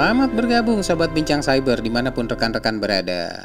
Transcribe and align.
Selamat 0.00 0.32
bergabung 0.32 0.80
Sobat 0.80 1.12
Bincang 1.12 1.44
Cyber 1.44 1.84
di 1.84 1.92
mana 1.92 2.08
pun 2.08 2.24
rekan-rekan 2.24 2.80
berada. 2.80 3.36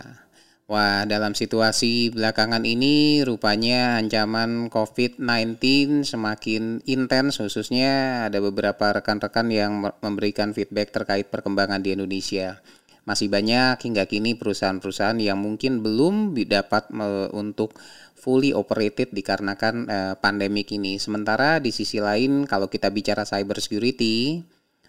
Wah, 0.72 1.04
dalam 1.04 1.36
situasi 1.36 2.16
belakangan 2.16 2.64
ini 2.64 3.20
rupanya 3.28 4.00
ancaman 4.00 4.72
COVID-19 4.72 5.60
semakin 6.08 6.80
intens 6.88 7.44
khususnya 7.44 8.24
ada 8.32 8.40
beberapa 8.40 8.96
rekan-rekan 8.96 9.52
yang 9.52 9.84
memberikan 10.00 10.56
feedback 10.56 10.96
terkait 10.96 11.28
perkembangan 11.28 11.84
di 11.84 11.92
Indonesia. 11.92 12.64
Masih 13.04 13.28
banyak 13.28 13.76
hingga 13.84 14.08
kini 14.08 14.40
perusahaan-perusahaan 14.40 15.20
yang 15.20 15.36
mungkin 15.36 15.84
belum 15.84 16.40
dapat 16.40 16.88
untuk 17.36 17.76
fully 18.16 18.56
operated 18.56 19.12
dikarenakan 19.12 19.76
uh, 19.92 20.14
pandemik 20.24 20.72
ini. 20.72 21.04
Sementara 21.04 21.60
di 21.60 21.76
sisi 21.76 22.00
lain 22.00 22.48
kalau 22.48 22.72
kita 22.72 22.88
bicara 22.96 23.28
cyber 23.28 23.60
security, 23.60 24.40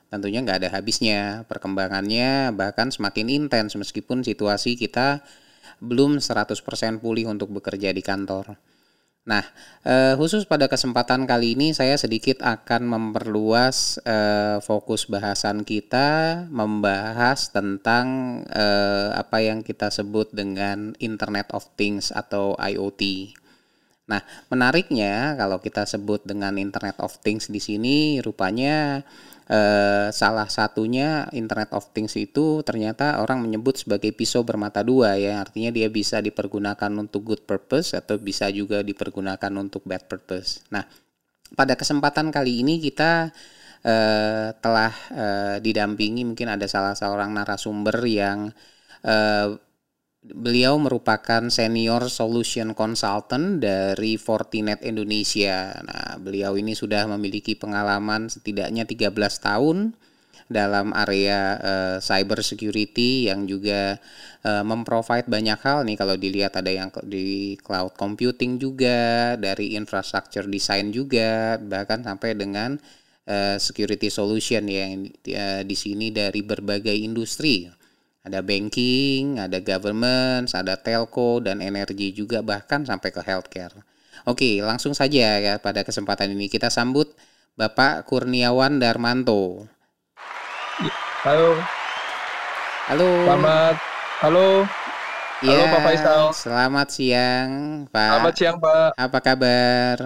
tentunya 0.08 0.42
nggak 0.42 0.58
ada 0.62 0.70
habisnya 0.74 1.42
perkembangannya 1.50 2.54
bahkan 2.54 2.94
semakin 2.94 3.26
intens 3.26 3.74
meskipun 3.74 4.22
situasi 4.22 4.78
kita 4.78 5.24
belum 5.82 6.22
100% 6.22 6.56
pulih 7.02 7.28
untuk 7.28 7.52
bekerja 7.52 7.92
di 7.92 8.00
kantor. 8.00 8.56
Nah, 9.26 9.42
eh, 9.82 10.14
khusus 10.14 10.46
pada 10.46 10.70
kesempatan 10.70 11.26
kali 11.26 11.58
ini 11.58 11.74
saya 11.74 11.98
sedikit 11.98 12.46
akan 12.46 12.86
memperluas 12.86 13.98
eh, 14.06 14.62
fokus 14.62 15.10
bahasan 15.10 15.66
kita 15.66 16.46
membahas 16.46 17.50
tentang 17.50 18.06
eh, 18.46 19.10
apa 19.18 19.42
yang 19.42 19.66
kita 19.66 19.90
sebut 19.90 20.30
dengan 20.30 20.94
Internet 21.02 21.50
of 21.50 21.66
Things 21.74 22.14
atau 22.14 22.54
IoT. 22.54 23.34
Nah, 24.06 24.22
menariknya 24.46 25.34
kalau 25.34 25.58
kita 25.58 25.82
sebut 25.82 26.22
dengan 26.22 26.54
Internet 26.54 27.02
of 27.02 27.18
Things 27.26 27.50
di 27.50 27.58
sini 27.58 28.22
rupanya 28.22 29.02
eh, 29.46 30.08
salah 30.10 30.48
satunya 30.50 31.30
Internet 31.34 31.70
of 31.74 31.90
Things 31.94 32.14
itu 32.18 32.62
ternyata 32.66 33.22
orang 33.22 33.42
menyebut 33.46 33.78
sebagai 33.78 34.10
pisau 34.10 34.42
bermata 34.42 34.82
dua 34.82 35.14
ya 35.18 35.42
artinya 35.42 35.70
dia 35.70 35.86
bisa 35.90 36.18
dipergunakan 36.18 36.90
untuk 36.98 37.22
good 37.34 37.42
purpose 37.46 37.94
atau 37.94 38.18
bisa 38.18 38.50
juga 38.50 38.82
dipergunakan 38.82 39.52
untuk 39.58 39.86
bad 39.86 40.10
purpose. 40.10 40.66
Nah 40.74 40.84
pada 41.54 41.78
kesempatan 41.78 42.34
kali 42.34 42.66
ini 42.66 42.82
kita 42.82 43.30
eh, 43.86 44.48
telah 44.58 44.92
eh, 45.14 45.56
didampingi 45.62 46.26
mungkin 46.26 46.48
ada 46.50 46.66
salah 46.66 46.94
seorang 46.98 47.30
narasumber 47.34 48.02
yang 48.06 48.50
eh, 49.06 49.48
Beliau 50.26 50.74
merupakan 50.82 51.46
senior 51.54 52.10
solution 52.10 52.74
consultant 52.74 53.62
dari 53.62 54.18
Fortinet 54.18 54.82
Indonesia. 54.82 55.70
Nah, 55.86 56.18
beliau 56.18 56.58
ini 56.58 56.74
sudah 56.74 57.06
memiliki 57.06 57.54
pengalaman 57.54 58.26
setidaknya 58.26 58.90
13 58.90 59.14
tahun 59.38 59.94
dalam 60.46 60.94
area 60.94 61.58
uh, 61.58 61.96
cyber 61.98 62.42
security 62.42 63.26
yang 63.26 63.50
juga 63.50 63.98
uh, 64.46 64.62
memprovide 64.62 65.26
banyak 65.26 65.58
hal 65.58 65.82
nih 65.82 65.98
kalau 65.98 66.14
dilihat 66.14 66.54
ada 66.54 66.70
yang 66.70 66.90
di 67.06 67.58
cloud 67.58 67.94
computing 67.98 68.58
juga, 68.58 69.34
dari 69.38 69.74
infrastructure 69.74 70.46
design 70.46 70.94
juga, 70.94 71.58
bahkan 71.58 72.02
sampai 72.02 72.38
dengan 72.38 72.78
uh, 73.26 73.58
security 73.58 74.10
solution 74.10 74.66
yang 74.70 75.06
uh, 75.10 75.62
di 75.66 75.76
sini 75.78 76.14
dari 76.14 76.42
berbagai 76.46 76.94
industri 76.94 77.85
ada 78.26 78.42
banking, 78.42 79.38
ada 79.38 79.62
government, 79.62 80.50
ada 80.50 80.74
telco 80.74 81.38
dan 81.38 81.62
energi 81.62 82.10
juga 82.10 82.42
bahkan 82.42 82.82
sampai 82.82 83.14
ke 83.14 83.22
healthcare. 83.22 83.70
Oke, 84.26 84.58
langsung 84.58 84.98
saja 84.98 85.38
ya 85.38 85.54
pada 85.62 85.86
kesempatan 85.86 86.34
ini 86.34 86.50
kita 86.50 86.66
sambut 86.66 87.14
Bapak 87.54 88.02
Kurniawan 88.10 88.82
Darmanto. 88.82 89.70
Halo. 91.22 91.54
Halo. 92.90 93.10
Selamat. 93.30 93.74
Halo. 94.18 94.46
Ya, 95.46 95.52
Halo 95.54 95.64
Pak 95.70 95.80
Faisal. 95.86 96.22
Selamat 96.34 96.88
siang, 96.90 97.50
Pak. 97.94 98.10
Selamat 98.10 98.34
siang, 98.34 98.56
Pak. 98.58 98.90
Apa 98.98 99.18
kabar? 99.22 99.96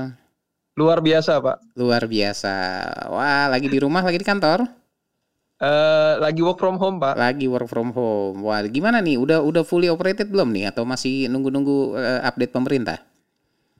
Luar 0.76 1.00
biasa, 1.00 1.40
Pak. 1.40 1.56
Luar 1.72 2.04
biasa. 2.04 2.56
Wah, 3.08 3.48
lagi 3.48 3.72
di 3.72 3.80
rumah, 3.80 4.04
lagi 4.04 4.20
di 4.20 4.28
kantor? 4.28 4.79
Uh, 5.60 6.16
lagi 6.24 6.40
work 6.40 6.56
from 6.56 6.80
home 6.80 6.96
pak. 6.96 7.20
Lagi 7.20 7.44
work 7.44 7.68
from 7.68 7.92
home. 7.92 8.40
Wah 8.48 8.64
gimana 8.64 9.04
nih? 9.04 9.20
Udah 9.20 9.44
udah 9.44 9.60
fully 9.60 9.92
operated 9.92 10.32
belum 10.32 10.56
nih? 10.56 10.72
Atau 10.72 10.88
masih 10.88 11.28
nunggu-nunggu 11.28 12.00
uh, 12.00 12.20
update 12.24 12.48
pemerintah? 12.48 13.04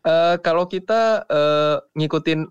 Uh, 0.04 0.36
kalau 0.44 0.68
kita 0.68 1.24
uh, 1.24 1.80
ngikutin 1.96 2.44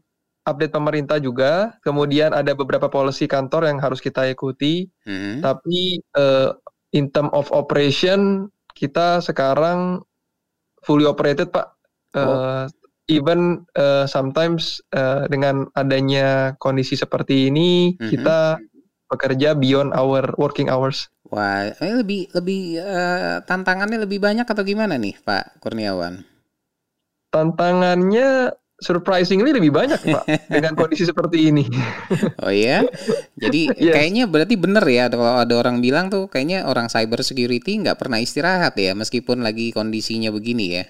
update 0.49 0.73
pemerintah 0.73 1.21
juga, 1.21 1.77
kemudian 1.85 2.33
ada 2.33 2.57
beberapa 2.57 2.89
policy 2.89 3.29
kantor 3.29 3.69
yang 3.69 3.77
harus 3.77 4.01
kita 4.01 4.25
ikuti. 4.25 4.89
Hmm. 5.05 5.45
Tapi 5.45 6.01
uh, 6.17 6.57
in 6.97 7.13
term 7.13 7.29
of 7.29 7.53
operation 7.53 8.49
kita 8.73 9.21
sekarang 9.21 10.01
fully 10.81 11.05
operated 11.05 11.53
pak. 11.53 11.69
Uh, 12.17 12.25
oh. 12.25 12.65
Even 13.09 13.65
uh, 13.73 14.05
sometimes 14.05 14.81
uh, 14.93 15.25
dengan 15.29 15.69
adanya 15.73 16.57
kondisi 16.61 16.93
seperti 16.93 17.49
ini, 17.49 17.97
-hmm. 17.97 18.09
kita 18.09 18.61
bekerja 19.09 19.57
beyond 19.57 19.91
our 19.97 20.31
working 20.37 20.69
hours. 20.69 21.09
Wah, 21.27 21.73
ini 21.81 21.93
lebih 21.99 22.21
lebih 22.37 22.61
uh, 22.79 23.41
tantangannya 23.43 24.05
lebih 24.05 24.21
banyak 24.21 24.45
atau 24.45 24.61
gimana 24.61 24.95
nih, 24.95 25.17
Pak 25.25 25.61
Kurniawan? 25.61 26.21
Tantangannya 27.29 28.53
surprisingly 28.79 29.51
lebih 29.51 29.73
banyak, 29.73 29.99
Pak, 30.01 30.25
dengan 30.55 30.73
kondisi 30.77 31.05
seperti 31.05 31.51
ini. 31.51 31.65
oh 32.45 32.53
iya, 32.53 32.85
jadi 33.35 33.61
yes. 33.75 33.93
kayaknya 33.93 34.23
berarti 34.25 34.55
benar 34.55 34.85
ya 34.87 35.09
kalau 35.11 35.41
ada 35.41 35.53
orang 35.57 35.83
bilang 35.83 36.07
tuh 36.09 36.29
kayaknya 36.31 36.65
orang 36.65 36.87
cyber 36.87 37.21
security 37.21 37.81
nggak 37.81 37.99
pernah 37.99 38.21
istirahat 38.21 38.77
ya, 38.77 38.95
meskipun 38.97 39.41
lagi 39.41 39.73
kondisinya 39.73 40.33
begini 40.33 40.65
ya 40.81 40.85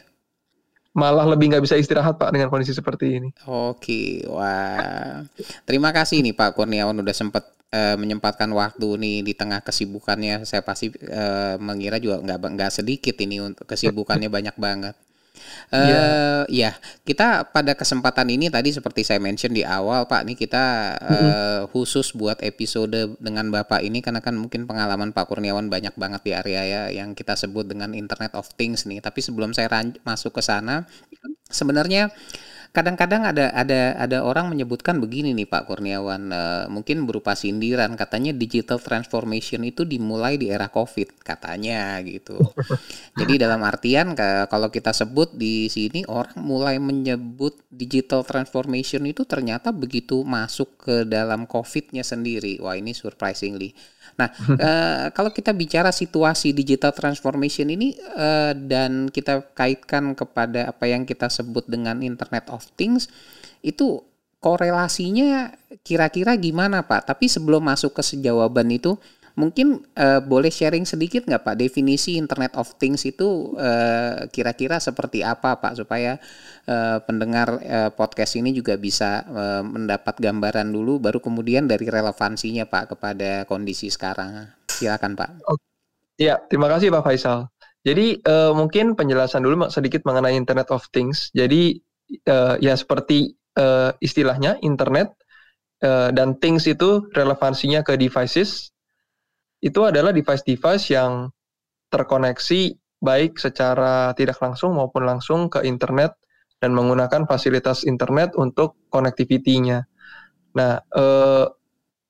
malah 0.99 1.23
lebih 1.23 1.55
nggak 1.55 1.63
bisa 1.63 1.79
istirahat 1.79 2.19
Pak 2.19 2.35
dengan 2.35 2.51
kondisi 2.51 2.75
seperti 2.75 3.23
ini. 3.23 3.29
Oke, 3.47 4.27
wah. 4.27 5.23
Terima 5.63 5.95
kasih 5.95 6.19
nih 6.19 6.35
Pak 6.35 6.59
Kurniawan 6.59 6.99
udah 6.99 7.15
sempat 7.15 7.47
uh, 7.71 7.95
menyempatkan 7.95 8.51
waktu 8.51 8.87
nih 8.99 9.17
di 9.23 9.33
tengah 9.33 9.63
kesibukannya. 9.63 10.43
Saya 10.43 10.61
pasti 10.61 10.91
uh, 10.91 11.55
mengira 11.57 11.97
juga 11.97 12.19
nggak 12.19 12.39
nggak 12.59 12.71
sedikit 12.75 13.15
ini 13.23 13.39
untuk 13.39 13.63
kesibukannya 13.63 14.27
banyak 14.37 14.55
banget. 14.59 14.95
Uh, 15.69 16.45
yeah. 16.49 16.71
ya, 16.71 16.71
kita 17.05 17.49
pada 17.49 17.77
kesempatan 17.77 18.27
ini 18.29 18.49
tadi 18.49 18.73
seperti 18.73 19.05
saya 19.05 19.21
mention 19.21 19.53
di 19.53 19.61
awal, 19.61 20.05
Pak, 20.09 20.25
nih 20.25 20.37
kita 20.37 20.65
uh, 20.99 21.61
khusus 21.69 22.11
buat 22.15 22.41
episode 22.41 23.15
dengan 23.21 23.49
Bapak 23.53 23.81
ini 23.85 24.01
karena 24.01 24.19
kan 24.19 24.33
mungkin 24.37 24.65
pengalaman 24.65 25.13
Pak 25.13 25.29
Kurniawan 25.29 25.69
banyak 25.69 25.93
banget 25.95 26.21
di 26.25 26.31
area 26.33 26.61
ya 26.65 26.83
yang 26.89 27.13
kita 27.13 27.37
sebut 27.37 27.69
dengan 27.69 27.93
Internet 27.93 28.33
of 28.33 28.49
Things 28.57 28.85
nih. 28.89 28.99
Tapi 28.99 29.19
sebelum 29.21 29.53
saya 29.53 29.69
masuk 30.05 30.35
ke 30.35 30.41
sana, 30.41 30.89
sebenarnya 31.49 32.09
kadang-kadang 32.69 33.25
ada 33.25 33.49
ada 33.49 33.97
ada 33.97 34.17
orang 34.21 34.53
menyebutkan 34.53 35.01
begini 35.01 35.33
nih 35.33 35.49
Pak 35.49 35.65
Kurniawan 35.65 36.29
uh, 36.29 36.65
mungkin 36.69 37.09
berupa 37.09 37.33
sindiran 37.33 37.97
katanya 37.97 38.29
digital 38.29 38.77
transformation 38.77 39.65
itu 39.65 39.83
dimulai 39.83 40.37
di 40.37 40.53
era 40.53 40.69
Covid 40.69 41.25
katanya 41.25 41.97
gitu. 42.05 42.37
Jadi 43.19 43.41
dalam 43.41 43.65
artian 43.65 44.13
kalau 44.45 44.69
kita 44.69 44.93
sebut 44.93 45.33
di 45.33 45.65
sini 45.67 46.05
orang 46.05 46.37
mulai 46.37 46.77
menyebut 46.77 47.57
digital 47.73 48.21
transformation 48.21 49.01
itu 49.09 49.25
ternyata 49.25 49.73
begitu 49.73 50.21
masuk 50.21 50.77
ke 50.77 50.95
dalam 51.09 51.49
Covid-nya 51.49 52.05
sendiri. 52.05 52.61
Wah, 52.61 52.77
ini 52.77 52.93
surprisingly 52.93 53.73
Nah, 54.17 54.29
uh, 54.33 55.05
kalau 55.17 55.29
kita 55.29 55.53
bicara 55.53 55.93
situasi 55.93 56.55
digital 56.55 56.95
transformation 56.95 57.69
ini 57.69 57.93
uh, 58.15 58.55
dan 58.55 59.11
kita 59.11 59.45
kaitkan 59.53 60.17
kepada 60.17 60.71
apa 60.71 60.89
yang 60.89 61.05
kita 61.05 61.29
sebut 61.29 61.67
dengan 61.69 62.01
Internet 62.01 62.49
of 62.49 62.65
Things, 62.79 63.11
itu 63.61 64.01
korelasinya 64.39 65.51
kira-kira 65.83 66.33
gimana 66.39 66.81
Pak? 66.87 67.11
Tapi 67.11 67.27
sebelum 67.27 67.61
masuk 67.61 67.93
ke 67.93 68.03
sejawaban 68.03 68.71
itu, 68.71 68.95
Mungkin 69.39 69.87
uh, 69.95 70.19
boleh 70.19 70.51
sharing 70.51 70.83
sedikit 70.83 71.23
nggak 71.23 71.47
Pak 71.47 71.55
definisi 71.55 72.19
Internet 72.19 72.59
of 72.59 72.75
Things 72.75 73.07
itu 73.07 73.55
eh, 73.55 74.27
kira-kira 74.35 74.83
seperti 74.83 75.23
apa 75.23 75.55
Pak 75.63 75.79
supaya 75.79 76.19
uh, 76.67 76.99
pendengar 77.07 77.55
uh, 77.63 77.89
podcast 77.95 78.35
ini 78.35 78.51
juga 78.51 78.75
bisa 78.75 79.23
uh, 79.23 79.63
mendapat 79.63 80.19
gambaran 80.19 80.67
dulu 80.67 80.99
baru 80.99 81.23
kemudian 81.23 81.71
dari 81.71 81.87
relevansinya 81.87 82.67
Pak 82.67 82.95
kepada 82.95 83.47
kondisi 83.47 83.87
sekarang. 83.87 84.51
Silakan 84.67 85.15
Pak. 85.15 85.39
Iya, 86.19 86.43
terima 86.51 86.67
kasih 86.67 86.91
Pak 86.91 87.07
Faisal. 87.07 87.47
Jadi 87.87 88.19
uh, 88.27 88.51
mungkin 88.51 88.99
penjelasan 88.99 89.39
dulu 89.39 89.71
sedikit 89.71 90.03
mengenai 90.03 90.35
Internet 90.35 90.67
of 90.75 90.83
Things. 90.91 91.31
Jadi 91.31 91.79
uh, 92.27 92.59
ya 92.59 92.75
seperti 92.75 93.39
uh, 93.59 93.91
istilahnya 94.03 94.57
internet 94.63 95.13
uh, 95.83 96.09
dan 96.13 96.37
things 96.39 96.65
itu 96.65 97.05
relevansinya 97.13 97.85
ke 97.85 97.99
devices 97.99 98.73
itu 99.59 99.79
adalah 99.83 100.15
device-device 100.15 100.95
yang 100.95 101.27
terkoneksi 101.91 102.77
baik 102.99 103.39
secara 103.39 104.11
tidak 104.15 104.39
langsung 104.39 104.75
maupun 104.75 105.07
langsung 105.07 105.47
ke 105.47 105.63
internet 105.63 106.15
dan 106.59 106.75
menggunakan 106.75 107.23
fasilitas 107.23 107.87
internet 107.87 108.35
untuk 108.35 108.75
connectivity-nya. 108.91 109.87
Nah, 110.59 110.73
eh, 110.79 111.45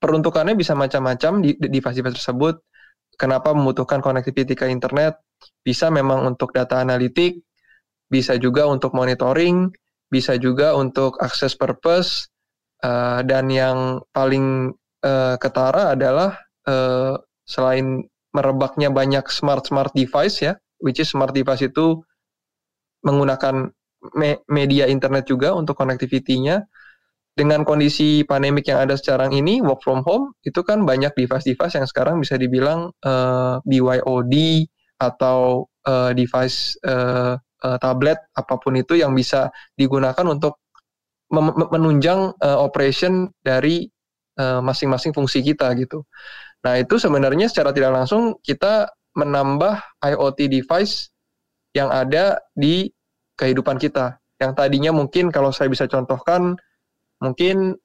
peruntukannya 0.02 0.58
bisa 0.58 0.74
macam-macam 0.74 1.46
di 1.46 1.54
device-device 1.58 2.18
tersebut. 2.18 2.56
Kenapa 3.20 3.54
membutuhkan 3.54 4.02
connectivity 4.02 4.58
ke 4.58 4.66
internet? 4.72 5.22
Bisa 5.62 5.94
memang 5.94 6.26
untuk 6.26 6.56
data 6.56 6.82
analitik, 6.82 7.46
bisa 8.10 8.40
juga 8.42 8.66
untuk 8.66 8.96
monitoring, 8.98 9.70
bisa 10.10 10.40
juga 10.40 10.74
untuk 10.74 11.22
access 11.22 11.54
purpose, 11.54 12.32
uh, 12.82 13.22
dan 13.22 13.52
yang 13.52 14.02
paling 14.16 14.74
uh, 15.04 15.36
ketara 15.38 15.94
adalah 15.94 16.40
uh, 16.66 17.20
selain 17.50 18.06
merebaknya 18.30 18.94
banyak 18.94 19.26
smart 19.34 19.66
smart 19.66 19.90
device 19.98 20.46
ya, 20.46 20.54
which 20.86 21.02
is 21.02 21.10
smart 21.10 21.34
device 21.34 21.66
itu 21.66 21.98
menggunakan 23.02 23.74
me 24.14 24.40
media 24.46 24.86
internet 24.86 25.26
juga 25.26 25.58
untuk 25.58 25.74
connectivity-nya, 25.74 26.62
dengan 27.40 27.64
kondisi 27.64 28.28
pandemik 28.28 28.68
yang 28.68 28.84
ada 28.84 29.00
sekarang 29.00 29.32
ini 29.32 29.64
work 29.64 29.80
from 29.80 30.04
home 30.04 30.36
itu 30.44 30.60
kan 30.60 30.84
banyak 30.84 31.16
device-device 31.16 31.80
yang 31.80 31.88
sekarang 31.88 32.20
bisa 32.20 32.36
dibilang 32.36 32.92
uh, 33.08 33.64
eh, 33.64 33.80
BYOD 33.80 34.36
atau 35.00 35.64
uh, 35.88 36.12
device 36.12 36.76
uh, 36.84 37.40
uh, 37.40 37.78
tablet 37.80 38.20
apa 38.36 38.60
pun 38.60 38.76
itu 38.76 39.00
yang 39.00 39.16
bisa 39.16 39.48
digunakan 39.80 40.28
untuk 40.28 40.60
menunjang 41.72 42.36
uh, 42.42 42.60
operation 42.60 43.30
dari 43.40 43.86
masing-masing 44.40 45.12
uh, 45.14 45.16
fungsi 45.20 45.44
kita 45.44 45.68
gitu. 45.78 46.08
Nah 46.66 46.74
itu 46.76 47.00
sebenarnya 47.00 47.48
secara 47.48 47.72
tidak 47.72 47.96
langsung 47.96 48.36
kita 48.44 48.92
menambah 49.16 49.80
IoT 50.04 50.40
device 50.52 51.12
yang 51.72 51.88
ada 51.92 52.40
di 52.56 52.92
kehidupan 53.40 53.80
kita. 53.80 54.20
Yang 54.40 54.52
tadinya 54.56 54.92
mungkin 54.96 55.32
kalau 55.32 55.52
saya 55.52 55.72
bisa 55.72 55.88
contohkan 55.88 56.56
mungkin 57.20 57.76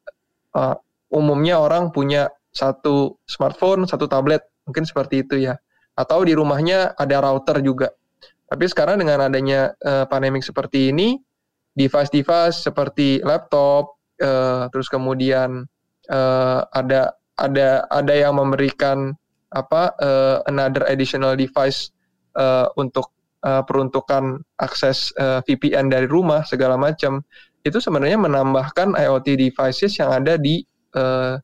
uh, 0.54 0.76
umumnya 1.10 1.58
orang 1.62 1.90
punya 1.94 2.30
satu 2.54 3.18
smartphone, 3.26 3.86
satu 3.86 4.06
tablet, 4.06 4.42
mungkin 4.66 4.86
seperti 4.86 5.26
itu 5.26 5.50
ya. 5.50 5.58
Atau 5.94 6.26
di 6.26 6.34
rumahnya 6.34 6.94
ada 6.98 7.22
router 7.22 7.62
juga. 7.62 7.90
Tapi 8.46 8.64
sekarang 8.70 9.02
dengan 9.02 9.26
adanya 9.26 9.74
uh, 9.82 10.06
pandemik 10.06 10.42
seperti 10.46 10.94
ini, 10.94 11.18
device-device 11.74 12.62
seperti 12.62 13.18
laptop, 13.22 13.98
uh, 14.22 14.70
terus 14.70 14.86
kemudian 14.86 15.66
uh, 16.10 16.60
ada 16.70 17.14
ada 17.38 17.86
ada 17.90 18.14
yang 18.14 18.38
memberikan 18.38 19.14
apa 19.54 19.94
uh, 20.02 20.36
another 20.50 20.82
additional 20.90 21.38
device 21.38 21.94
uh, 22.34 22.66
untuk 22.74 23.10
uh, 23.46 23.62
peruntukan 23.62 24.42
akses 24.58 25.14
uh, 25.18 25.42
VPN 25.46 25.90
dari 25.90 26.10
rumah 26.10 26.42
segala 26.42 26.74
macam 26.74 27.22
itu 27.64 27.80
sebenarnya 27.80 28.20
menambahkan 28.20 28.92
IoT 28.92 29.40
devices 29.40 29.96
yang 29.96 30.12
ada 30.12 30.36
di 30.36 30.60
uh, 30.98 31.40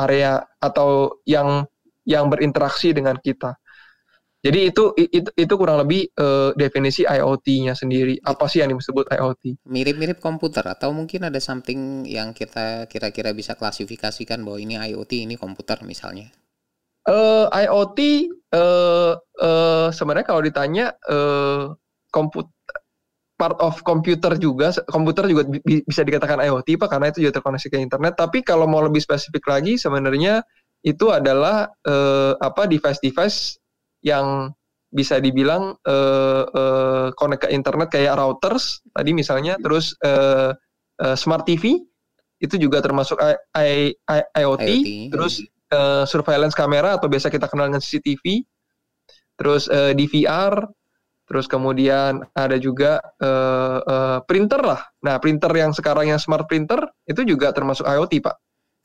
area 0.00 0.42
atau 0.58 1.20
yang 1.28 1.62
yang 2.02 2.26
berinteraksi 2.26 2.90
dengan 2.90 3.14
kita. 3.22 3.54
Jadi 4.42 4.74
itu 4.74 4.90
itu, 4.98 5.30
itu 5.38 5.54
kurang 5.54 5.78
lebih 5.86 6.10
uh, 6.18 6.50
definisi 6.58 7.06
IoT-nya 7.06 7.78
sendiri. 7.78 8.18
Apa 8.26 8.50
sih 8.50 8.58
yang 8.58 8.74
disebut 8.74 9.06
IoT? 9.14 9.62
Mirip-mirip 9.70 10.18
komputer 10.18 10.66
atau 10.66 10.90
mungkin 10.90 11.30
ada 11.30 11.38
something 11.38 12.02
yang 12.10 12.34
kita 12.34 12.90
kira-kira 12.90 13.30
bisa 13.30 13.54
klasifikasikan 13.54 14.42
bahwa 14.42 14.58
ini 14.58 14.74
IoT, 14.82 15.30
ini 15.30 15.38
komputer 15.38 15.86
misalnya. 15.86 16.26
Uh, 17.06 17.46
IoT 17.54 17.98
uh, 18.54 19.14
uh, 19.38 19.88
sebenarnya 19.94 20.26
kalau 20.26 20.42
ditanya 20.42 20.94
uh, 21.06 21.74
komputer 22.10 22.50
part 23.38 23.58
of 23.58 23.82
komputer 23.82 24.38
juga 24.38 24.70
komputer 24.86 25.26
juga 25.26 25.42
bi 25.50 25.82
bisa 25.82 26.06
dikatakan 26.06 26.38
IoT 26.46 26.78
pak 26.78 26.94
karena 26.94 27.10
itu 27.10 27.26
juga 27.26 27.42
terkoneksi 27.42 27.74
ke 27.74 27.78
internet 27.82 28.14
tapi 28.14 28.46
kalau 28.46 28.70
mau 28.70 28.78
lebih 28.86 29.02
spesifik 29.02 29.50
lagi 29.50 29.74
sebenarnya 29.74 30.46
itu 30.86 31.10
adalah 31.10 31.66
uh, 31.82 32.38
apa 32.38 32.70
device-device 32.70 33.61
yang 34.02 34.50
bisa 34.92 35.16
dibilang 35.18 35.72
uh, 35.88 36.44
uh, 36.52 37.08
connect 37.16 37.48
ke 37.48 37.48
internet 37.48 37.88
kayak 37.88 38.12
routers 38.12 38.84
tadi 38.92 39.16
misalnya 39.16 39.56
terus 39.56 39.96
uh, 40.04 40.52
uh, 41.00 41.16
smart 41.16 41.48
TV 41.48 41.80
itu 42.42 42.54
juga 42.60 42.84
termasuk 42.84 43.16
I, 43.22 43.32
I, 43.56 43.68
I, 44.04 44.18
IoT, 44.44 44.60
IoT 44.68 44.88
terus 45.08 45.40
uh, 45.72 46.04
surveillance 46.04 46.52
kamera 46.52 47.00
atau 47.00 47.08
biasa 47.08 47.32
kita 47.32 47.48
kenal 47.48 47.72
dengan 47.72 47.80
CCTV 47.80 48.44
terus 49.40 49.64
uh, 49.72 49.96
DVR 49.96 50.68
Terus 51.32 51.48
kemudian 51.48 52.20
ada 52.36 52.60
juga 52.60 53.00
uh, 53.16 53.80
uh, 53.80 54.18
printer 54.28 54.60
lah. 54.60 54.84
Nah, 55.00 55.16
printer 55.16 55.48
yang 55.56 55.72
sekarang 55.72 56.12
yang 56.12 56.20
smart 56.20 56.44
printer 56.44 56.84
itu 57.08 57.24
juga 57.24 57.56
termasuk 57.56 57.88
IoT, 57.88 58.20
Pak. 58.20 58.36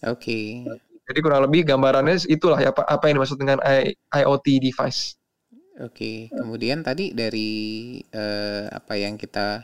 Oke. 0.08 0.64
Okay. 0.64 0.87
Jadi 1.08 1.20
kurang 1.24 1.48
lebih 1.48 1.64
gambarannya 1.64 2.20
itulah 2.28 2.60
ya 2.60 2.76
Pak, 2.76 2.84
apa 2.84 3.04
yang 3.08 3.24
dimaksud 3.24 3.40
dengan 3.40 3.64
I, 3.64 3.96
IoT 4.12 4.48
device. 4.60 5.16
Oke. 5.80 5.96
Okay. 5.96 6.18
Kemudian 6.36 6.84
tadi 6.84 7.16
dari 7.16 7.52
uh, 8.12 8.68
apa 8.68 9.00
yang 9.00 9.16
kita 9.16 9.64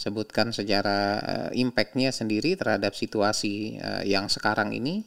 sebutkan 0.00 0.56
secara 0.56 1.20
uh, 1.20 1.50
impact-nya 1.52 2.08
sendiri 2.10 2.56
terhadap 2.56 2.96
situasi 2.96 3.76
uh, 3.76 4.00
yang 4.08 4.32
sekarang 4.32 4.72
ini? 4.72 5.04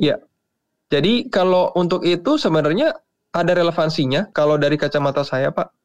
Iya. 0.00 0.24
Jadi 0.88 1.28
kalau 1.28 1.74
untuk 1.76 2.00
itu 2.08 2.40
sebenarnya 2.40 2.96
ada 3.34 3.52
relevansinya 3.52 4.32
kalau 4.32 4.56
dari 4.56 4.80
kacamata 4.80 5.20
saya, 5.26 5.52
Pak 5.52 5.84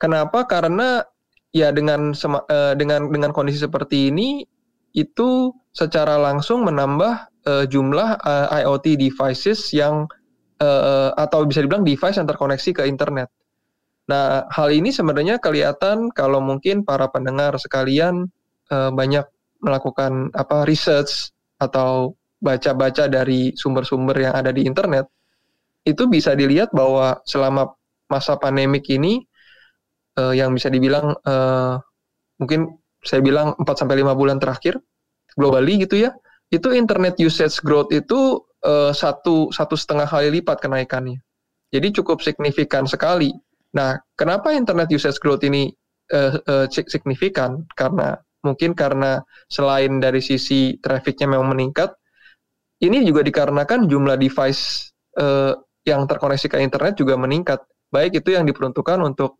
Kenapa? 0.00 0.48
Karena 0.48 1.04
ya 1.52 1.68
dengan 1.76 2.16
uh, 2.16 2.72
dengan 2.72 3.12
dengan 3.12 3.30
kondisi 3.36 3.60
seperti 3.60 4.08
ini 4.08 4.48
itu 4.96 5.52
secara 5.76 6.16
langsung 6.16 6.64
menambah 6.64 7.29
uh, 7.46 7.64
jumlah 7.68 8.18
uh, 8.20 8.46
IoT 8.52 8.96
devices 8.98 9.72
yang 9.72 10.08
uh, 10.60 11.10
atau 11.16 11.44
bisa 11.48 11.64
dibilang 11.64 11.84
device 11.86 12.20
yang 12.20 12.28
terkoneksi 12.28 12.70
ke 12.76 12.82
internet. 12.84 13.28
Nah, 14.10 14.44
hal 14.50 14.74
ini 14.74 14.90
sebenarnya 14.90 15.38
kelihatan 15.38 16.10
kalau 16.10 16.42
mungkin 16.42 16.82
para 16.82 17.06
pendengar 17.06 17.54
sekalian 17.62 18.26
uh, 18.74 18.90
banyak 18.90 19.22
melakukan 19.62 20.32
apa 20.34 20.66
research 20.66 21.30
atau 21.60 22.16
baca-baca 22.40 23.06
dari 23.06 23.52
sumber-sumber 23.52 24.16
yang 24.16 24.34
ada 24.34 24.50
di 24.50 24.64
internet, 24.64 25.06
itu 25.84 26.08
bisa 26.08 26.32
dilihat 26.32 26.72
bahwa 26.72 27.20
selama 27.28 27.76
masa 28.08 28.34
pandemik 28.40 28.88
ini 28.90 29.22
uh, 30.18 30.32
yang 30.34 30.50
bisa 30.56 30.72
dibilang 30.72 31.14
uh, 31.22 31.78
mungkin 32.40 32.80
saya 33.04 33.20
bilang 33.24 33.56
4 33.56 33.64
sampai 33.76 34.00
5 34.00 34.12
bulan 34.16 34.40
terakhir 34.40 34.80
globally 35.36 35.84
gitu 35.84 36.08
ya. 36.08 36.10
Itu 36.50 36.74
internet 36.74 37.16
usage 37.22 37.62
growth 37.62 37.94
itu 37.94 38.42
uh, 38.66 38.90
satu 38.90 39.54
satu 39.54 39.74
setengah 39.78 40.06
kali 40.10 40.42
lipat 40.42 40.58
kenaikannya. 40.58 41.22
Jadi 41.70 41.88
cukup 42.02 42.18
signifikan 42.18 42.84
sekali. 42.90 43.30
Nah, 43.70 43.94
kenapa 44.18 44.50
internet 44.50 44.90
usage 44.90 45.22
growth 45.22 45.46
ini 45.46 45.70
uh, 46.10 46.34
uh, 46.42 46.66
signifikan? 46.66 47.62
Karena 47.78 48.18
mungkin 48.42 48.74
karena 48.74 49.22
selain 49.46 50.02
dari 50.02 50.18
sisi 50.18 50.74
trafficnya 50.82 51.30
memang 51.30 51.54
meningkat, 51.54 51.94
ini 52.82 53.06
juga 53.06 53.22
dikarenakan 53.22 53.86
jumlah 53.86 54.18
device 54.18 54.90
uh, 55.22 55.54
yang 55.86 56.10
terkoneksi 56.10 56.50
ke 56.50 56.58
internet 56.58 56.98
juga 56.98 57.14
meningkat. 57.14 57.62
Baik 57.94 58.26
itu 58.26 58.34
yang 58.34 58.42
diperuntukkan 58.42 58.98
untuk 59.06 59.38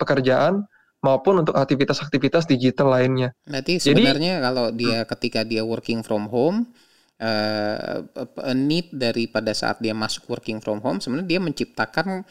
pekerjaan 0.00 0.64
maupun 1.02 1.42
untuk 1.42 1.58
aktivitas-aktivitas 1.58 2.46
digital 2.46 2.94
lainnya. 2.94 3.34
Berarti 3.42 3.82
sebenarnya 3.82 4.38
Jadi, 4.38 4.44
kalau 4.46 4.66
dia 4.70 4.98
hmm. 5.02 5.08
ketika 5.10 5.40
dia 5.42 5.62
working 5.66 6.00
from 6.06 6.30
home 6.30 6.70
uh, 7.18 8.06
need 8.54 8.88
dari 8.94 9.26
pada 9.26 9.50
saat 9.50 9.82
dia 9.82 9.92
masuk 9.92 10.30
working 10.30 10.62
from 10.62 10.78
home 10.78 11.02
sebenarnya 11.02 11.38
dia 11.38 11.40
menciptakan 11.42 12.22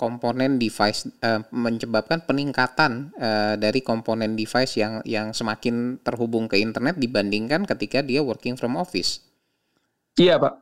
komponen 0.00 0.56
device 0.56 1.04
uh, 1.20 1.44
menyebabkan 1.52 2.24
peningkatan 2.24 3.12
uh, 3.20 3.54
dari 3.60 3.84
komponen 3.84 4.32
device 4.32 4.80
yang 4.80 5.04
yang 5.04 5.36
semakin 5.36 6.00
terhubung 6.00 6.48
ke 6.48 6.56
internet 6.56 6.96
dibandingkan 6.96 7.68
ketika 7.68 8.00
dia 8.00 8.24
working 8.24 8.56
from 8.56 8.80
office. 8.80 9.20
Iya, 10.16 10.40
Pak. 10.40 10.54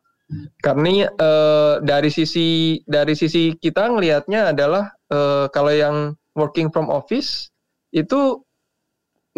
Karena 0.59 1.07
uh, 1.09 1.75
dari 1.81 2.11
sisi 2.11 2.83
dari 2.83 3.15
sisi 3.15 3.55
kita 3.55 3.89
ngelihatnya 3.95 4.53
adalah 4.53 4.91
uh, 5.09 5.47
kalau 5.55 5.71
yang 5.71 6.19
working 6.35 6.69
from 6.75 6.91
office 6.91 7.55
itu 7.93 8.43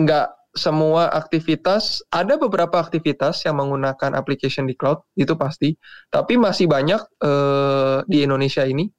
nggak 0.01 0.29
semua 0.51 1.15
aktivitas 1.15 2.03
ada 2.11 2.35
beberapa 2.35 2.83
aktivitas 2.83 3.47
yang 3.47 3.63
menggunakan 3.63 4.19
application 4.19 4.67
di 4.67 4.75
cloud 4.75 4.99
itu 5.15 5.39
pasti 5.39 5.79
tapi 6.11 6.35
masih 6.35 6.67
banyak 6.67 6.99
uh, 7.23 8.03
di 8.11 8.27
Indonesia 8.27 8.67
ini 8.67 8.91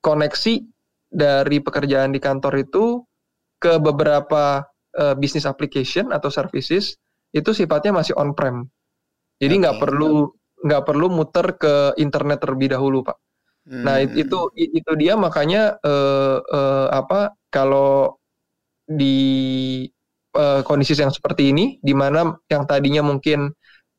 koneksi 0.00 0.64
dari 1.12 1.60
pekerjaan 1.60 2.16
di 2.16 2.20
kantor 2.20 2.64
itu 2.64 3.04
ke 3.60 3.76
beberapa 3.76 4.64
uh, 4.96 5.14
bisnis 5.20 5.44
application 5.44 6.16
atau 6.16 6.32
services 6.32 6.96
itu 7.36 7.52
sifatnya 7.52 7.92
masih 8.00 8.16
on 8.16 8.32
prem 8.32 8.64
jadi 9.36 9.52
nggak 9.52 9.76
okay. 9.76 9.84
perlu 9.84 10.32
nggak 10.64 10.84
perlu 10.88 11.06
muter 11.12 11.46
ke 11.60 11.74
internet 12.00 12.40
terlebih 12.40 12.72
dahulu 12.72 13.04
pak 13.04 13.20
Nah 13.68 14.00
hmm. 14.00 14.16
itu 14.16 14.38
itu 14.56 14.92
dia 14.96 15.12
makanya 15.12 15.76
uh, 15.84 16.40
uh, 16.40 16.86
apa 16.88 17.36
kalau 17.52 18.16
di 18.88 19.84
uh, 20.34 20.64
kondisi 20.64 20.96
yang 20.96 21.12
seperti 21.12 21.52
ini, 21.52 21.76
di 21.84 21.92
mana 21.92 22.32
yang 22.48 22.64
tadinya 22.64 23.04
mungkin 23.04 23.52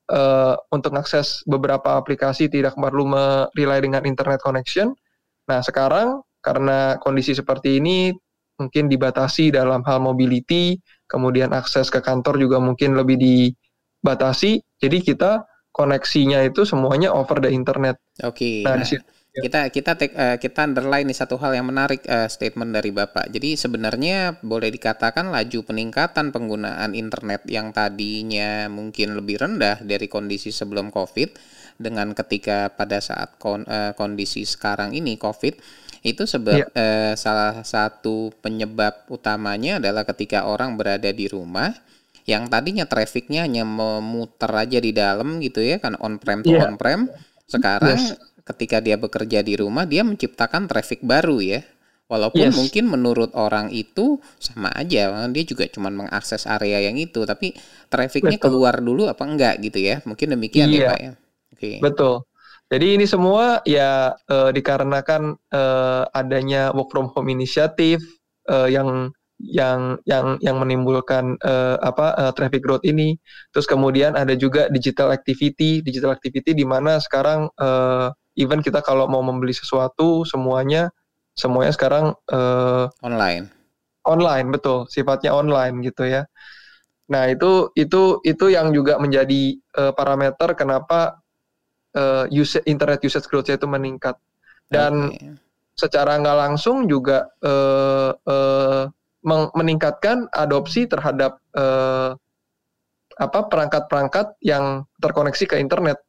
uh, 0.09 0.55
untuk 0.73 0.97
akses 0.97 1.45
beberapa 1.45 1.95
aplikasi 1.95 2.49
tidak 2.49 2.73
perlu 2.75 3.05
merely 3.05 3.79
dengan 3.85 4.03
internet 4.03 4.41
connection. 4.41 4.97
Nah, 5.45 5.61
sekarang 5.61 6.25
karena 6.41 6.97
kondisi 6.99 7.37
seperti 7.37 7.77
ini 7.77 8.13
mungkin 8.59 8.91
dibatasi 8.91 9.55
dalam 9.55 9.85
hal 9.87 10.03
mobility, 10.03 10.75
kemudian 11.07 11.55
akses 11.55 11.87
ke 11.87 12.03
kantor 12.03 12.35
juga 12.41 12.57
mungkin 12.59 12.97
lebih 12.97 13.15
dibatasi. 13.15 14.59
Jadi 14.81 14.97
kita 14.99 15.47
koneksinya 15.71 16.43
itu 16.43 16.67
semuanya 16.67 17.13
over 17.13 17.39
the 17.39 17.47
internet. 17.47 17.95
Oke. 18.25 18.65
Okay. 18.65 18.67
Nah, 18.67 18.75
nah. 18.81 18.99
Kita 19.39 19.61
kita 19.71 19.91
take, 19.95 20.15
uh, 20.15 20.37
kita 20.37 20.67
underline 20.67 21.07
nih 21.07 21.17
satu 21.17 21.39
hal 21.39 21.55
yang 21.55 21.67
menarik 21.67 22.03
uh, 22.05 22.27
statement 22.27 22.75
dari 22.75 22.91
Bapak. 22.91 23.31
Jadi 23.31 23.55
sebenarnya 23.55 24.39
boleh 24.43 24.69
dikatakan 24.69 25.31
laju 25.31 25.59
peningkatan 25.63 26.31
penggunaan 26.35 26.91
internet 26.93 27.47
yang 27.47 27.71
tadinya 27.71 28.67
mungkin 28.67 29.15
lebih 29.15 29.41
rendah 29.41 29.79
dari 29.81 30.11
kondisi 30.11 30.51
sebelum 30.51 30.91
Covid 30.91 31.35
dengan 31.79 32.11
ketika 32.11 32.69
pada 32.75 32.99
saat 32.99 33.39
kon, 33.39 33.63
uh, 33.63 33.95
kondisi 33.95 34.43
sekarang 34.43 34.91
ini 34.91 35.15
Covid 35.15 35.55
itu 35.99 36.23
sebab 36.23 36.59
ya. 36.59 36.67
uh, 36.71 37.13
salah 37.19 37.63
satu 37.63 38.31
penyebab 38.39 39.07
utamanya 39.11 39.83
adalah 39.83 40.07
ketika 40.07 40.47
orang 40.47 40.79
berada 40.79 41.11
di 41.11 41.27
rumah 41.27 41.75
yang 42.23 42.47
tadinya 42.47 42.85
trafficnya 42.85 43.43
hanya 43.43 43.65
memutar 43.65 44.53
aja 44.63 44.79
di 44.79 44.93
dalam 44.93 45.41
gitu 45.43 45.59
ya 45.59 45.81
kan 45.81 45.97
on 45.99 46.21
prem 46.21 46.45
to 46.45 46.55
yeah. 46.55 46.67
on 46.67 46.77
prem 46.77 47.09
sekarang 47.49 47.97
yes 47.97 48.28
ketika 48.49 48.81
dia 48.81 48.97
bekerja 48.97 49.45
di 49.45 49.53
rumah 49.55 49.85
dia 49.85 50.01
menciptakan 50.01 50.65
traffic 50.65 51.05
baru 51.05 51.39
ya. 51.39 51.61
Walaupun 52.09 52.49
yes. 52.49 52.57
mungkin 52.57 52.89
menurut 52.89 53.37
orang 53.37 53.69
itu 53.69 54.17
sama 54.41 54.73
aja, 54.73 55.13
dia 55.29 55.43
juga 55.45 55.69
cuma 55.69 55.93
mengakses 55.93 56.49
area 56.49 56.81
yang 56.89 56.97
itu, 56.97 57.21
tapi 57.21 57.53
trafficnya 57.85 58.41
keluar 58.41 58.81
dulu 58.81 59.05
apa 59.05 59.29
enggak 59.29 59.61
gitu 59.61 59.77
ya? 59.77 60.01
Mungkin 60.09 60.33
demikian 60.33 60.73
ya, 60.73 60.73
iya. 60.73 60.81
ya 60.81 60.89
Pak 60.89 60.99
ya. 60.99 61.11
Okay. 61.53 61.75
Betul. 61.77 62.25
Jadi 62.69 62.87
ini 62.97 63.05
semua 63.05 63.61
ya 63.61 64.17
uh, 64.25 64.49
dikarenakan 64.49 65.37
uh, 65.53 66.09
adanya 66.09 66.73
work 66.73 66.89
from 66.89 67.13
home 67.13 67.29
inisiatif 67.29 68.01
uh, 68.49 68.65
yang 68.65 69.13
yang 69.37 70.01
yang 70.03 70.35
yang 70.43 70.57
menimbulkan 70.59 71.39
uh, 71.45 71.77
apa 71.81 72.13
uh, 72.17 72.31
traffic 72.33 72.65
growth 72.65 72.85
ini. 72.85 73.21
Terus 73.53 73.65
kemudian 73.65 74.13
ada 74.17 74.33
juga 74.33 74.65
digital 74.69 75.13
activity, 75.15 75.85
digital 75.85 76.13
activity 76.13 76.51
di 76.53 76.65
mana 76.67 76.97
sekarang 76.97 77.53
uh, 77.57 78.11
even 78.39 78.63
kita 78.63 78.79
kalau 78.79 79.05
mau 79.11 79.19
membeli 79.19 79.51
sesuatu 79.51 80.23
semuanya 80.23 80.89
semuanya 81.35 81.71
sekarang 81.75 82.15
uh, 82.31 82.87
online. 83.03 83.51
online 84.07 84.47
betul. 84.51 84.87
Sifatnya 84.87 85.35
online 85.35 85.83
gitu 85.83 86.07
ya. 86.07 86.23
Nah 87.11 87.27
itu 87.27 87.71
itu 87.75 88.23
itu 88.23 88.45
yang 88.51 88.71
juga 88.71 88.95
menjadi 88.97 89.59
uh, 89.75 89.91
parameter 89.91 90.55
kenapa 90.55 91.19
uh, 91.95 92.25
usage, 92.31 92.63
internet 92.67 93.03
usage 93.03 93.27
growth 93.27 93.51
itu 93.51 93.67
meningkat. 93.67 94.15
Dan 94.69 95.11
okay. 95.15 95.35
secara 95.75 96.19
nggak 96.19 96.37
langsung 96.37 96.87
juga 96.87 97.27
uh, 97.43 98.11
uh, 98.15 98.83
meningkatkan 99.55 100.31
adopsi 100.31 100.87
terhadap 100.87 101.43
uh, 101.55 102.15
apa 103.19 103.39
perangkat-perangkat 103.51 104.39
yang 104.39 104.87
terkoneksi 105.03 105.43
ke 105.43 105.55
internet 105.59 105.99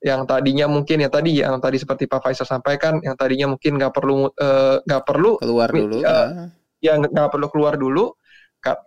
yang 0.00 0.24
tadinya 0.24 0.64
mungkin 0.64 1.04
ya 1.04 1.12
tadi 1.12 1.44
yang 1.44 1.60
tadi 1.60 1.76
seperti 1.76 2.08
Pak 2.08 2.24
Faisal 2.24 2.48
sampaikan 2.48 3.04
yang 3.04 3.14
tadinya 3.20 3.52
mungkin 3.52 3.76
nggak 3.76 3.92
perlu 3.92 4.32
eh, 4.32 4.76
nggak 4.80 5.02
uh, 5.02 5.06
perlu 5.06 5.30
keluar 5.36 5.68
dulu 5.68 6.00
uh, 6.00 6.48
ya 6.80 6.96
nggak 6.96 7.28
perlu 7.28 7.46
keluar 7.52 7.74
dulu 7.76 8.16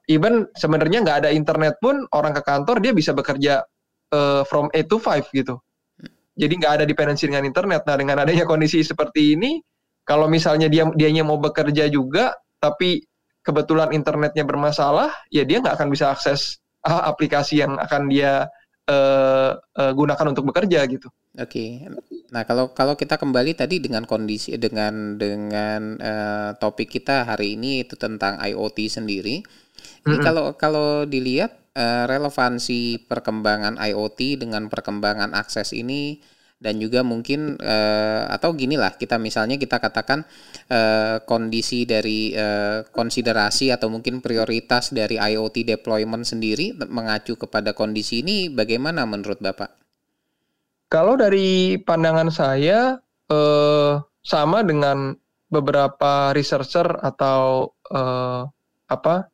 even 0.10 0.46
sebenarnya 0.53 1.01
nggak 1.01 1.17
ada 1.25 1.29
internet 1.34 1.77
pun 1.82 2.05
orang 2.13 2.34
ke 2.34 2.41
kantor 2.46 2.77
dia 2.82 2.93
bisa 2.93 3.13
bekerja 3.13 3.65
uh, 4.13 4.41
from 4.46 4.70
8 4.74 4.86
to 4.86 4.98
5 5.01 5.34
gitu. 5.34 5.55
Jadi 6.34 6.53
nggak 6.58 6.74
ada 6.82 6.86
dependensi 6.86 7.29
dengan 7.29 7.46
internet. 7.46 7.86
Nah 7.86 7.98
dengan 7.98 8.17
adanya 8.22 8.46
kondisi 8.46 8.82
seperti 8.82 9.38
ini 9.38 9.62
kalau 10.05 10.29
misalnya 10.29 10.70
dia 10.70 10.86
dianya 10.93 11.25
mau 11.25 11.38
bekerja 11.41 11.89
juga 11.89 12.34
tapi 12.62 13.01
kebetulan 13.43 13.91
internetnya 13.91 14.46
bermasalah 14.46 15.12
ya 15.29 15.43
dia 15.43 15.60
nggak 15.60 15.75
akan 15.75 15.89
bisa 15.91 16.13
akses 16.13 16.63
uh, 16.88 17.03
aplikasi 17.10 17.60
yang 17.62 17.75
akan 17.75 18.08
dia 18.08 18.48
uh, 18.89 19.51
uh, 19.57 19.91
gunakan 19.95 20.25
untuk 20.31 20.49
bekerja 20.51 20.83
gitu. 20.89 21.07
Oke. 21.39 21.47
Okay. 21.49 21.69
Nah, 22.33 22.43
kalau 22.43 22.73
kalau 22.73 22.93
kita 22.97 23.15
kembali 23.17 23.55
tadi 23.57 23.79
dengan 23.79 24.03
kondisi 24.09 24.55
dengan 24.57 25.17
dengan 25.17 25.97
uh, 25.97 26.49
topik 26.57 26.89
kita 26.89 27.25
hari 27.27 27.55
ini 27.55 27.85
itu 27.85 27.95
tentang 27.95 28.37
IoT 28.41 28.77
sendiri. 28.89 29.41
Ini 29.43 30.07
mm 30.07 30.13
-hmm. 30.13 30.23
kalau 30.23 30.45
kalau 30.59 30.89
dilihat 31.07 31.63
uh, 31.77 32.05
relevansi 32.09 33.05
perkembangan 33.05 33.79
IoT 33.79 34.41
dengan 34.41 34.69
perkembangan 34.69 35.33
akses 35.33 35.73
ini 35.73 36.21
dan 36.63 36.79
juga 36.79 37.03
mungkin 37.03 37.60
uh, 37.60 38.32
atau 38.32 38.55
gini 38.55 38.79
lah 38.79 38.96
kita 38.96 39.20
misalnya 39.20 39.60
kita 39.60 39.84
katakan 39.84 40.24
uh, 40.72 41.20
kondisi 41.27 41.84
dari 41.84 42.32
uh, 42.32 42.88
konsiderasi 42.88 43.75
atau 43.75 43.91
mungkin 43.91 44.24
prioritas 44.24 44.96
dari 44.96 45.20
IoT 45.20 45.67
deployment 45.67 46.24
sendiri 46.24 46.72
mengacu 46.88 47.36
kepada 47.36 47.75
kondisi 47.75 48.24
ini 48.24 48.48
bagaimana 48.48 49.03
menurut 49.03 49.43
Bapak? 49.43 49.75
Kalau 50.88 51.20
dari 51.20 51.75
pandangan 51.75 52.32
saya 52.32 52.96
uh, 53.27 54.00
sama 54.24 54.63
dengan 54.63 55.20
beberapa 55.51 56.32
researcher 56.32 56.88
atau 57.03 57.75
uh, 57.91 58.48
apa 58.88 59.27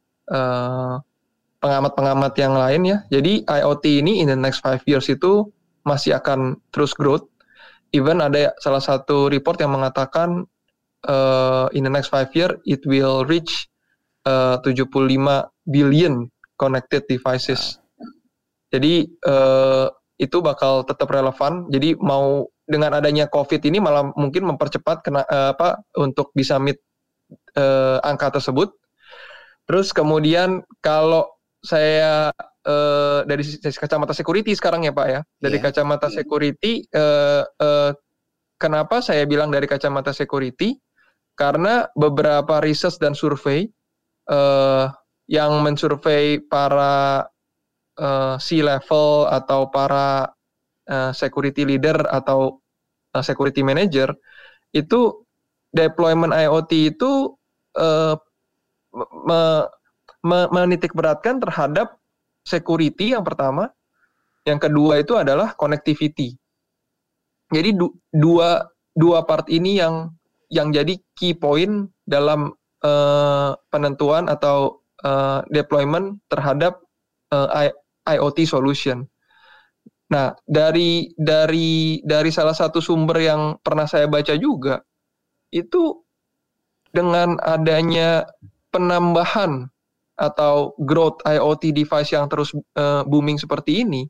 pengamat-pengamat 1.59 2.33
yang 2.37 2.53
lain 2.53 2.81
ya. 2.85 2.97
Jadi 3.09 3.43
IoT 3.49 3.85
ini 4.05 4.21
in 4.21 4.29
the 4.29 4.37
next 4.37 4.61
five 4.61 4.79
years 4.85 5.09
itu 5.09 5.49
masih 5.89 6.13
akan 6.21 6.61
terus 6.69 6.93
growth. 6.93 7.25
Even 7.89 8.21
ada 8.21 8.53
salah 8.61 8.79
satu 8.79 9.33
report 9.33 9.57
yang 9.57 9.73
mengatakan 9.73 10.45
uh, 11.09 11.65
in 11.73 11.89
the 11.89 11.91
next 11.91 12.13
five 12.13 12.29
year 12.37 12.53
it 12.69 12.85
will 12.85 13.25
reach 13.25 13.65
uh, 14.29 14.61
75 14.61 14.93
billion 15.65 16.29
connected 16.61 17.09
devices. 17.09 17.81
Jadi 18.69 19.09
uh, 19.25 19.89
itu 20.21 20.37
bakal 20.43 20.85
tetap 20.85 21.09
relevan. 21.09 21.65
Jadi 21.73 21.97
mau 21.97 22.45
dengan 22.69 22.93
adanya 23.01 23.25
COVID 23.25 23.65
ini 23.65 23.81
malah 23.81 24.13
mungkin 24.13 24.45
mempercepat 24.45 25.01
kena 25.01 25.25
uh, 25.25 25.57
apa 25.57 25.81
untuk 25.97 26.29
bisa 26.37 26.61
meet 26.61 26.77
uh, 27.57 27.97
angka 28.05 28.37
tersebut. 28.37 28.69
Terus 29.65 29.89
kemudian 29.89 30.61
kalau 30.85 31.25
saya 31.65 32.29
uh, 32.65 33.23
dari 33.23 33.43
kacamata 33.61 34.11
security 34.11 34.51
sekarang 34.57 34.83
ya 34.87 34.91
Pak 34.95 35.07
ya. 35.07 35.21
Dari 35.39 35.57
yeah. 35.59 35.65
kacamata 35.69 36.07
security, 36.11 36.83
uh, 36.91 37.43
uh, 37.61 37.91
kenapa 38.59 38.99
saya 38.99 39.23
bilang 39.23 39.53
dari 39.53 39.69
kacamata 39.69 40.11
security? 40.11 40.75
Karena 41.39 41.87
beberapa 41.95 42.59
riset 42.59 42.99
dan 42.99 43.15
survei 43.15 43.63
uh, 44.27 44.91
yang 45.31 45.63
mensurvei 45.63 46.43
para 46.43 47.23
uh, 47.95 48.35
C-level 48.35 49.29
atau 49.31 49.71
para 49.71 50.27
uh, 50.89 51.11
security 51.15 51.63
leader 51.63 51.95
atau 52.11 52.59
uh, 53.15 53.23
security 53.23 53.63
manager 53.63 54.11
itu 54.75 55.23
deployment 55.71 56.33
IoT 56.33 56.97
itu 56.97 57.37
uh, 57.77 58.17
me, 58.93 59.69
me, 60.25 60.39
menitik 60.49 60.91
beratkan 60.97 61.37
terhadap 61.37 61.98
security 62.49 63.13
yang 63.13 63.21
pertama, 63.21 63.69
yang 64.49 64.57
kedua 64.57 64.97
itu 64.97 65.13
adalah 65.13 65.53
connectivity. 65.53 66.33
Jadi 67.53 67.77
du 67.77 67.93
dua 68.09 68.65
dua 68.97 69.21
part 69.29 69.45
ini 69.53 69.77
yang 69.77 70.09
yang 70.49 70.73
jadi 70.73 70.97
key 71.13 71.37
point 71.37 71.93
dalam 72.09 72.57
uh, 72.81 73.53
penentuan 73.69 74.25
atau 74.25 74.81
uh, 75.05 75.45
deployment 75.53 76.17
terhadap 76.33 76.81
uh, 77.29 77.69
IoT 78.09 78.49
solution. 78.49 79.05
Nah, 80.09 80.33
dari 80.49 81.13
dari 81.13 82.01
dari 82.01 82.29
salah 82.33 82.57
satu 82.57 82.81
sumber 82.81 83.21
yang 83.21 83.41
pernah 83.61 83.85
saya 83.85 84.09
baca 84.09 84.33
juga 84.33 84.81
itu 85.53 86.01
dengan 86.89 87.37
adanya 87.45 88.25
penambahan 88.73 89.69
atau 90.19 90.75
growth 90.83 91.23
IoT 91.23 91.71
device 91.71 92.11
yang 92.11 92.27
terus 92.27 92.51
uh, 92.75 93.07
booming 93.07 93.39
seperti 93.39 93.87
ini 93.87 94.03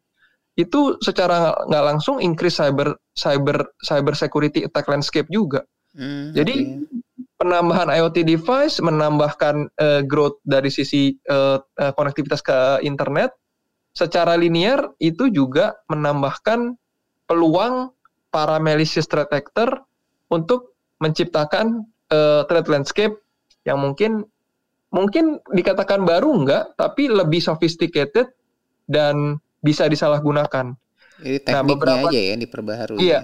itu 0.60 1.00
secara 1.00 1.56
nggak 1.70 1.86
langsung 1.86 2.20
increase 2.20 2.60
cyber 2.60 2.98
cyber 3.16 3.64
cyber 3.80 4.14
security 4.18 4.68
attack 4.68 4.90
landscape 4.92 5.30
juga. 5.32 5.64
Hmm, 5.96 6.36
Jadi 6.36 6.56
okay. 6.84 7.00
penambahan 7.40 7.88
IoT 7.88 8.28
device 8.28 8.84
menambahkan 8.84 9.72
uh, 9.80 10.02
growth 10.04 10.42
dari 10.44 10.68
sisi 10.68 11.16
uh, 11.32 11.62
uh, 11.62 11.92
konektivitas 11.96 12.44
ke 12.44 12.84
internet 12.84 13.32
secara 13.96 14.38
linear 14.38 14.92
itu 15.02 15.32
juga 15.32 15.80
menambahkan 15.90 16.78
peluang 17.26 17.90
para 18.30 18.62
malicious 18.62 19.10
threat 19.10 19.30
actor 19.34 19.82
untuk 20.30 20.78
menciptakan 21.02 21.90
uh, 22.14 22.46
threat 22.46 22.70
landscape 22.70 23.16
yang 23.66 23.82
mungkin 23.82 24.28
mungkin 24.90 25.42
dikatakan 25.54 26.06
baru 26.06 26.30
enggak, 26.34 26.74
tapi 26.78 27.10
lebih 27.10 27.42
sophisticated 27.42 28.30
dan 28.90 29.38
bisa 29.62 29.86
disalahgunakan. 29.86 30.74
Jadi 31.20 31.38
nah, 31.44 31.44
tekniknya 31.44 31.60
nah, 31.60 31.68
beberapa, 31.68 32.08
aja 32.10 32.20
ya 32.20 32.28
yang 32.34 32.42
diperbaharui. 32.42 32.98
Iya, 33.00 33.20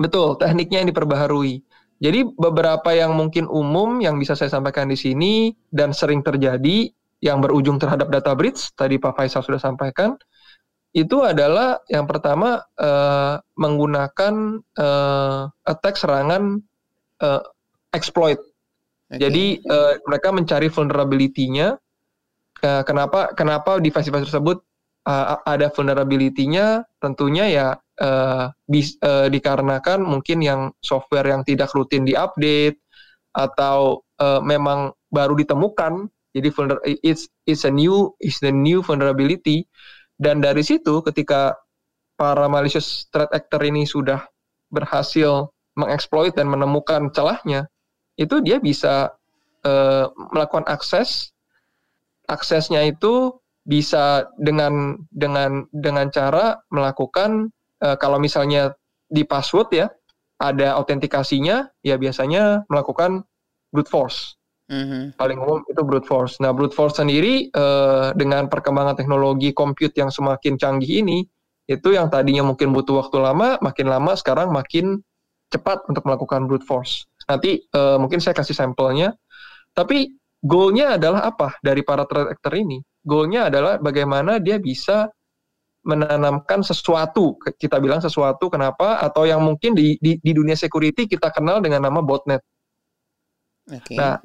betul. 0.00 0.28
Tekniknya 0.40 0.78
yang 0.84 0.88
diperbaharui. 0.90 1.54
Jadi 1.96 2.20
beberapa 2.36 2.92
yang 2.92 3.16
mungkin 3.16 3.48
umum 3.48 4.04
yang 4.04 4.20
bisa 4.20 4.36
saya 4.36 4.52
sampaikan 4.52 4.92
di 4.92 5.00
sini 5.00 5.56
dan 5.72 5.96
sering 5.96 6.20
terjadi 6.20 6.92
yang 7.24 7.40
berujung 7.40 7.80
terhadap 7.80 8.12
data 8.12 8.36
breach 8.36 8.76
tadi 8.76 9.00
Pak 9.00 9.16
Faisal 9.16 9.40
sudah 9.40 9.56
sampaikan 9.56 10.12
itu 10.96 11.20
adalah 11.20 11.84
yang 11.92 12.08
pertama 12.08 12.64
uh, 12.80 13.36
menggunakan 13.60 14.64
uh, 14.80 15.44
attack 15.68 16.00
serangan 16.00 16.64
uh, 17.20 17.44
exploit. 17.92 18.40
Okay. 19.06 19.18
Jadi 19.22 19.46
uh, 19.70 19.94
mereka 20.06 20.28
mencari 20.34 20.68
vulnerability-nya. 20.70 21.78
Uh, 22.64 22.82
kenapa 22.88 23.36
kenapa 23.36 23.78
device-device 23.78 24.32
tersebut 24.32 24.58
uh, 25.06 25.38
ada 25.46 25.70
vulnerability-nya? 25.70 26.82
Tentunya 26.98 27.44
ya 27.46 27.66
uh, 28.02 28.50
bis, 28.66 28.98
uh, 29.04 29.30
dikarenakan 29.30 30.02
mungkin 30.02 30.42
yang 30.42 30.60
software 30.82 31.30
yang 31.30 31.46
tidak 31.46 31.70
rutin 31.76 32.02
diupdate 32.02 32.82
atau 33.36 34.02
uh, 34.18 34.42
memang 34.42 34.90
baru 35.12 35.38
ditemukan. 35.38 36.10
Jadi 36.36 36.52
it's 37.00 37.32
it's 37.48 37.64
a 37.64 37.72
new 37.72 38.12
it's 38.20 38.44
the 38.44 38.52
new 38.52 38.84
vulnerability 38.84 39.64
dan 40.20 40.40
dari 40.40 40.64
situ 40.64 41.00
ketika 41.04 41.56
para 42.16 42.48
malicious 42.48 43.08
threat 43.12 43.28
actor 43.36 43.60
ini 43.60 43.84
sudah 43.84 44.24
berhasil 44.72 45.52
mengeksploit 45.76 46.32
dan 46.32 46.48
menemukan 46.48 47.12
celahnya, 47.12 47.68
itu 48.16 48.40
dia 48.40 48.60
bisa 48.60 49.12
uh, 49.64 50.06
melakukan 50.32 50.64
akses. 50.68 51.32
Aksesnya 52.26 52.82
itu 52.82 53.38
bisa 53.62 54.26
dengan 54.38 54.98
dengan 55.14 55.66
dengan 55.70 56.10
cara 56.10 56.58
melakukan 56.74 57.50
uh, 57.82 57.94
kalau 57.98 58.18
misalnya 58.18 58.74
di 59.06 59.22
password 59.22 59.68
ya 59.70 59.86
ada 60.42 60.74
autentikasinya 60.74 61.70
ya 61.86 61.94
biasanya 61.94 62.66
melakukan 62.66 63.22
brute 63.70 63.90
force 63.90 64.36
Mm-hmm. 64.66 65.14
Paling 65.14 65.38
umum 65.38 65.62
itu 65.70 65.82
brute 65.86 66.08
force. 66.10 66.42
Nah, 66.42 66.50
brute 66.50 66.74
force 66.74 66.98
sendiri 66.98 67.54
uh, 67.54 68.10
dengan 68.18 68.50
perkembangan 68.50 68.98
teknologi 68.98 69.54
compute 69.54 69.94
yang 69.94 70.10
semakin 70.10 70.58
canggih 70.58 71.06
ini, 71.06 71.22
itu 71.70 71.94
yang 71.94 72.10
tadinya 72.10 72.42
mungkin 72.42 72.74
butuh 72.74 73.06
waktu 73.06 73.22
lama, 73.22 73.62
makin 73.62 73.86
lama 73.86 74.18
sekarang 74.18 74.50
makin 74.50 75.02
cepat 75.54 75.86
untuk 75.86 76.02
melakukan 76.02 76.50
brute 76.50 76.66
force. 76.66 77.06
Nanti 77.26 77.62
uh, 77.74 77.98
mungkin 77.98 78.22
saya 78.22 78.34
kasih 78.34 78.54
sampelnya. 78.54 79.14
Tapi 79.76 80.08
goalnya 80.40 80.96
adalah 80.96 81.26
apa 81.28 81.58
dari 81.60 81.82
para 81.82 82.06
actor 82.06 82.54
ini? 82.54 82.80
Goalnya 83.02 83.50
adalah 83.52 83.78
bagaimana 83.78 84.38
dia 84.40 84.56
bisa 84.58 85.10
menanamkan 85.86 86.66
sesuatu, 86.66 87.38
kita 87.62 87.78
bilang 87.78 88.02
sesuatu, 88.02 88.50
kenapa? 88.50 88.98
Atau 88.98 89.22
yang 89.22 89.38
mungkin 89.38 89.78
di, 89.78 89.94
di, 90.02 90.18
di 90.18 90.32
dunia 90.34 90.58
security 90.58 91.06
kita 91.06 91.30
kenal 91.30 91.62
dengan 91.62 91.86
nama 91.86 92.02
botnet. 92.02 92.42
Okay. 93.70 93.94
Nah, 93.94 94.18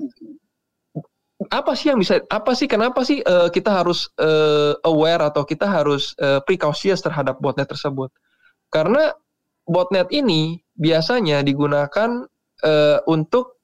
apa 1.53 1.73
sih 1.77 1.93
yang 1.93 2.01
bisa 2.01 2.21
apa 2.29 2.53
sih 2.57 2.65
kenapa 2.65 3.01
sih 3.05 3.21
uh, 3.25 3.49
kita 3.49 3.69
harus 3.73 4.09
uh, 4.21 4.73
aware 4.85 5.21
atau 5.21 5.45
kita 5.45 5.65
harus 5.69 6.17
uh, 6.21 6.41
precautious 6.45 7.01
terhadap 7.01 7.37
botnet 7.37 7.69
tersebut? 7.69 8.09
Karena 8.73 9.13
botnet 9.69 10.09
ini 10.09 10.61
biasanya 10.73 11.45
digunakan 11.45 12.25
uh, 12.63 12.99
untuk 13.09 13.61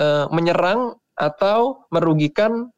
uh, 0.00 0.26
menyerang 0.30 0.96
atau 1.14 1.86
merugikan 1.94 2.70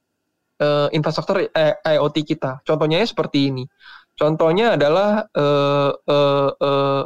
uh, 0.61 0.89
infrastruktur 0.93 1.49
IoT 1.85 2.17
kita. 2.25 2.61
Contohnya 2.65 3.05
seperti 3.05 3.53
ini. 3.53 3.65
Contohnya 4.17 4.81
adalah 4.81 5.29
uh, 5.37 5.93
uh, 5.93 6.51
uh, 6.57 7.03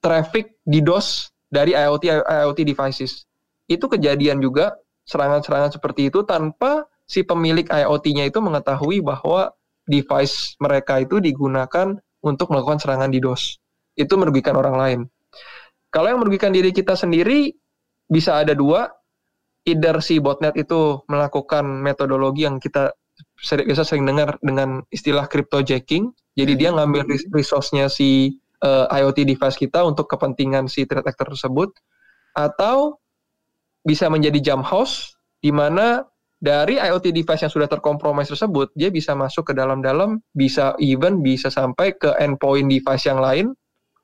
traffic 0.00 0.60
DDoS 0.68 1.32
dari 1.48 1.72
IoT 1.72 2.04
IoT 2.20 2.60
devices 2.68 3.24
itu 3.66 3.86
kejadian 3.90 4.38
juga 4.38 4.78
serangan-serangan 5.06 5.74
seperti 5.78 6.10
itu 6.10 6.22
tanpa 6.22 6.86
si 7.06 7.22
pemilik 7.22 7.66
IoT-nya 7.66 8.26
itu 8.26 8.38
mengetahui 8.42 9.02
bahwa 9.02 9.54
device 9.86 10.58
mereka 10.58 10.98
itu 11.02 11.22
digunakan 11.22 11.94
untuk 12.22 12.50
melakukan 12.50 12.82
serangan 12.82 13.10
DDoS. 13.10 13.58
Itu 13.94 14.18
merugikan 14.18 14.58
orang 14.58 14.76
lain. 14.76 15.00
Kalau 15.90 16.12
yang 16.12 16.20
merugikan 16.20 16.52
diri 16.52 16.74
kita 16.74 16.94
sendiri 16.98 17.54
bisa 18.06 18.42
ada 18.42 18.52
dua, 18.52 18.90
either 19.66 19.98
si 20.02 20.22
botnet 20.22 20.54
itu 20.54 21.02
melakukan 21.10 21.66
metodologi 21.66 22.46
yang 22.46 22.62
kita 22.62 22.94
biasa 23.42 23.82
sering 23.84 24.06
dengar 24.06 24.38
dengan 24.40 24.82
istilah 24.92 25.26
cryptojacking. 25.26 26.12
Jadi 26.36 26.52
dia 26.54 26.70
ngambil 26.72 27.08
resource-nya 27.32 27.88
si 27.88 28.38
uh, 28.60 28.86
IoT 28.92 29.24
device 29.24 29.56
kita 29.56 29.82
untuk 29.82 30.06
kepentingan 30.06 30.68
si 30.68 30.84
threat 30.84 31.04
actor 31.04 31.32
tersebut. 31.32 31.72
Atau 32.36 33.00
bisa 33.86 34.10
menjadi 34.12 34.52
jump 34.52 34.66
house 34.66 35.16
di 35.38 35.54
mana 35.54 36.04
dari 36.36 36.76
IoT 36.76 37.16
device 37.16 37.48
yang 37.48 37.52
sudah 37.54 37.70
terkompromis 37.70 38.28
tersebut 38.28 38.68
dia 38.76 38.92
bisa 38.92 39.16
masuk 39.16 39.50
ke 39.50 39.52
dalam-dalam 39.56 40.20
bisa 40.36 40.76
even 40.82 41.24
bisa 41.24 41.48
sampai 41.48 41.96
ke 41.96 42.12
endpoint 42.20 42.68
device 42.68 43.08
yang 43.08 43.22
lain 43.22 43.56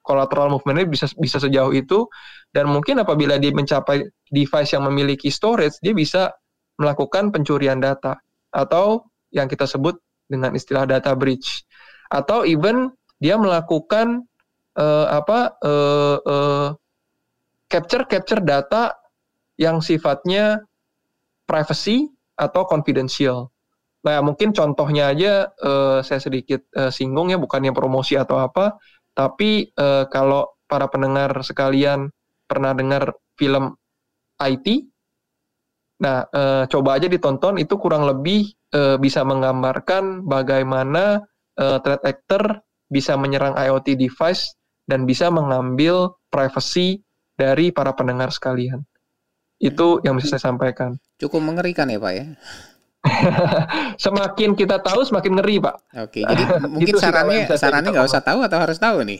collateral 0.02 0.50
movementnya 0.50 0.86
bisa 0.90 1.06
bisa 1.16 1.38
sejauh 1.38 1.72
itu 1.72 2.06
dan 2.50 2.68
mungkin 2.68 3.00
apabila 3.00 3.38
dia 3.38 3.54
mencapai 3.54 4.02
device 4.28 4.74
yang 4.74 4.84
memiliki 4.86 5.30
storage 5.30 5.78
dia 5.80 5.94
bisa 5.94 6.34
melakukan 6.76 7.30
pencurian 7.30 7.78
data 7.78 8.18
atau 8.50 9.06
yang 9.32 9.46
kita 9.48 9.64
sebut 9.64 9.96
dengan 10.26 10.52
istilah 10.52 10.84
data 10.84 11.14
breach 11.14 11.64
atau 12.12 12.44
even 12.44 12.92
dia 13.22 13.38
melakukan 13.38 14.26
uh, 14.76 15.06
apa 15.08 15.56
uh, 15.62 16.16
uh, 16.20 16.68
capture 17.70 18.04
capture 18.04 18.42
data 18.42 18.92
yang 19.56 19.80
sifatnya 19.80 20.60
privacy 21.46 22.08
atau 22.34 22.64
confidential. 22.66 23.52
Nah, 24.02 24.18
mungkin 24.18 24.50
contohnya 24.50 25.14
aja 25.14 25.46
uh, 25.62 26.02
saya 26.02 26.18
sedikit 26.18 26.66
uh, 26.74 26.90
singgung 26.90 27.30
ya, 27.30 27.38
bukannya 27.38 27.70
promosi 27.70 28.18
atau 28.18 28.42
apa, 28.42 28.74
tapi 29.12 29.72
uh, 29.76 30.08
kalau 30.08 30.48
para 30.64 30.88
pendengar 30.88 31.32
sekalian 31.44 32.08
pernah 32.48 32.72
dengar 32.72 33.12
film 33.36 33.76
IT, 34.40 34.88
nah 36.00 36.24
uh, 36.32 36.64
coba 36.66 36.98
aja 36.98 37.06
ditonton 37.06 37.60
itu 37.60 37.76
kurang 37.76 38.08
lebih 38.08 38.52
uh, 38.74 38.96
bisa 38.96 39.22
menggambarkan 39.22 40.24
bagaimana 40.24 41.22
uh, 41.60 41.78
threat 41.84 42.02
actor 42.02 42.64
bisa 42.92 43.16
menyerang 43.16 43.56
IoT 43.56 43.96
device 43.96 44.52
dan 44.84 45.08
bisa 45.08 45.32
mengambil 45.32 46.20
privacy 46.28 47.00
dari 47.36 47.72
para 47.72 47.96
pendengar 47.96 48.28
sekalian. 48.28 48.84
Itu 49.62 50.02
yang 50.02 50.18
bisa 50.18 50.36
saya 50.36 50.52
sampaikan. 50.52 50.98
Cukup 51.16 51.40
mengerikan 51.40 51.88
ya 51.88 52.02
Pak 52.02 52.12
ya. 52.12 52.26
semakin 54.04 54.54
kita 54.54 54.78
tahu 54.78 55.02
semakin 55.02 55.42
ngeri 55.42 55.58
pak. 55.58 55.76
Oke, 56.06 56.22
jadi 56.22 56.42
mungkin 56.70 56.94
sarannya 57.02 57.50
sarannya 57.50 57.90
nggak 57.90 58.08
usah 58.08 58.22
tahu 58.22 58.46
atau 58.46 58.58
harus 58.62 58.78
tahu 58.78 59.02
nih. 59.02 59.18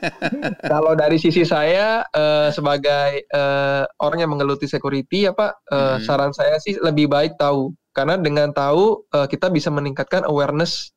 Kalau 0.72 0.94
dari 0.94 1.18
sisi 1.18 1.42
saya 1.42 2.06
uh, 2.14 2.48
sebagai 2.54 3.26
uh, 3.34 3.82
orang 3.98 4.22
yang 4.22 4.30
menggeluti 4.30 4.70
security 4.70 5.26
ya 5.26 5.34
pak, 5.34 5.58
uh, 5.70 5.98
hmm. 5.98 6.06
saran 6.06 6.30
saya 6.30 6.62
sih 6.62 6.78
lebih 6.78 7.10
baik 7.10 7.34
tahu 7.36 7.74
karena 7.90 8.14
dengan 8.14 8.54
tahu 8.54 9.02
uh, 9.10 9.26
kita 9.26 9.50
bisa 9.50 9.74
meningkatkan 9.74 10.22
awareness 10.22 10.94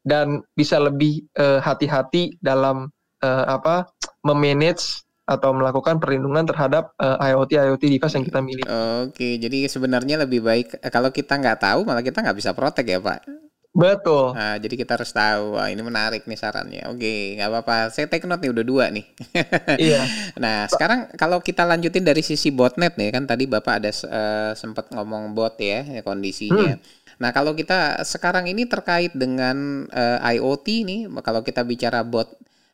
dan 0.00 0.40
bisa 0.56 0.80
lebih 0.80 1.28
hati-hati 1.36 2.32
uh, 2.32 2.36
dalam 2.40 2.88
uh, 3.20 3.44
apa 3.52 3.84
memanage 4.24 5.04
atau 5.28 5.54
melakukan 5.54 6.02
perlindungan 6.02 6.42
terhadap 6.42 6.90
uh, 6.98 7.20
IoT 7.22 7.54
IoT 7.54 7.84
device 7.98 8.14
yang 8.18 8.26
kita 8.26 8.40
miliki. 8.42 8.66
Oke, 9.06 9.38
jadi 9.38 9.70
sebenarnya 9.70 10.26
lebih 10.26 10.42
baik 10.42 10.82
eh, 10.82 10.90
kalau 10.90 11.14
kita 11.14 11.38
nggak 11.38 11.62
tahu 11.62 11.86
malah 11.86 12.02
kita 12.02 12.18
nggak 12.24 12.38
bisa 12.38 12.50
protek 12.50 12.86
ya 12.90 12.98
Pak. 12.98 13.40
Betul. 13.70 14.34
Nah, 14.34 14.58
jadi 14.58 14.74
kita 14.74 14.98
harus 14.98 15.14
tahu. 15.14 15.54
Wah, 15.54 15.70
ini 15.70 15.78
menarik 15.78 16.26
nih 16.26 16.34
sarannya. 16.34 16.90
Oke, 16.90 17.38
nggak 17.38 17.48
apa-apa. 17.54 17.94
Saya 17.94 18.10
take 18.10 18.26
note 18.26 18.42
nih 18.42 18.50
udah 18.50 18.64
dua 18.66 18.84
nih. 18.90 19.06
iya. 19.86 20.02
Nah, 20.34 20.66
sekarang 20.66 21.06
kalau 21.14 21.38
kita 21.38 21.62
lanjutin 21.62 22.02
dari 22.02 22.18
sisi 22.18 22.50
botnet 22.50 22.98
nih 22.98 23.14
kan 23.14 23.30
tadi 23.30 23.46
Bapak 23.46 23.74
ada 23.78 23.90
uh, 23.94 24.52
sempat 24.58 24.90
ngomong 24.90 25.38
bot 25.38 25.54
ya 25.62 25.86
kondisinya. 26.02 26.74
Hmm. 26.74 26.82
Nah, 27.22 27.30
kalau 27.30 27.54
kita 27.54 28.02
sekarang 28.02 28.50
ini 28.50 28.66
terkait 28.66 29.14
dengan 29.14 29.86
uh, 29.86 30.18
IoT 30.18 30.66
nih, 30.82 31.00
kalau 31.22 31.46
kita 31.46 31.62
bicara 31.62 32.02
bot 32.02 32.26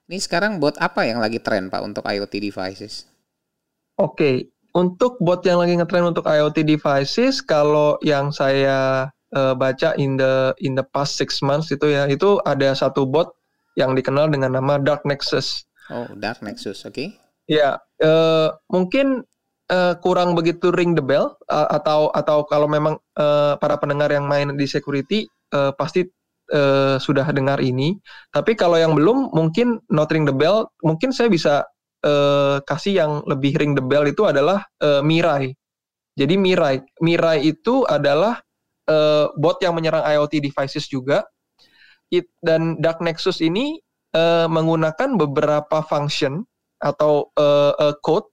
ini 0.07 0.19
sekarang 0.23 0.63
bot 0.63 0.79
apa 0.79 1.03
yang 1.07 1.19
lagi 1.19 1.43
tren 1.43 1.67
Pak 1.67 1.83
untuk 1.83 2.07
IoT 2.07 2.39
devices? 2.39 3.11
Oke, 3.97 4.13
okay. 4.13 4.37
untuk 4.77 5.19
bot 5.19 5.43
yang 5.43 5.59
lagi 5.59 5.75
ngetren 5.75 6.07
untuk 6.07 6.29
IoT 6.29 6.63
devices, 6.63 7.43
kalau 7.43 7.99
yang 8.05 8.31
saya 8.31 9.09
uh, 9.35 9.55
baca 9.57 9.97
in 9.99 10.21
the 10.21 10.53
in 10.63 10.77
the 10.77 10.85
past 10.95 11.19
six 11.19 11.41
months 11.43 11.73
itu 11.75 11.91
ya, 11.91 12.07
itu 12.07 12.39
ada 12.47 12.77
satu 12.77 13.09
bot 13.09 13.35
yang 13.75 13.97
dikenal 13.97 14.31
dengan 14.31 14.55
nama 14.55 14.79
Dark 14.79 15.03
Nexus. 15.09 15.67
Oh, 15.91 16.07
Dark 16.15 16.45
Nexus, 16.45 16.87
oke? 16.87 16.95
Okay. 16.95 17.09
Ya, 17.47 17.79
uh, 18.03 18.55
mungkin 18.71 19.27
uh, 19.71 19.95
kurang 20.03 20.35
begitu 20.39 20.71
ring 20.75 20.95
the 20.95 21.03
bell 21.03 21.35
uh, 21.51 21.69
atau 21.71 22.11
atau 22.15 22.47
kalau 22.47 22.67
memang 22.71 22.99
uh, 23.19 23.55
para 23.59 23.79
pendengar 23.79 24.11
yang 24.11 24.27
main 24.27 24.55
di 24.55 24.67
security 24.67 25.27
uh, 25.55 25.71
pasti 25.75 26.07
uh, 26.53 26.97
sudah 27.01 27.27
dengar 27.35 27.59
ini. 27.63 27.99
Tapi 28.31 28.55
kalau 28.59 28.77
yang 28.79 28.95
belum, 28.95 29.33
mungkin 29.33 29.81
not 29.91 30.11
ring 30.13 30.27
the 30.29 30.35
bell, 30.35 30.71
mungkin 30.83 31.11
saya 31.11 31.31
bisa 31.31 31.65
uh, 32.07 32.63
kasih 32.67 33.03
yang 33.03 33.13
lebih 33.27 33.57
ring 33.59 33.73
the 33.75 33.85
bell 33.85 34.05
itu 34.07 34.27
adalah 34.27 34.63
uh, 34.83 35.01
Mirai. 35.03 35.55
Jadi 36.17 36.35
Mirai, 36.41 36.81
Mirai 37.05 37.45
itu 37.45 37.85
adalah 37.85 38.41
uh, 38.89 39.29
bot 39.37 39.61
yang 39.61 39.77
menyerang 39.77 40.05
IoT 40.07 40.41
devices 40.41 40.89
juga. 40.89 41.27
It, 42.09 42.31
dan 42.39 42.79
Dark 42.79 43.03
Nexus 43.03 43.43
ini 43.43 43.83
uh, 44.15 44.47
menggunakan 44.47 45.19
beberapa 45.19 45.83
function 45.83 46.47
atau 46.79 47.35
uh, 47.35 47.75
uh, 47.77 47.95
code 48.05 48.31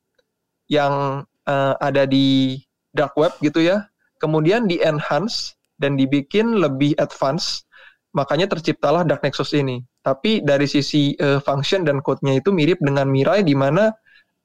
yang 0.70 1.26
uh, 1.48 1.74
ada 1.80 2.06
di 2.06 2.60
dark 2.96 3.18
web 3.18 3.34
gitu 3.42 3.60
ya. 3.60 3.88
Kemudian 4.22 4.70
di 4.70 4.80
enhance 4.80 5.58
dan 5.82 6.00
dibikin 6.00 6.56
lebih 6.56 6.96
advance. 7.02 7.68
Makanya 8.14 8.46
terciptalah 8.46 9.02
Dark 9.02 9.26
Nexus 9.26 9.58
ini. 9.58 9.82
Tapi 10.06 10.46
dari 10.46 10.70
sisi 10.70 11.18
uh, 11.18 11.42
function 11.42 11.82
dan 11.82 12.00
code-nya 12.00 12.38
itu 12.38 12.54
mirip 12.54 12.78
dengan 12.78 13.10
Mirai 13.10 13.42
di 13.42 13.58
mana 13.58 13.90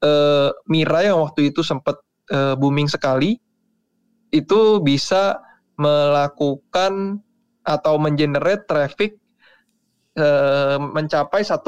uh, 0.01 0.49
Mirai 0.65 1.13
yang 1.13 1.21
waktu 1.21 1.53
itu 1.53 1.61
sempat 1.61 2.01
uh, 2.33 2.57
booming 2.57 2.89
sekali 2.89 3.37
itu 4.33 4.61
bisa 4.81 5.41
melakukan 5.77 7.21
atau 7.65 7.95
mengenerate 8.01 8.65
traffic 8.65 9.17
uh, 10.17 10.81
mencapai 10.81 11.45
1,2 11.45 11.61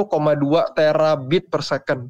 terabit 0.73 1.43
per 1.49 1.61
second. 1.61 2.09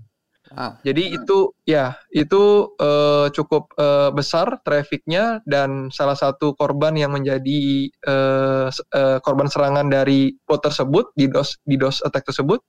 Wow. 0.51 0.83
Jadi 0.83 1.15
itu 1.15 1.55
ya 1.63 1.95
itu 2.11 2.75
uh, 2.75 3.31
cukup 3.31 3.71
uh, 3.79 4.11
besar 4.11 4.59
trafficnya 4.67 5.39
dan 5.47 5.87
salah 5.95 6.15
satu 6.19 6.51
korban 6.59 6.91
yang 6.99 7.15
menjadi 7.15 7.87
uh, 8.03 8.67
uh, 8.67 9.17
korban 9.23 9.47
serangan 9.47 9.87
dari 9.87 10.35
bot 10.43 10.59
tersebut 10.59 11.15
di 11.15 11.31
dos 11.31 11.55
di 11.63 11.79
dos 11.79 12.03
attack 12.03 12.27
tersebut 12.27 12.59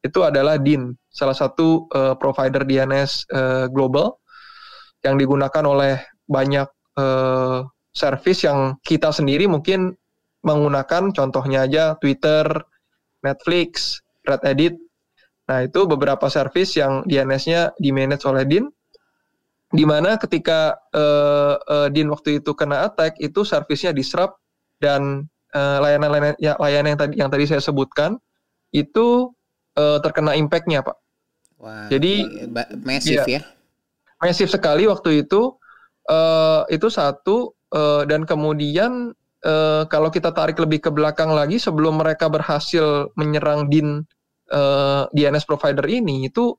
itu 0.00 0.24
adalah 0.24 0.56
DIN 0.56 0.96
salah 1.12 1.36
satu 1.36 1.84
uh, 1.92 2.16
provider 2.16 2.64
DNS 2.64 3.28
uh, 3.36 3.66
global 3.68 4.16
yang 5.04 5.20
digunakan 5.20 5.64
oleh 5.68 6.00
banyak 6.24 6.68
uh, 6.96 7.68
service 7.92 8.48
yang 8.48 8.80
kita 8.80 9.12
sendiri 9.12 9.44
mungkin 9.44 9.92
menggunakan 10.40 11.12
contohnya 11.12 11.68
aja 11.68 12.00
Twitter, 12.00 12.48
Netflix, 13.20 14.00
Reddit 14.24 14.80
Nah, 15.50 15.66
itu 15.66 15.82
beberapa 15.82 16.30
service 16.30 16.78
yang 16.78 17.02
DNS-nya 17.10 17.74
di-manage 17.82 18.22
oleh 18.22 18.46
DIN, 18.46 18.70
di 19.74 19.82
mana 19.82 20.14
ketika 20.14 20.78
uh, 20.94 21.58
uh, 21.58 21.88
DIN 21.90 22.06
waktu 22.06 22.38
itu 22.38 22.54
kena 22.54 22.86
attack, 22.86 23.18
itu 23.18 23.42
service-nya 23.42 23.90
disrupt, 23.90 24.38
dan 24.78 25.26
layanan-layanan 25.50 26.38
uh, 26.38 26.40
ya, 26.40 26.54
layanan 26.62 26.94
yang 26.94 27.00
tadi, 27.02 27.14
yang 27.18 27.30
tadi 27.34 27.44
saya 27.50 27.58
sebutkan, 27.58 28.14
itu 28.70 29.34
uh, 29.74 29.98
terkena 29.98 30.38
impact-nya, 30.38 30.86
Pak. 30.86 30.96
Wah, 31.58 31.90
Jadi, 31.90 32.46
massive 32.86 33.26
ya, 33.26 33.42
ya? 33.42 33.42
Massive 34.22 34.54
sekali 34.54 34.86
waktu 34.86 35.26
itu, 35.26 35.58
uh, 36.06 36.62
itu 36.70 36.86
satu, 36.86 37.58
uh, 37.74 38.06
dan 38.06 38.22
kemudian 38.22 39.10
uh, 39.42 39.82
kalau 39.90 40.14
kita 40.14 40.30
tarik 40.30 40.62
lebih 40.62 40.86
ke 40.86 40.94
belakang 40.94 41.34
lagi, 41.34 41.58
sebelum 41.58 41.98
mereka 41.98 42.30
berhasil 42.30 43.10
menyerang 43.18 43.66
DIN 43.66 44.06
uh, 44.52 45.06
eh, 45.08 45.30
DNS 45.30 45.44
provider 45.46 45.86
ini 45.86 46.28
itu 46.28 46.54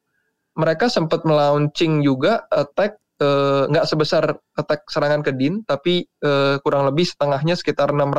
mereka 0.57 0.91
sempat 0.91 1.23
melaunching 1.23 2.03
juga 2.03 2.43
attack 2.51 2.99
eh, 3.19 3.63
nggak 3.71 3.85
uh, 3.85 3.89
sebesar 3.89 4.23
attack 4.57 4.87
serangan 4.91 5.21
ke 5.23 5.31
DIN 5.35 5.63
tapi 5.63 6.03
uh, 6.25 6.59
kurang 6.63 6.89
lebih 6.89 7.07
setengahnya 7.07 7.55
sekitar 7.55 7.95
660 7.95 8.11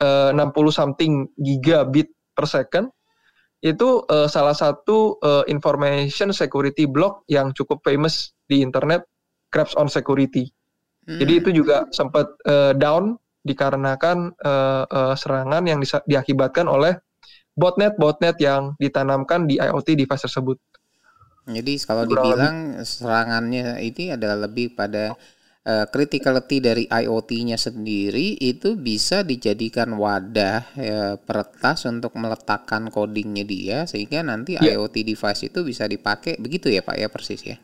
uh, 0.00 0.72
something 0.72 1.28
gigabit 1.36 2.08
per 2.32 2.46
second 2.48 2.88
itu 3.64 4.04
uh, 4.12 4.28
salah 4.28 4.52
satu 4.52 5.16
uh, 5.24 5.44
information 5.48 6.36
security 6.36 6.84
block 6.84 7.24
yang 7.32 7.56
cukup 7.56 7.80
famous 7.80 8.36
di 8.44 8.60
internet 8.60 9.08
Crabs 9.48 9.72
on 9.78 9.88
Security. 9.88 10.50
Hmm. 11.08 11.16
Jadi 11.22 11.32
itu 11.40 11.50
juga 11.64 11.88
sempat 11.88 12.28
uh, 12.44 12.76
down 12.76 13.16
dikarenakan 13.44 14.36
uh, 14.40 14.84
uh, 14.84 15.14
serangan 15.14 15.64
yang 15.64 15.80
diakibatkan 16.08 16.68
oleh 16.68 16.96
botnet-botnet 17.54 18.36
yang 18.42 18.74
ditanamkan 18.76 19.46
di 19.46 19.58
IoT 19.58 19.94
device 19.94 20.26
tersebut. 20.26 20.58
Jadi 21.44 21.76
kalau 21.84 22.08
dibilang 22.08 22.80
serangannya 22.82 23.78
ini 23.84 24.16
adalah 24.16 24.48
lebih 24.48 24.72
pada 24.72 25.12
uh, 25.68 25.86
criticality 25.88 26.60
dari 26.60 26.84
IoT-nya 26.88 27.60
sendiri 27.60 28.40
itu 28.40 28.76
bisa 28.80 29.20
dijadikan 29.20 29.92
wadah 29.96 30.64
ya, 30.76 31.20
peretas 31.20 31.84
untuk 31.84 32.16
meletakkan 32.16 32.88
codingnya 32.88 33.44
dia 33.44 33.78
sehingga 33.84 34.24
nanti 34.24 34.56
yeah. 34.56 34.76
IoT 34.76 35.04
device 35.04 35.52
itu 35.52 35.60
bisa 35.60 35.84
dipakai 35.84 36.40
begitu 36.40 36.72
ya 36.72 36.80
Pak 36.80 36.96
ya 36.96 37.08
persis 37.12 37.44
ya. 37.44 37.56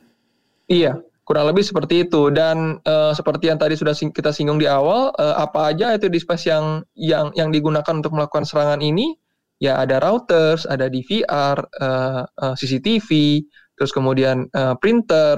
Iya, 0.71 1.03
kurang 1.25 1.51
lebih 1.51 1.65
seperti 1.65 2.05
itu 2.05 2.29
dan 2.31 2.79
uh, 2.85 3.17
seperti 3.17 3.49
yang 3.49 3.59
tadi 3.59 3.75
sudah 3.81 3.97
sing 3.97 4.13
kita 4.13 4.31
singgung 4.31 4.61
di 4.61 4.69
awal 4.69 5.11
uh, 5.17 5.41
apa 5.41 5.73
aja 5.73 5.97
itu 5.97 6.13
device 6.13 6.47
yang 6.47 6.85
yang 6.95 7.33
yang 7.33 7.49
digunakan 7.49 7.97
untuk 7.97 8.13
melakukan 8.13 8.45
serangan 8.45 8.85
ini 8.85 9.17
ya 9.61 9.77
ada 9.79 10.01
routers, 10.01 10.65
ada 10.65 10.89
DVR, 10.89 11.57
uh, 11.61 12.25
uh, 12.25 12.55
CCTV, 12.57 13.41
terus 13.77 13.93
kemudian 13.93 14.49
uh, 14.57 14.75
printer, 14.81 15.37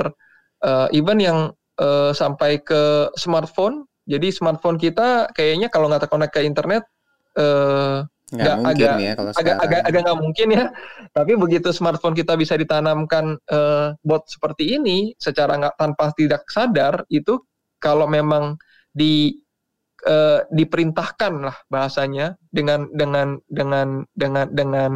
uh, 0.63 0.87
even 0.95 1.19
yang 1.19 1.39
uh, 1.83 2.15
sampai 2.15 2.63
ke 2.63 3.11
smartphone. 3.19 3.85
Jadi 4.07 4.31
smartphone 4.31 4.79
kita 4.79 5.31
kayaknya 5.35 5.71
kalau 5.71 5.91
nggak 5.91 6.07
terkonek 6.07 6.31
ke 6.35 6.43
internet 6.43 6.87
uh, 7.39 8.07
nggak 8.33 8.57
mungkin 8.65 8.89
agak, 8.89 8.97
ya 9.05 9.13
kalau 9.13 9.31
agak 9.37 9.57
agak 9.61 9.81
agak 9.85 10.01
nggak 10.09 10.21
mungkin 10.23 10.49
ya. 10.55 10.65
Tapi 11.13 11.33
begitu 11.37 11.69
smartphone 11.75 12.17
kita 12.17 12.33
bisa 12.39 12.55
ditanamkan 12.57 13.37
uh, 13.53 13.93
bot 14.07 14.25
seperti 14.31 14.79
ini 14.79 15.13
secara 15.21 15.59
nggak 15.59 15.77
tanpa 15.77 16.15
tidak 16.17 16.43
sadar 16.49 17.05
itu 17.13 17.43
kalau 17.83 18.07
memang 18.07 18.57
di 18.95 19.42
uh, 20.07 20.45
diperintahkan 20.51 21.33
lah 21.43 21.57
bahasanya 21.71 22.39
dengan 22.51 22.91
dengan 22.95 23.39
dengan 23.51 24.07
dengan 24.15 24.47
dengan 24.53 24.93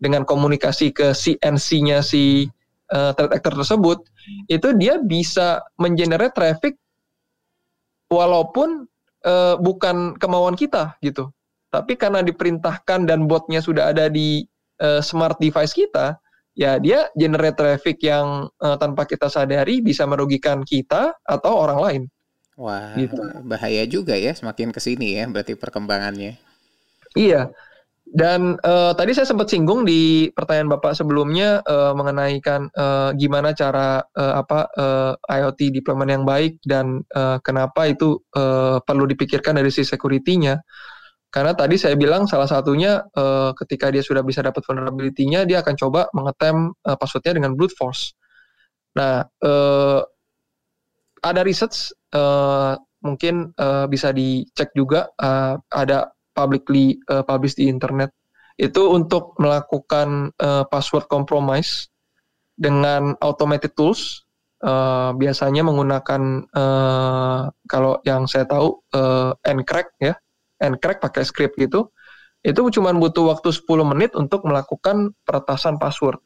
dengan 0.00 0.22
komunikasi 0.24 0.92
ke 0.92 1.12
CNC-nya 1.12 2.04
si 2.04 2.48
uh, 2.92 3.12
threat 3.16 3.32
actor 3.40 3.56
tersebut 3.56 3.98
itu 4.46 4.68
dia 4.76 5.00
bisa 5.00 5.64
mengenerate 5.80 6.36
traffic 6.36 6.74
walaupun 8.10 8.86
uh, 9.24 9.54
bukan 9.60 10.18
kemauan 10.18 10.58
kita 10.58 10.96
gitu. 11.00 11.30
Tapi 11.70 11.94
karena 11.94 12.18
diperintahkan 12.26 13.06
dan 13.06 13.30
botnya 13.30 13.62
sudah 13.62 13.94
ada 13.94 14.10
di 14.10 14.42
uh, 14.82 14.98
smart 14.98 15.38
device 15.38 15.70
kita 15.70 16.18
ya 16.58 16.82
dia 16.82 17.06
generate 17.14 17.54
traffic 17.54 18.02
yang 18.02 18.50
uh, 18.58 18.76
tanpa 18.76 19.06
kita 19.06 19.30
sadari 19.30 19.78
bisa 19.78 20.02
merugikan 20.04 20.66
kita 20.66 21.14
atau 21.22 21.52
orang 21.54 21.80
lain 21.80 22.02
Wah, 22.58 22.92
gitu. 22.98 23.16
bahaya 23.46 23.86
juga 23.86 24.18
ya 24.18 24.34
semakin 24.34 24.74
ke 24.74 24.80
sini 24.82 25.16
ya 25.16 25.24
berarti 25.30 25.54
perkembangannya. 25.56 26.36
Iya. 27.14 27.50
Dan 28.10 28.58
uh, 28.66 28.90
tadi 28.98 29.14
saya 29.14 29.22
sempat 29.22 29.46
singgung 29.46 29.86
di 29.86 30.34
pertanyaan 30.34 30.74
Bapak 30.74 30.98
sebelumnya 30.98 31.62
uh, 31.62 31.94
mengenai 31.94 32.42
kan 32.42 32.66
uh, 32.74 33.14
gimana 33.14 33.54
cara 33.54 34.02
uh, 34.02 34.34
apa 34.42 34.66
uh, 34.74 35.14
IoT 35.30 35.70
deployment 35.70 36.10
yang 36.10 36.26
baik 36.26 36.58
dan 36.66 37.06
uh, 37.14 37.38
kenapa 37.38 37.86
itu 37.86 38.18
uh, 38.34 38.82
perlu 38.82 39.06
dipikirkan 39.06 39.54
dari 39.54 39.70
sisi 39.70 39.94
security-nya. 39.94 40.58
Karena 41.30 41.54
tadi 41.54 41.78
saya 41.78 41.94
bilang 41.94 42.26
salah 42.26 42.50
satunya 42.50 42.98
uh, 43.14 43.54
ketika 43.54 43.94
dia 43.94 44.02
sudah 44.02 44.26
bisa 44.26 44.42
dapat 44.42 44.66
vulnerability-nya 44.66 45.46
dia 45.46 45.62
akan 45.62 45.78
coba 45.78 46.10
mengetem 46.10 46.74
uh, 46.82 46.98
passwordnya 46.98 47.38
dengan 47.38 47.54
brute 47.54 47.78
force. 47.78 48.18
Nah, 48.98 49.22
uh, 49.38 50.02
ada 51.20 51.44
research 51.44 51.92
uh, 52.16 52.76
mungkin 53.00 53.52
uh, 53.56 53.88
bisa 53.88 54.12
dicek 54.12 54.72
juga 54.76 55.08
uh, 55.20 55.56
ada 55.72 56.12
publicly 56.36 57.00
uh, 57.08 57.24
publish 57.24 57.56
di 57.56 57.68
internet. 57.68 58.12
Itu 58.60 58.92
untuk 58.92 59.36
melakukan 59.40 60.36
uh, 60.36 60.64
password 60.68 61.08
compromise 61.08 61.88
dengan 62.60 63.16
automated 63.24 63.72
tools. 63.72 64.24
Uh, 64.60 65.16
biasanya 65.16 65.64
menggunakan 65.64 66.44
uh, 66.52 67.48
kalau 67.64 67.96
yang 68.04 68.28
saya 68.28 68.44
tahu 68.44 68.76
uh, 68.92 69.32
encrack 69.48 69.96
ya. 69.96 70.12
Encrack 70.60 71.00
pakai 71.00 71.24
script 71.24 71.56
gitu. 71.56 71.88
Itu 72.44 72.68
cuma 72.68 72.92
butuh 72.92 73.32
waktu 73.32 73.52
10 73.52 73.64
menit 73.84 74.12
untuk 74.12 74.44
melakukan 74.44 75.16
peretasan 75.24 75.80
password. 75.80 76.20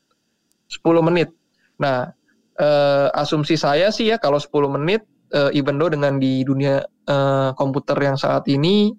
10 0.67 0.83
menit. 1.07 1.31
Nah 1.79 2.11
uh, 2.61 3.09
asumsi 3.15 3.59
saya 3.59 3.91
sih 3.91 4.11
ya 4.13 4.17
kalau 4.21 4.39
10 4.39 4.51
menit 4.75 5.07
uh, 5.35 5.51
even 5.55 5.79
though 5.79 5.91
dengan 5.91 6.19
di 6.19 6.43
dunia 6.47 6.83
uh, 7.09 7.51
komputer 7.57 7.97
yang 7.99 8.19
saat 8.19 8.47
ini 8.51 8.95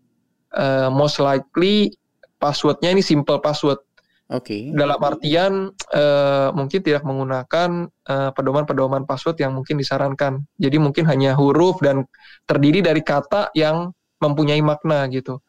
uh, 0.56 0.92
most 0.92 1.20
likely 1.24 1.92
passwordnya 2.40 2.92
ini 2.92 3.04
simple 3.04 3.40
password. 3.40 3.80
Oke. 4.34 4.42
Okay. 4.42 4.62
Dalam 4.74 4.98
artian 5.06 5.70
uh, 5.94 6.50
mungkin 6.58 6.82
tidak 6.82 7.06
menggunakan 7.06 7.94
pedoman-pedoman 8.34 9.06
uh, 9.06 9.08
password 9.08 9.38
yang 9.38 9.54
mungkin 9.54 9.78
disarankan. 9.78 10.42
Jadi 10.58 10.82
mungkin 10.82 11.06
hanya 11.06 11.38
huruf 11.38 11.78
dan 11.78 12.10
terdiri 12.50 12.82
dari 12.82 13.06
kata 13.06 13.54
yang 13.54 13.94
mempunyai 14.18 14.66
makna 14.66 15.06
gitu. 15.14 15.46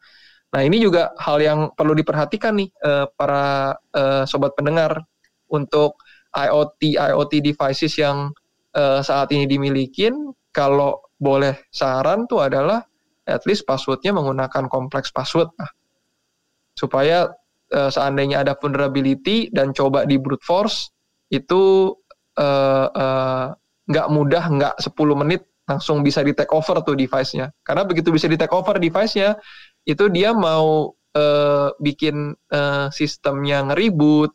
Nah 0.53 0.61
ini 0.63 0.79
juga 0.79 1.11
hal 1.19 1.41
yang 1.43 1.59
perlu 1.75 1.97
diperhatikan 1.97 2.55
nih 2.55 2.69
uh, 2.85 3.05
para 3.17 3.75
uh, 3.91 4.23
sobat 4.23 4.55
pendengar 4.55 5.03
untuk 5.51 5.99
IoT 6.37 6.95
IoT 6.95 7.33
devices 7.41 7.97
yang 7.97 8.29
uh, 8.77 9.01
saat 9.01 9.33
ini 9.33 9.49
dimiliki. 9.49 10.13
Kalau 10.53 11.01
boleh 11.17 11.69
saran 11.73 12.29
tuh 12.29 12.45
adalah 12.45 12.81
at 13.27 13.43
least 13.49 13.67
passwordnya 13.67 14.15
menggunakan 14.15 14.71
kompleks 14.71 15.11
password 15.11 15.51
nah, 15.59 15.69
supaya 16.77 17.27
uh, 17.75 17.89
seandainya 17.91 18.45
ada 18.45 18.55
vulnerability 18.55 19.51
dan 19.51 19.75
coba 19.75 20.07
di 20.07 20.15
brute 20.15 20.45
force 20.45 20.93
itu 21.27 21.91
nggak 22.37 24.07
uh, 24.07 24.09
uh, 24.09 24.13
mudah 24.13 24.43
nggak 24.47 24.75
10 24.79 25.21
menit 25.25 25.41
langsung 25.67 25.99
bisa 25.99 26.23
di 26.23 26.31
take 26.31 26.53
over 26.55 26.79
tuh 26.79 26.95
device-nya 26.95 27.51
karena 27.67 27.83
begitu 27.83 28.07
bisa 28.15 28.31
di 28.31 28.39
take 28.39 28.55
over 28.55 28.79
device-nya 28.79 29.35
itu 29.83 30.07
dia 30.07 30.31
mau 30.31 30.95
uh, 30.95 31.69
bikin 31.83 32.31
uh, 32.55 32.87
sistemnya 32.87 33.67
ngeribut 33.67 34.31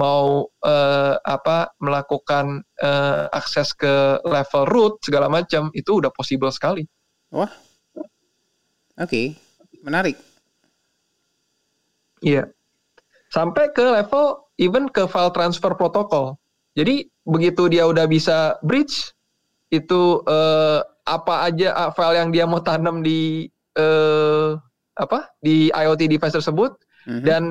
mau 0.00 0.48
uh, 0.64 1.14
apa 1.28 1.76
melakukan 1.76 2.64
uh, 2.80 3.28
akses 3.36 3.76
ke 3.76 4.16
level 4.24 4.64
root 4.72 4.96
segala 5.04 5.28
macam 5.28 5.68
itu 5.76 6.00
udah 6.00 6.08
possible 6.08 6.48
sekali. 6.48 6.88
Wah, 7.28 7.52
oke, 8.96 9.04
okay. 9.04 9.36
menarik. 9.84 10.16
Iya, 12.24 12.48
sampai 13.28 13.68
ke 13.76 13.84
level 13.84 14.48
even 14.56 14.88
ke 14.88 15.04
file 15.04 15.32
transfer 15.36 15.76
protokol. 15.76 16.40
Jadi 16.72 17.04
begitu 17.28 17.68
dia 17.68 17.84
udah 17.84 18.08
bisa 18.08 18.56
bridge 18.64 19.12
itu 19.68 20.24
uh, 20.24 20.80
apa 21.04 21.52
aja 21.52 21.92
file 21.92 22.16
yang 22.18 22.30
dia 22.32 22.44
mau 22.48 22.62
tanam 22.64 23.04
di 23.04 23.46
uh, 23.76 24.56
apa 24.98 25.30
di 25.40 25.70
IoT 25.70 26.10
device 26.10 26.36
tersebut 26.36 26.74
mm 27.06 27.10
-hmm. 27.10 27.24
dan 27.24 27.42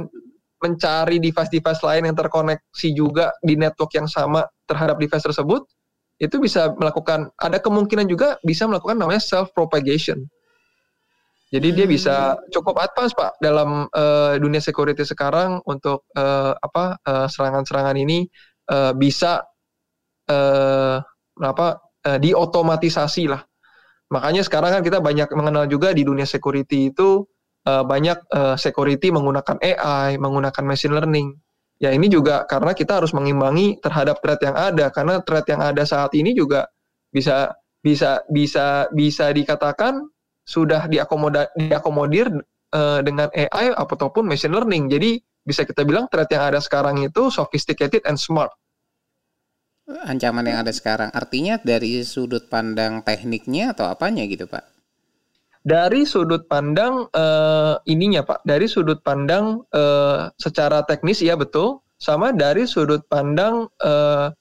mencari 0.59 1.17
device-device 1.23 1.81
lain 1.81 2.11
yang 2.11 2.17
terkoneksi 2.17 2.89
juga 2.91 3.31
di 3.39 3.55
network 3.55 3.95
yang 3.95 4.07
sama 4.07 4.43
terhadap 4.67 4.99
device 4.99 5.23
tersebut, 5.23 5.63
itu 6.19 6.35
bisa 6.37 6.75
melakukan 6.75 7.31
ada 7.39 7.57
kemungkinan 7.63 8.05
juga 8.05 8.35
bisa 8.43 8.67
melakukan 8.67 8.99
namanya 8.99 9.23
self 9.23 9.55
propagation. 9.55 10.27
Jadi 11.49 11.73
hmm. 11.73 11.77
dia 11.79 11.87
bisa 11.89 12.15
cukup 12.53 12.77
advance 12.77 13.15
pak 13.17 13.39
dalam 13.41 13.89
uh, 13.89 14.37
dunia 14.37 14.61
security 14.61 15.01
sekarang 15.01 15.63
untuk 15.65 16.05
uh, 16.13 16.53
apa 16.59 16.99
uh, 17.01 17.25
serangan-serangan 17.25 17.97
ini 17.97 18.29
uh, 18.69 18.93
bisa 18.93 19.41
uh, 20.29 21.01
apa 21.41 21.67
uh, 22.05 22.19
diotomatisasi 22.21 23.31
lah. 23.31 23.41
Makanya 24.13 24.45
sekarang 24.45 24.77
kan 24.77 24.83
kita 24.85 25.01
banyak 25.01 25.29
mengenal 25.33 25.65
juga 25.65 25.93
di 25.93 26.05
dunia 26.05 26.25
security 26.25 26.93
itu 26.93 27.25
uh, 27.67 27.83
banyak 27.83 28.19
uh, 28.31 28.55
security 28.55 29.09
menggunakan 29.09 29.59
AI, 29.59 30.15
menggunakan 30.21 30.63
machine 30.63 30.95
learning. 30.95 31.35
Ya 31.79 31.95
ini 31.95 32.11
juga 32.11 32.43
karena 32.43 32.75
kita 32.75 32.99
harus 32.99 33.15
mengimbangi 33.15 33.79
terhadap 33.79 34.19
threat 34.19 34.43
yang 34.43 34.55
ada 34.55 34.91
karena 34.91 35.23
threat 35.23 35.47
yang 35.47 35.63
ada 35.63 35.87
saat 35.87 36.11
ini 36.11 36.35
juga 36.35 36.67
bisa 37.07 37.55
bisa 37.79 38.19
bisa 38.27 38.91
bisa 38.91 39.31
dikatakan 39.31 40.03
sudah 40.43 40.91
diakomoda, 40.91 41.47
diakomodir 41.55 42.27
uh, 42.75 42.99
dengan 42.99 43.31
AI 43.31 43.71
ataupun 43.71 44.27
machine 44.27 44.51
learning. 44.51 44.91
Jadi 44.91 45.23
bisa 45.45 45.63
kita 45.63 45.87
bilang 45.87 46.11
threat 46.11 46.27
yang 46.29 46.51
ada 46.51 46.59
sekarang 46.59 46.99
itu 46.99 47.31
sophisticated 47.31 48.03
and 48.05 48.19
smart. 48.19 48.51
Ancaman 49.89 50.45
yang 50.45 50.61
ada 50.61 50.69
sekarang 50.69 51.09
artinya 51.09 51.57
dari 51.57 52.05
sudut 52.05 52.45
pandang 52.45 53.01
tekniknya 53.01 53.73
atau 53.73 53.89
apanya 53.89 54.21
gitu, 54.29 54.45
Pak? 54.45 54.68
Dari 55.59 56.07
sudut 56.07 56.47
pandang 56.47 57.07
uh, 57.11 57.75
ininya 57.83 58.23
Pak, 58.23 58.47
dari 58.47 58.65
sudut 58.65 59.03
pandang 59.03 59.63
uh, 59.75 60.31
secara 60.39 60.83
teknis 60.87 61.19
ya 61.19 61.35
betul, 61.35 61.83
sama 61.99 62.31
dari 62.31 62.63
sudut 62.63 63.03
pandang 63.11 63.67
uh, 63.83 64.31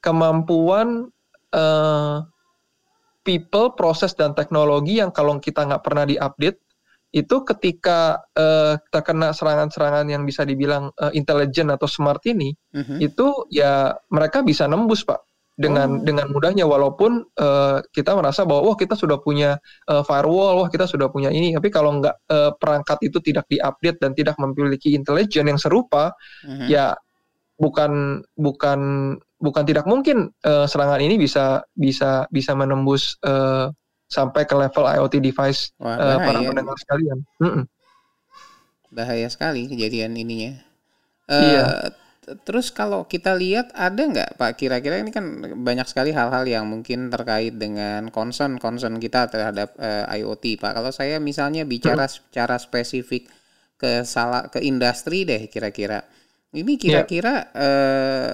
kemampuan 0.00 1.12
uh, 1.52 2.24
people, 3.20 3.74
proses 3.76 4.16
dan 4.16 4.32
teknologi 4.32 5.02
yang 5.02 5.12
kalau 5.12 5.36
kita 5.42 5.66
nggak 5.66 5.84
pernah 5.84 6.06
diupdate 6.08 6.62
itu 7.16 7.36
ketika 7.48 8.20
uh, 8.36 8.76
terkena 8.92 9.32
serangan-serangan 9.32 10.04
yang 10.10 10.28
bisa 10.28 10.44
dibilang 10.44 10.92
uh, 11.00 11.08
intelijen 11.16 11.72
atau 11.72 11.88
smart 11.88 12.20
ini, 12.28 12.52
mm-hmm. 12.52 12.98
itu 13.00 13.48
ya 13.48 13.94
mereka 14.12 14.44
bisa 14.44 14.68
nembus 14.68 15.06
Pak 15.06 15.25
dengan 15.56 15.88
oh. 15.98 16.04
dengan 16.04 16.28
mudahnya 16.28 16.68
walaupun 16.68 17.24
uh, 17.40 17.80
kita 17.88 18.12
merasa 18.12 18.44
bahwa 18.44 18.70
wah 18.72 18.76
kita 18.76 18.92
sudah 18.92 19.16
punya 19.24 19.56
uh, 19.88 20.04
firewall, 20.04 20.60
wah 20.60 20.68
kita 20.68 20.84
sudah 20.84 21.08
punya 21.08 21.32
ini, 21.32 21.56
tapi 21.56 21.72
kalau 21.72 21.96
nggak 21.96 22.16
uh, 22.28 22.52
perangkat 22.60 23.00
itu 23.08 23.18
tidak 23.24 23.48
diupdate 23.48 23.98
dan 23.98 24.12
tidak 24.12 24.36
memiliki 24.36 24.92
intelijen 24.92 25.48
yang 25.48 25.56
serupa, 25.56 26.12
mm-hmm. 26.44 26.68
ya 26.68 26.92
bukan 27.56 28.20
bukan 28.36 28.80
bukan 29.40 29.64
tidak 29.64 29.88
mungkin 29.88 30.28
uh, 30.44 30.68
serangan 30.68 31.00
ini 31.00 31.16
bisa 31.16 31.64
bisa 31.72 32.28
bisa 32.28 32.52
menembus 32.52 33.16
uh, 33.24 33.72
sampai 34.12 34.44
ke 34.44 34.54
level 34.54 34.84
IoT 34.84 35.24
device 35.24 35.72
wah, 35.80 35.96
uh, 35.96 36.18
para 36.20 36.38
pendengar 36.44 36.76
sekalian. 36.76 37.18
Mm-mm. 37.40 37.64
Bahaya 38.92 39.28
sekali 39.32 39.72
kejadian 39.72 40.12
ininya. 40.20 40.52
Uh, 41.26 41.42
iya 41.42 41.64
Terus 42.26 42.74
kalau 42.74 43.06
kita 43.06 43.38
lihat 43.38 43.70
ada 43.70 44.02
nggak 44.02 44.34
Pak 44.34 44.58
kira-kira 44.58 44.98
ini 44.98 45.14
kan 45.14 45.38
banyak 45.62 45.86
sekali 45.86 46.10
hal-hal 46.10 46.42
yang 46.42 46.66
mungkin 46.66 47.06
terkait 47.06 47.54
dengan 47.54 48.10
concern 48.10 48.58
concern 48.58 48.98
kita 48.98 49.30
terhadap 49.30 49.78
uh, 49.78 50.10
eh, 50.10 50.18
IoT 50.22 50.58
Pak. 50.58 50.74
Kalau 50.74 50.90
saya 50.90 51.22
misalnya 51.22 51.62
bicara 51.62 52.10
hmm. 52.10 52.12
secara 52.12 52.58
spesifik 52.58 53.30
ke 53.78 54.02
salah 54.02 54.50
ke 54.50 54.58
industri 54.58 55.22
deh 55.22 55.46
kira-kira. 55.46 56.02
Ini 56.50 56.66
ya. 56.74 56.80
kira-kira 56.82 57.34
yeah. 57.54 57.62
uh, 57.62 58.32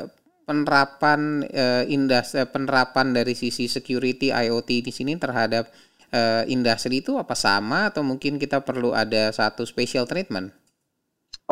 penerapan 0.49 1.45
uh, 1.53 1.85
industri 1.85 2.49
penerapan 2.49 3.13
dari 3.13 3.37
sisi 3.37 3.69
security 3.69 4.33
IoT 4.33 4.89
di 4.89 4.93
sini 4.95 5.21
terhadap 5.21 5.69
uh, 6.17 6.49
industri 6.49 7.05
itu 7.05 7.21
apa 7.21 7.37
sama 7.37 7.93
atau 7.93 8.01
mungkin 8.01 8.41
kita 8.41 8.65
perlu 8.65 8.97
ada 8.97 9.29
satu 9.37 9.69
special 9.69 10.09
treatment? 10.09 10.49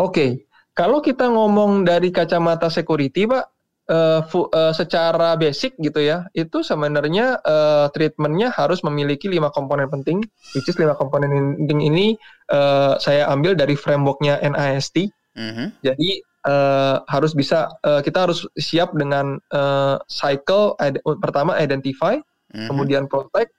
Oke. 0.00 0.14
Okay. 0.14 0.30
Kalau 0.74 1.02
kita 1.02 1.26
ngomong 1.26 1.82
dari 1.82 2.14
kacamata 2.14 2.70
security, 2.70 3.26
Pak, 3.26 3.44
uh, 3.90 4.22
uh, 4.22 4.72
secara 4.72 5.34
basic 5.34 5.74
gitu 5.82 5.98
ya, 5.98 6.30
itu 6.32 6.62
sebenarnya 6.62 7.42
uh, 7.42 7.86
treatmentnya 7.90 8.54
harus 8.54 8.80
memiliki 8.86 9.26
lima 9.26 9.50
komponen 9.50 9.90
penting, 9.90 10.22
which 10.54 10.70
is 10.70 10.78
lima 10.78 10.94
komponen 10.94 11.58
penting 11.58 11.82
ini 11.82 12.14
uh, 12.54 12.94
saya 13.02 13.26
ambil 13.28 13.58
dari 13.58 13.74
frameworknya 13.74 14.38
NIST. 14.40 15.10
Mm 15.34 15.52
-hmm. 15.52 15.66
Jadi 15.82 16.10
uh, 16.46 17.02
harus 17.10 17.34
bisa 17.34 17.70
uh, 17.82 18.00
kita 18.00 18.30
harus 18.30 18.46
siap 18.56 18.94
dengan 18.94 19.42
uh, 19.50 19.98
cycle 20.06 20.78
id 20.78 21.02
pertama 21.18 21.58
identify, 21.58 22.16
mm 22.16 22.22
-hmm. 22.54 22.68
kemudian 22.70 23.04
protect, 23.10 23.50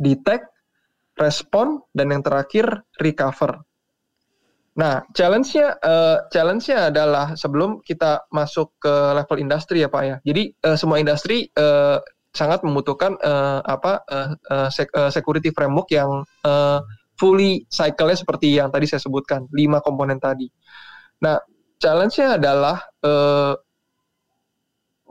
detect, 0.00 0.48
respond, 1.20 1.84
dan 1.92 2.10
yang 2.10 2.24
terakhir 2.24 2.84
recover. 2.98 3.60
Nah, 4.72 5.04
challenge-nya 5.12 5.76
uh, 5.84 6.24
challenge-nya 6.32 6.88
adalah 6.88 7.36
sebelum 7.36 7.84
kita 7.84 8.24
masuk 8.32 8.72
ke 8.80 8.92
level 9.12 9.36
industri 9.36 9.84
ya 9.84 9.92
Pak 9.92 10.02
ya. 10.02 10.16
Jadi 10.24 10.48
uh, 10.64 10.76
semua 10.80 10.96
industri 10.96 11.52
uh, 11.60 12.00
sangat 12.32 12.64
membutuhkan 12.64 13.12
uh, 13.20 13.60
apa 13.68 14.00
uh, 14.08 14.72
security 15.12 15.52
framework 15.52 15.92
yang 15.92 16.24
uh, 16.48 16.80
fully 17.20 17.68
cycle-nya 17.68 18.16
seperti 18.16 18.56
yang 18.56 18.72
tadi 18.72 18.88
saya 18.88 19.04
sebutkan, 19.04 19.44
lima 19.52 19.84
komponen 19.84 20.16
tadi. 20.16 20.48
Nah, 21.20 21.36
challenge-nya 21.76 22.40
adalah 22.40 22.80
uh, 23.04 23.52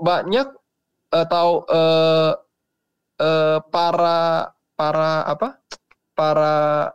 banyak 0.01 0.49
atau 1.13 1.47
uh, 1.69 2.33
uh, 3.21 3.57
para 3.69 4.49
para 4.73 5.11
apa? 5.29 5.61
para 6.11 6.91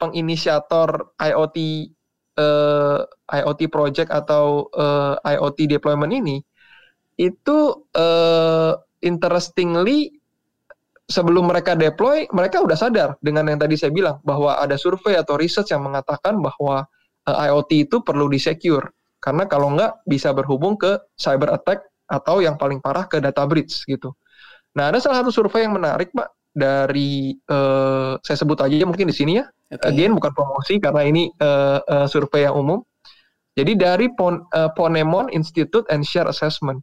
penginisiator 0.00 1.12
IoT 1.20 1.58
uh, 2.40 3.04
eh, 3.04 3.42
IoT 3.44 3.68
project 3.68 4.08
atau 4.08 4.72
uh, 4.72 5.20
eh, 5.20 5.36
IoT 5.36 5.68
deployment 5.68 6.10
ini 6.10 6.40
itu 7.20 7.58
uh, 7.92 8.72
interestingly 9.04 10.16
sebelum 11.04 11.52
mereka 11.52 11.76
deploy 11.76 12.24
mereka 12.32 12.64
udah 12.64 12.78
sadar 12.78 13.20
dengan 13.20 13.44
yang 13.52 13.60
tadi 13.60 13.76
saya 13.76 13.92
bilang 13.92 14.16
bahwa 14.24 14.56
ada 14.56 14.80
survei 14.80 15.20
atau 15.20 15.36
research 15.36 15.68
yang 15.74 15.84
mengatakan 15.84 16.40
bahwa 16.40 16.88
uh, 17.28 17.36
IoT 17.50 17.90
itu 17.90 18.00
perlu 18.00 18.32
disecure 18.32 18.88
karena 19.20 19.44
kalau 19.44 19.76
nggak 19.76 20.00
bisa 20.08 20.32
berhubung 20.32 20.80
ke 20.80 20.96
cyber 21.20 21.52
attack 21.52 21.84
atau 22.08 22.40
yang 22.40 22.56
paling 22.56 22.80
parah 22.80 23.04
ke 23.04 23.20
data 23.20 23.44
breach 23.44 23.84
gitu. 23.84 24.16
Nah 24.74 24.88
ada 24.88 24.98
salah 24.98 25.20
satu 25.20 25.30
survei 25.30 25.68
yang 25.68 25.76
menarik 25.76 26.10
pak 26.10 26.32
dari 26.50 27.36
uh, 27.46 28.18
saya 28.24 28.36
sebut 28.40 28.58
aja 28.64 28.82
mungkin 28.88 29.12
di 29.12 29.14
sini 29.14 29.38
ya. 29.38 29.46
Okay. 29.70 29.86
Again 29.86 30.18
bukan 30.18 30.34
promosi 30.34 30.82
karena 30.82 31.06
ini 31.06 31.30
uh, 31.38 31.78
uh, 31.86 32.06
survei 32.10 32.42
yang 32.42 32.58
umum. 32.58 32.82
Jadi 33.54 33.78
dari 33.78 34.06
Pon, 34.10 34.42
uh, 34.50 34.70
Ponemon 34.74 35.30
Institute 35.30 35.86
and 35.90 36.02
Share 36.02 36.26
Assessment 36.26 36.82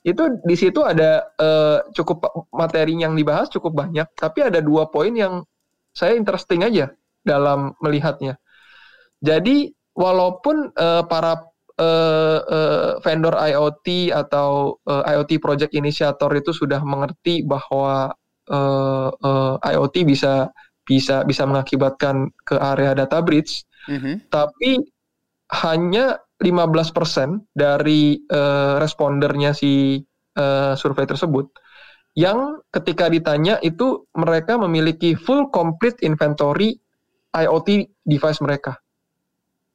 itu 0.00 0.32
di 0.48 0.56
situ 0.56 0.80
ada 0.80 1.28
uh, 1.36 1.84
cukup 1.92 2.24
materi 2.56 2.96
yang 2.96 3.12
dibahas 3.12 3.52
cukup 3.52 3.84
banyak, 3.84 4.08
tapi 4.16 4.40
ada 4.40 4.64
dua 4.64 4.88
poin 4.88 5.12
yang 5.12 5.44
saya 5.92 6.16
interesting 6.16 6.64
aja 6.64 6.88
dalam 7.20 7.76
melihatnya. 7.84 8.40
Jadi 9.20 9.68
walaupun 9.92 10.72
uh, 10.72 11.04
para 11.04 11.44
uh, 11.76 12.38
uh, 12.40 12.90
vendor 13.04 13.36
IoT 13.36 14.08
atau 14.16 14.80
uh, 14.88 15.04
IoT 15.04 15.36
project 15.36 15.76
initiator 15.76 16.32
itu 16.32 16.56
sudah 16.56 16.80
mengerti 16.80 17.44
bahwa 17.44 18.16
uh, 18.48 19.08
uh, 19.12 19.54
IoT 19.60 20.08
bisa 20.08 20.48
bisa 20.90 21.22
bisa 21.22 21.46
mengakibatkan 21.46 22.34
ke 22.42 22.58
area 22.58 22.98
data 22.98 23.22
breach, 23.22 23.62
mm-hmm. 23.86 24.26
tapi 24.26 24.82
hanya 25.62 26.18
15% 26.42 27.54
dari 27.54 28.18
uh, 28.30 28.82
respondernya 28.82 29.54
si 29.54 30.02
uh, 30.34 30.74
survei 30.74 31.06
tersebut 31.06 31.46
yang 32.18 32.58
ketika 32.74 33.06
ditanya 33.06 33.62
itu 33.62 34.06
mereka 34.18 34.58
memiliki 34.58 35.14
full 35.14 35.46
complete 35.54 36.02
inventory 36.02 36.74
IoT 37.30 37.86
device 38.02 38.42
mereka. 38.42 38.74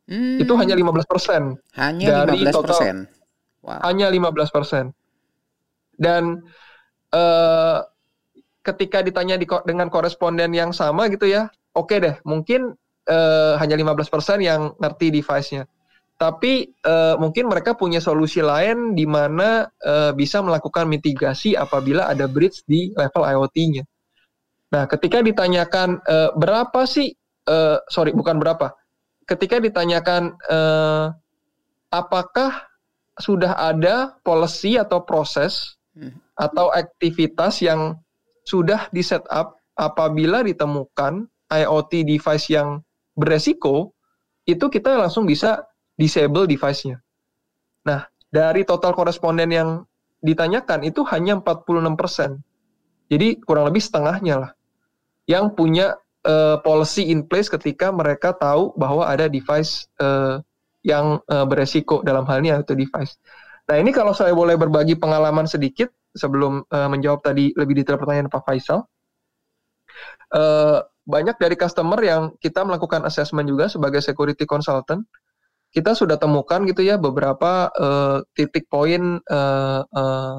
Hmm. 0.05 0.37
Itu 0.37 0.59
hanya 0.59 0.75
15% 0.75 1.79
hanya 1.79 2.27
dari 2.27 2.43
15%. 2.43 2.51
total. 2.51 3.07
Wow. 3.63 3.79
Hanya 3.87 4.07
15%. 4.11 4.91
Dan 5.95 6.43
uh, 7.15 7.79
ketika 8.65 9.05
ditanya 9.05 9.37
di, 9.37 9.45
dengan 9.69 9.93
koresponden 9.93 10.49
yang 10.51 10.73
sama 10.73 11.05
gitu 11.13 11.29
ya, 11.29 11.53
oke 11.77 11.93
okay 11.93 11.97
deh, 12.01 12.15
mungkin 12.25 12.73
uh, 13.05 13.53
hanya 13.61 13.77
15% 13.77 14.09
yang 14.41 14.73
ngerti 14.81 15.13
device-nya. 15.13 15.69
Tapi 16.15 16.73
uh, 16.87 17.19
mungkin 17.19 17.51
mereka 17.51 17.75
punya 17.75 17.99
solusi 17.99 18.39
lain 18.39 18.95
di 18.97 19.03
mana 19.05 19.67
uh, 19.83 20.15
bisa 20.15 20.39
melakukan 20.41 20.87
mitigasi 20.87 21.53
apabila 21.53 22.07
ada 22.09 22.25
breach 22.25 22.63
di 22.65 22.89
level 22.95 23.21
IoT-nya. 23.21 23.83
Nah, 24.73 24.89
ketika 24.89 25.21
ditanyakan 25.21 26.01
uh, 26.07 26.31
berapa 26.33 26.87
sih, 26.87 27.13
uh, 27.51 27.77
sorry 27.91 28.15
bukan 28.15 28.39
berapa, 28.39 28.73
ketika 29.25 29.57
ditanyakan 29.57 30.37
eh, 30.37 31.05
apakah 31.89 32.51
sudah 33.17 33.57
ada 33.57 34.15
policy 34.21 34.77
atau 34.77 35.01
proses 35.01 35.79
hmm. 35.97 36.13
atau 36.37 36.69
aktivitas 36.69 37.63
yang 37.65 37.97
sudah 38.45 38.87
di 38.93 39.01
set 39.01 39.25
up 39.33 39.57
apabila 39.75 40.45
ditemukan 40.45 41.25
IoT 41.49 42.05
device 42.05 42.47
yang 42.53 42.79
beresiko, 43.17 43.91
itu 44.45 44.69
kita 44.69 45.01
langsung 45.01 45.25
bisa 45.25 45.65
disable 45.97 46.45
device-nya. 46.45 47.01
Nah, 47.89 48.05
dari 48.29 48.61
total 48.63 48.93
koresponden 48.93 49.49
yang 49.49 49.69
ditanyakan 50.21 50.85
itu 50.85 51.01
hanya 51.09 51.41
46%. 51.41 52.41
Jadi 53.09 53.37
kurang 53.41 53.69
lebih 53.69 53.81
setengahnya 53.81 54.35
lah 54.41 54.51
yang 55.29 55.53
punya 55.53 55.97
uh, 56.25 56.57
policy 56.61 57.09
in 57.13 57.25
place 57.25 57.49
ketika 57.49 57.93
mereka 57.93 58.33
tahu 58.33 58.73
bahwa 58.77 59.05
ada 59.05 59.29
device 59.29 59.89
uh, 60.01 60.41
yang 60.85 61.21
uh, 61.29 61.45
beresiko 61.45 62.05
dalam 62.05 62.25
hal 62.29 62.41
ini 62.41 62.53
atau 62.53 62.77
device. 62.77 63.17
Nah 63.65 63.81
ini 63.81 63.89
kalau 63.89 64.13
saya 64.13 64.33
boleh 64.33 64.57
berbagi 64.57 64.97
pengalaman 64.97 65.49
sedikit 65.49 65.89
sebelum 66.15 66.63
uh, 66.71 66.89
menjawab 66.89 67.21
tadi 67.21 67.51
lebih 67.53 67.83
detail 67.83 67.99
pertanyaan 67.99 68.31
Pak 68.31 68.41
Faisal. 68.47 68.87
Uh, 70.33 70.81
banyak 71.05 71.37
dari 71.37 71.53
customer 71.53 72.01
yang 72.01 72.33
kita 72.41 72.65
melakukan 72.65 73.05
assessment 73.05 73.45
juga 73.45 73.69
sebagai 73.69 74.01
security 74.01 74.49
consultant, 74.49 75.05
kita 75.69 75.91
sudah 75.93 76.15
temukan 76.15 76.63
gitu 76.65 76.81
ya 76.81 76.95
beberapa 76.95 77.69
uh, 77.75 78.23
titik 78.33 78.65
poin 78.71 79.19
uh, 79.27 79.81
uh, 79.85 80.35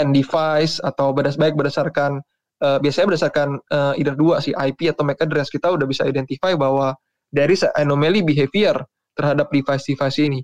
end 0.00 0.16
device 0.16 0.80
atau 0.80 1.12
berdas 1.12 1.36
baik 1.36 1.54
berdasarkan 1.54 2.24
uh, 2.64 2.78
biasanya 2.80 3.14
berdasarkan 3.14 3.48
uh, 3.70 3.92
either 4.00 4.16
dua 4.16 4.40
sih 4.40 4.56
IP 4.56 4.90
atau 4.90 5.04
MAC 5.04 5.20
address 5.22 5.52
kita 5.52 5.70
udah 5.70 5.86
bisa 5.86 6.08
identify 6.08 6.56
bahwa 6.56 6.96
dari 7.28 7.54
anomaly 7.76 8.24
behavior 8.24 8.80
terhadap 9.12 9.52
device-device 9.52 10.18
ini. 10.24 10.40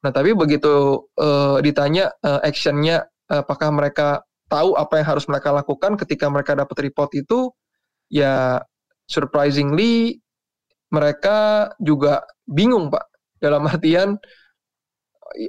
Nah, 0.00 0.12
tapi 0.12 0.32
begitu 0.32 1.04
uh, 1.18 1.58
ditanya 1.60 2.12
uh, 2.24 2.40
actionnya 2.40 3.04
apakah 3.28 3.70
mereka 3.72 4.22
tahu 4.48 4.76
apa 4.76 5.00
yang 5.00 5.06
harus 5.16 5.24
mereka 5.26 5.50
lakukan 5.50 5.96
ketika 5.96 6.28
mereka 6.28 6.52
dapat 6.54 6.76
report 6.84 7.10
itu, 7.16 7.50
ya 8.12 8.60
surprisingly 9.08 10.20
mereka 10.92 11.70
juga 11.82 12.22
bingung 12.46 12.92
pak. 12.92 13.04
Dalam 13.42 13.66
artian, 13.68 14.16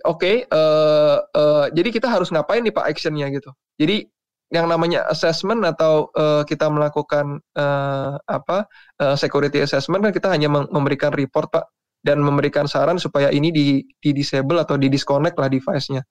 oke, 0.03 0.19
okay, 0.19 0.35
uh, 0.51 1.21
uh, 1.31 1.65
jadi 1.71 1.89
kita 1.93 2.07
harus 2.11 2.33
ngapain 2.33 2.65
nih 2.65 2.73
pak 2.75 2.91
actionnya 2.91 3.29
gitu. 3.31 3.51
Jadi 3.79 4.07
yang 4.53 4.69
namanya 4.69 5.09
assessment 5.09 5.65
atau 5.65 6.13
uh, 6.13 6.45
kita 6.45 6.69
melakukan 6.69 7.41
uh, 7.57 8.15
apa 8.29 8.69
uh, 9.01 9.17
security 9.17 9.59
assessment 9.65 10.05
kan 10.05 10.13
kita 10.13 10.29
hanya 10.29 10.47
memberikan 10.47 11.09
report 11.17 11.49
pak 11.49 11.65
dan 12.05 12.21
memberikan 12.21 12.69
saran 12.69 13.01
supaya 13.01 13.33
ini 13.33 13.49
di, 13.49 13.81
di 13.97 14.13
disable 14.13 14.61
atau 14.61 14.77
di 14.77 14.93
disconnect 14.93 15.41
lah 15.41 15.49
device-nya. 15.49 16.05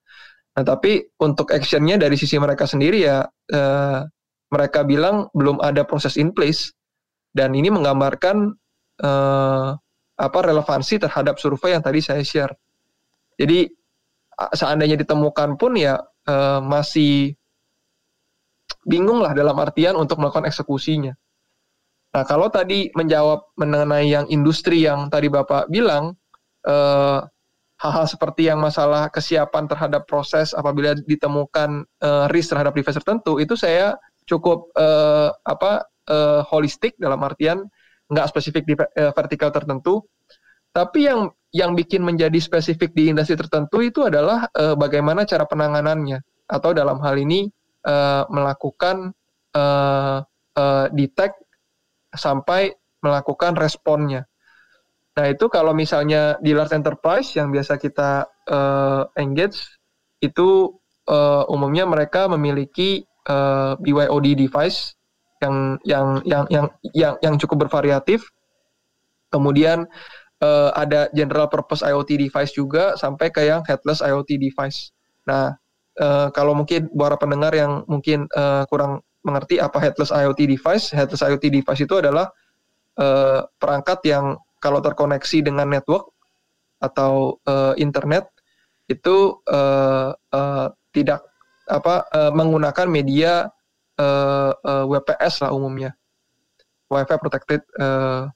Nah 0.54 0.62
tapi 0.62 1.02
untuk 1.18 1.50
actionnya 1.50 1.98
dari 1.98 2.14
sisi 2.14 2.38
mereka 2.38 2.64
sendiri 2.64 3.02
ya 3.02 3.26
uh, 3.26 4.00
mereka 4.54 4.86
bilang 4.86 5.26
belum 5.34 5.58
ada 5.58 5.82
proses 5.82 6.14
in 6.14 6.30
place 6.30 6.70
dan 7.34 7.54
ini 7.58 7.74
menggambarkan 7.74 8.54
uh, 9.02 9.74
apa 10.14 10.38
relevansi 10.46 11.02
terhadap 11.02 11.42
survei 11.42 11.74
yang 11.74 11.82
tadi 11.82 11.98
saya 11.98 12.22
share. 12.22 12.54
Jadi 13.34 13.66
seandainya 14.54 14.94
ditemukan 14.94 15.58
pun 15.58 15.74
ya 15.74 15.98
uh, 16.30 16.62
masih 16.62 17.34
bingung 18.86 19.18
lah 19.18 19.34
dalam 19.34 19.56
artian 19.58 19.98
untuk 19.98 20.22
melakukan 20.22 20.46
eksekusinya. 20.46 21.12
Nah, 22.14 22.22
kalau 22.22 22.46
tadi 22.46 22.94
menjawab 22.94 23.58
mengenai 23.58 24.06
yang 24.06 24.30
industri 24.30 24.86
yang 24.86 25.10
tadi 25.10 25.26
Bapak 25.26 25.66
bilang, 25.66 26.14
eh, 26.62 27.18
hal-hal 27.80 28.06
seperti 28.06 28.46
yang 28.48 28.62
masalah 28.62 29.10
kesiapan 29.10 29.66
terhadap 29.66 30.06
proses 30.06 30.54
apabila 30.54 30.94
ditemukan 30.94 31.84
eh, 32.02 32.26
risk 32.30 32.54
terhadap 32.54 32.72
device 32.74 32.98
tertentu, 33.02 33.42
itu 33.42 33.54
saya 33.58 33.98
cukup 34.24 34.70
eh, 34.78 35.30
apa 35.44 35.84
eh, 36.08 36.40
holistik 36.48 36.94
dalam 36.96 37.20
artian 37.26 37.66
nggak 38.08 38.26
spesifik 38.30 38.64
di 38.68 38.74
eh, 38.78 39.12
vertikal 39.12 39.50
tertentu, 39.50 40.04
tapi 40.70 41.08
yang 41.10 41.30
yang 41.54 41.78
bikin 41.78 42.02
menjadi 42.02 42.38
spesifik 42.42 42.90
di 42.94 43.14
industri 43.14 43.38
tertentu 43.38 43.78
itu 43.82 44.06
adalah 44.06 44.46
eh, 44.54 44.74
bagaimana 44.74 45.26
cara 45.26 45.46
penanganannya 45.46 46.18
atau 46.48 46.76
dalam 46.76 47.00
hal 47.00 47.16
ini 47.16 47.48
uh, 47.84 48.24
melakukan 48.32 49.12
uh, 49.56 50.18
uh, 50.56 50.86
detect 50.92 51.40
sampai 52.12 52.72
melakukan 53.04 53.56
responnya. 53.56 54.24
Nah 55.14 55.26
itu 55.30 55.46
kalau 55.46 55.70
misalnya 55.70 56.34
di 56.42 56.50
large 56.50 56.74
enterprise 56.74 57.38
yang 57.38 57.54
biasa 57.54 57.78
kita 57.78 58.26
uh, 58.50 59.06
engage 59.14 59.62
itu 60.18 60.74
uh, 61.06 61.46
umumnya 61.46 61.86
mereka 61.86 62.26
memiliki 62.26 63.06
uh, 63.30 63.78
BYOD 63.78 64.34
device 64.34 64.98
yang 65.38 65.78
yang 65.86 66.06
yang 66.26 66.44
yang 66.50 66.66
yang 66.90 67.14
yang 67.22 67.34
cukup 67.38 67.68
bervariatif. 67.68 68.26
Kemudian 69.30 69.86
uh, 70.42 70.70
ada 70.74 71.10
general 71.14 71.46
purpose 71.50 71.82
IoT 71.86 72.18
device 72.18 72.54
juga 72.54 72.94
sampai 72.98 73.30
ke 73.30 73.46
yang 73.46 73.62
headless 73.66 74.02
IoT 74.02 74.38
device. 74.38 74.90
Nah, 75.26 75.54
uh, 75.98 76.28
kalau 76.34 76.54
mungkin 76.58 76.90
para 76.90 77.18
pendengar 77.18 77.54
yang 77.54 77.82
mungkin 77.86 78.26
uh, 78.34 78.66
kurang 78.66 79.02
mengerti 79.24 79.58
apa 79.58 79.80
headless 79.80 80.12
IoT 80.12 80.46
device, 80.46 80.92
headless 80.92 81.24
IoT 81.24 81.48
device 81.50 81.82
itu 81.82 81.94
adalah 81.98 82.28
uh, 83.00 83.46
perangkat 83.56 83.98
yang 84.06 84.36
kalau 84.64 84.80
terkoneksi 84.80 85.44
dengan 85.44 85.68
network 85.68 86.08
atau 86.80 87.36
uh, 87.44 87.76
internet 87.76 88.32
itu 88.88 89.36
uh, 89.44 90.16
uh, 90.16 90.66
tidak 90.96 91.20
apa 91.68 92.08
uh, 92.08 92.32
menggunakan 92.32 92.88
media 92.88 93.52
uh, 94.00 94.52
uh, 94.56 94.84
WPS 94.88 95.44
lah 95.44 95.52
umumnya, 95.52 95.92
Wi-Fi 96.88 97.16
protected 97.20 97.60
uh, 97.76 98.28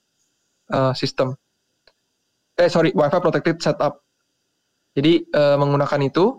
uh, 0.73 0.93
system. 0.93 1.33
Eh 2.61 2.69
sorry, 2.69 2.93
Wi-Fi 2.93 3.21
protected 3.25 3.57
setup. 3.65 4.05
Jadi 4.93 5.25
uh, 5.33 5.57
menggunakan 5.57 6.01
itu 6.05 6.37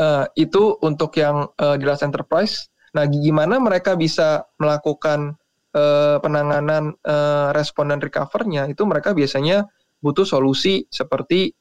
uh, 0.00 0.24
itu 0.36 0.78
untuk 0.84 1.16
yang 1.16 1.48
uh, 1.60 1.76
di 1.76 1.84
last 1.84 2.04
enterprise. 2.04 2.68
Nah, 2.94 3.08
gimana 3.10 3.58
mereka 3.58 3.98
bisa 3.98 4.46
melakukan 4.60 5.34
uh, 5.74 6.16
penanganan 6.22 6.94
uh, 7.04 7.50
respon 7.52 7.92
dan 7.92 8.00
recovernya? 8.00 8.70
Itu 8.70 8.86
mereka 8.88 9.12
biasanya 9.12 9.68
butuh 10.00 10.24
solusi 10.24 10.86
seperti 10.88 11.52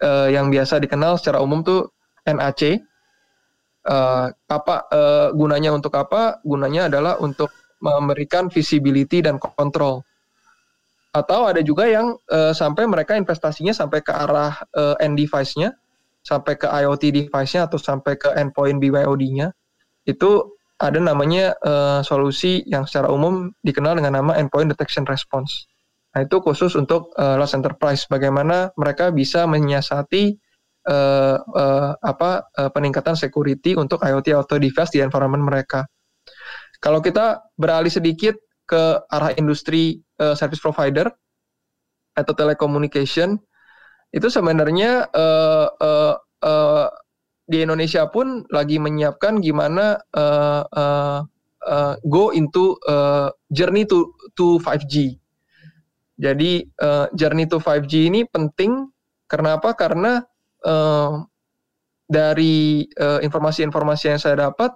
uh, 0.00 0.30
yang 0.30 0.48
biasa 0.48 0.80
dikenal 0.80 1.18
secara 1.20 1.42
umum 1.42 1.60
tuh 1.66 1.92
NAC. 2.24 2.80
Uh, 3.86 4.34
apa 4.50 4.76
uh, 4.90 5.28
gunanya 5.30 5.70
untuk 5.70 5.94
apa? 5.94 6.42
Gunanya 6.42 6.90
adalah 6.90 7.22
untuk 7.22 7.52
memberikan 7.78 8.50
visibility 8.50 9.22
dan 9.22 9.38
control. 9.38 10.02
Atau 11.14 11.46
ada 11.46 11.62
juga 11.62 11.86
yang 11.86 12.18
uh, 12.28 12.50
sampai 12.50 12.84
mereka 12.84 13.14
investasinya 13.14 13.70
sampai 13.70 14.02
ke 14.02 14.10
arah 14.10 14.58
uh, 14.74 14.98
end 14.98 15.16
device-nya 15.16 15.72
sampai 16.26 16.58
ke 16.58 16.66
IoT 16.66 17.14
device-nya 17.14 17.70
atau 17.70 17.78
sampai 17.78 18.18
ke 18.18 18.34
endpoint 18.34 18.82
BYOD-nya 18.82 19.54
itu 20.10 20.55
ada 20.76 21.00
namanya 21.00 21.56
uh, 21.64 22.00
solusi 22.04 22.60
yang 22.68 22.84
secara 22.84 23.08
umum 23.08 23.48
dikenal 23.64 23.96
dengan 23.96 24.20
nama 24.20 24.36
endpoint 24.36 24.68
detection 24.68 25.08
response. 25.08 25.64
Nah, 26.12 26.24
itu 26.24 26.40
khusus 26.40 26.76
untuk 26.76 27.12
uh, 27.16 27.36
large 27.36 27.56
enterprise 27.56 28.08
bagaimana 28.08 28.72
mereka 28.76 29.12
bisa 29.12 29.44
menyiasati 29.48 30.36
uh, 30.88 31.36
uh, 31.40 31.90
apa 32.00 32.48
uh, 32.56 32.70
peningkatan 32.72 33.16
security 33.16 33.76
untuk 33.76 34.00
IoT 34.04 34.32
auto 34.36 34.56
device 34.56 34.92
di 34.92 35.00
environment 35.00 35.44
mereka. 35.44 35.84
Kalau 36.80 37.00
kita 37.00 37.40
beralih 37.56 37.92
sedikit 37.92 38.36
ke 38.68 39.00
arah 39.08 39.32
industri 39.36 40.00
uh, 40.20 40.36
service 40.36 40.60
provider 40.60 41.08
atau 42.16 42.32
telecommunication 42.32 43.36
itu 44.12 44.28
sebenarnya 44.32 45.08
uh, 45.12 45.68
uh, 45.76 46.14
uh, 46.44 46.88
di 47.46 47.62
Indonesia 47.62 48.10
pun 48.10 48.42
lagi 48.50 48.76
menyiapkan 48.82 49.38
gimana 49.38 50.02
uh, 50.14 50.62
uh, 50.66 51.18
uh, 51.62 51.94
go 52.10 52.34
into 52.34 52.74
uh, 52.90 53.30
journey 53.54 53.86
to 53.86 54.14
to 54.34 54.58
5G. 54.60 55.14
Jadi 56.18 56.66
uh, 56.82 57.06
journey 57.14 57.46
to 57.46 57.62
5G 57.62 58.10
ini 58.10 58.26
penting 58.26 58.90
karena 59.30 59.62
apa? 59.62 59.78
Karena 59.78 60.22
uh, 60.66 61.22
dari 62.06 62.86
informasi-informasi 62.98 64.04
uh, 64.06 64.10
yang 64.14 64.20
saya 64.22 64.36
dapat 64.50 64.74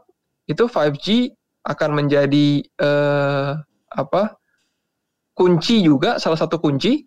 itu 0.51 0.67
5G 0.67 1.31
akan 1.67 1.91
menjadi 1.95 2.65
uh, 2.81 3.59
apa? 3.91 4.41
kunci 5.41 5.81
juga 5.81 6.21
salah 6.21 6.37
satu 6.37 6.61
kunci 6.61 7.01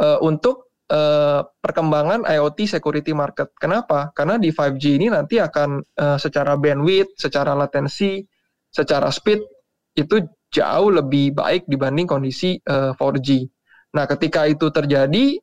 uh, 0.00 0.16
untuk 0.24 0.67
uh, 0.88 1.40
perkembangan 1.60 2.24
IoT 2.24 2.68
security 2.68 3.12
market. 3.12 3.52
Kenapa? 3.56 4.10
Karena 4.16 4.40
di 4.40 4.50
5G 4.50 4.84
ini 4.98 5.06
nanti 5.12 5.38
akan 5.38 5.80
uh, 5.80 6.18
secara 6.18 6.56
bandwidth, 6.56 7.16
secara 7.20 7.52
latensi, 7.52 8.24
secara 8.72 9.12
speed 9.12 9.40
itu 9.96 10.24
jauh 10.48 10.88
lebih 10.88 11.36
baik 11.36 11.68
dibanding 11.68 12.08
kondisi 12.08 12.56
uh, 12.68 12.96
4G. 12.96 13.44
Nah, 13.96 14.04
ketika 14.08 14.48
itu 14.48 14.68
terjadi, 14.72 15.36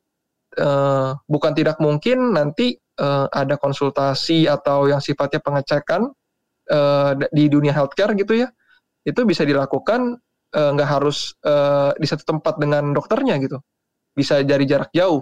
uh, 0.58 1.14
bukan 1.26 1.52
tidak 1.54 1.78
mungkin 1.78 2.34
nanti 2.34 2.74
uh, 2.98 3.30
ada 3.30 3.58
konsultasi 3.58 4.50
atau 4.50 4.90
yang 4.90 5.02
sifatnya 5.02 5.38
pengecekan 5.42 6.10
uh, 6.70 7.10
di 7.30 7.46
dunia 7.46 7.74
healthcare 7.74 8.14
gitu 8.18 8.46
ya, 8.46 8.48
itu 9.06 9.22
bisa 9.22 9.46
dilakukan 9.46 10.18
nggak 10.56 10.88
harus 10.88 11.36
di 12.00 12.06
satu 12.08 12.24
tempat 12.24 12.56
dengan 12.56 12.96
dokternya 12.96 13.36
gitu, 13.44 13.60
bisa 14.16 14.40
dari 14.40 14.64
jarak 14.64 14.88
jauh. 14.88 15.20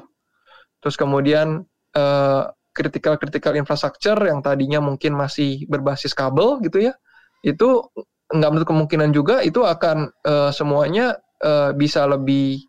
Terus 0.85 1.01
kemudian 1.01 1.65
uh, 1.97 2.43
critical 2.77 3.17
critical 3.17 3.57
infrastructure 3.57 4.21
yang 4.21 4.45
tadinya 4.45 4.85
mungkin 4.85 5.17
masih 5.17 5.65
berbasis 5.65 6.13
kabel 6.13 6.61
gitu 6.61 6.85
ya, 6.85 6.93
itu 7.41 7.81
nggak 8.29 8.51
menutup 8.53 8.69
kemungkinan 8.77 9.11
juga 9.17 9.41
itu 9.41 9.65
akan 9.65 10.13
uh, 10.29 10.53
semuanya 10.53 11.17
uh, 11.41 11.73
bisa 11.73 12.05
lebih 12.05 12.61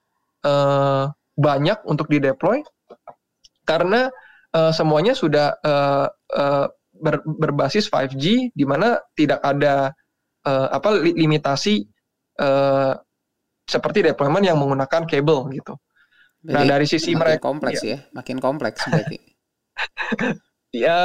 uh, 0.47 1.11
banyak 1.35 1.79
untuk 1.83 2.07
dideploy 2.07 2.63
karena 3.67 4.07
uh, 4.55 4.71
semuanya 4.71 5.11
sudah 5.11 5.57
uh, 5.59 6.07
uh, 6.31 6.65
ber, 6.95 7.19
berbasis 7.25 7.91
5G 7.91 8.55
di 8.55 8.65
mana 8.67 8.99
tidak 9.17 9.43
ada 9.43 9.91
uh, 10.47 10.67
apa 10.71 11.01
limitasi 11.01 11.83
uh, 12.39 12.93
seperti 13.65 14.05
deployment 14.05 14.45
yang 14.45 14.61
menggunakan 14.61 15.09
kabel 15.09 15.49
gitu. 15.51 15.73
Nah, 16.45 16.61
Jadi, 16.61 16.61
nah 16.61 16.63
dari 16.77 16.85
sisi 16.85 17.11
mereka 17.17 17.41
kompleks 17.41 17.81
ya, 17.81 17.97
ya 17.97 17.99
makin 18.13 18.37
kompleks 18.37 18.85
berarti. 18.85 19.17
ya 20.85 21.01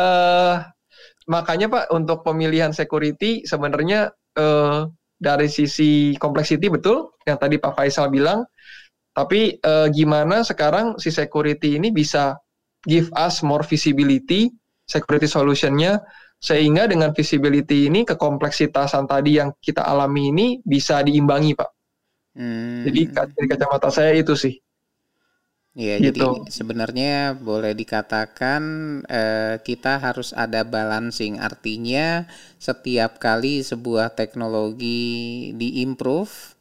makanya 1.25 1.67
Pak 1.73 1.85
untuk 1.97 2.21
pemilihan 2.21 2.77
security 2.77 3.49
sebenarnya 3.49 4.13
uh, 4.37 4.85
dari 5.17 5.49
sisi 5.49 6.13
complexity 6.21 6.69
betul 6.69 7.17
yang 7.25 7.41
tadi 7.41 7.57
Pak 7.57 7.73
Faisal 7.73 8.13
bilang 8.13 8.45
tapi 9.17 9.57
uh, 9.65 9.89
gimana 9.89 10.45
sekarang 10.45 11.01
si 11.01 11.09
security 11.09 11.81
ini 11.81 11.89
bisa 11.89 12.37
give 12.85 13.09
us 13.17 13.41
more 13.41 13.65
visibility 13.65 14.53
security 14.85 15.31
solutionnya 15.31 16.03
sehingga 16.41 16.89
dengan 16.89 17.13
visibility 17.13 17.87
ini 17.87 18.03
kekompleksitasan 18.03 19.05
tadi 19.05 19.37
yang 19.39 19.53
kita 19.61 19.85
alami 19.85 20.33
ini 20.33 20.47
bisa 20.65 21.05
diimbangi 21.05 21.53
pak. 21.53 21.71
Hmm. 22.33 22.89
Jadi 22.89 23.13
dari 23.13 23.47
kacamata 23.47 23.93
saya 23.93 24.17
itu 24.17 24.33
sih. 24.33 24.57
Iya, 25.81 25.97
gitu. 25.97 26.13
jadi 26.13 26.53
sebenarnya 26.53 27.41
boleh 27.41 27.73
dikatakan 27.73 28.63
eh, 29.09 29.57
kita 29.65 29.97
harus 29.97 30.37
ada 30.37 30.61
balancing. 30.61 31.41
Artinya 31.41 32.29
setiap 32.61 33.17
kali 33.17 33.65
sebuah 33.65 34.13
teknologi 34.13 35.51
diimprove 35.57 36.61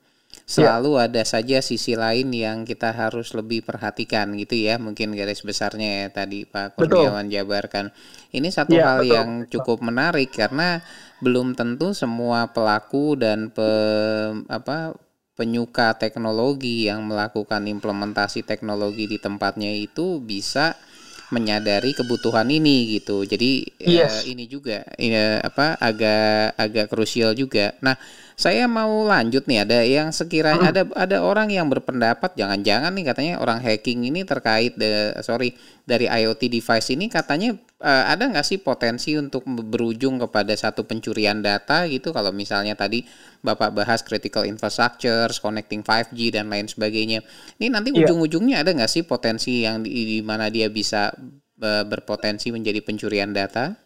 selalu 0.49 0.97
ya. 0.97 1.01
ada 1.05 1.21
saja 1.27 1.57
sisi 1.61 1.93
lain 1.93 2.33
yang 2.33 2.65
kita 2.65 2.89
harus 2.89 3.37
lebih 3.37 3.61
perhatikan 3.61 4.33
gitu 4.33 4.57
ya 4.57 4.81
mungkin 4.81 5.13
garis 5.13 5.45
besarnya 5.45 6.05
ya 6.05 6.07
tadi 6.09 6.41
Pak 6.49 6.73
Kurniawan 6.73 7.29
jabarkan 7.29 7.93
ini 8.33 8.49
satu 8.49 8.73
ya, 8.73 8.97
hal 8.97 9.05
betul. 9.05 9.13
yang 9.13 9.29
cukup 9.45 9.77
menarik 9.85 10.33
karena 10.33 10.81
belum 11.21 11.53
tentu 11.53 11.93
semua 11.93 12.49
pelaku 12.49 13.13
dan 13.13 13.53
pe, 13.53 13.69
apa 14.49 14.97
penyuka 15.39 15.95
teknologi 15.95 16.91
yang 16.91 17.07
melakukan 17.07 17.63
implementasi 17.63 18.43
teknologi 18.43 19.07
di 19.07 19.15
tempatnya 19.15 19.71
itu 19.71 20.19
bisa 20.19 20.75
menyadari 21.31 21.95
kebutuhan 21.95 22.51
ini 22.51 22.99
gitu. 22.99 23.23
Jadi 23.23 23.79
yes. 23.79 24.27
uh, 24.27 24.35
ini 24.35 24.51
juga 24.51 24.83
ini 24.99 25.39
apa 25.39 25.79
agak 25.79 26.59
agak 26.59 26.85
krusial 26.91 27.31
juga. 27.37 27.71
Nah, 27.79 27.95
saya 28.39 28.71
mau 28.71 29.03
lanjut 29.03 29.43
nih 29.51 29.67
ada 29.67 29.83
yang 29.83 30.15
sekiranya 30.15 30.71
hmm. 30.71 30.73
ada 30.73 30.83
ada 30.95 31.17
orang 31.19 31.51
yang 31.51 31.67
berpendapat 31.67 32.39
jangan-jangan 32.39 32.95
nih 32.95 33.05
katanya 33.11 33.33
orang 33.43 33.59
hacking 33.59 34.07
ini 34.07 34.23
terkait 34.23 34.79
de, 34.79 35.11
sorry 35.19 35.59
dari 35.83 36.07
IoT 36.07 36.47
device 36.47 36.87
ini 36.95 37.11
katanya 37.11 37.59
uh, 37.83 38.07
ada 38.07 38.31
nggak 38.31 38.47
sih 38.47 38.63
potensi 38.63 39.19
untuk 39.19 39.43
berujung 39.43 40.23
kepada 40.23 40.55
satu 40.55 40.87
pencurian 40.87 41.43
data 41.43 41.83
gitu 41.91 42.15
kalau 42.15 42.31
misalnya 42.31 42.79
tadi 42.79 43.03
Bapak 43.39 43.71
bahas 43.71 44.03
critical 44.03 44.43
infrastructure, 44.43 45.31
connecting 45.39 45.79
5G 45.79 46.35
dan 46.35 46.51
lain 46.51 46.67
sebagainya. 46.67 47.23
Ini 47.55 47.71
nanti 47.71 47.95
yeah. 47.95 48.03
ujung-ujungnya 48.03 48.59
ada 48.59 48.75
nggak 48.75 48.91
sih 48.91 49.07
potensi 49.07 49.63
yang 49.63 49.79
di, 49.79 50.19
di 50.19 50.19
mana 50.19 50.51
dia 50.51 50.67
bisa 50.67 51.15
uh, 51.63 51.83
berpotensi 51.87 52.51
menjadi 52.51 52.83
pencurian 52.83 53.31
data? 53.31 53.79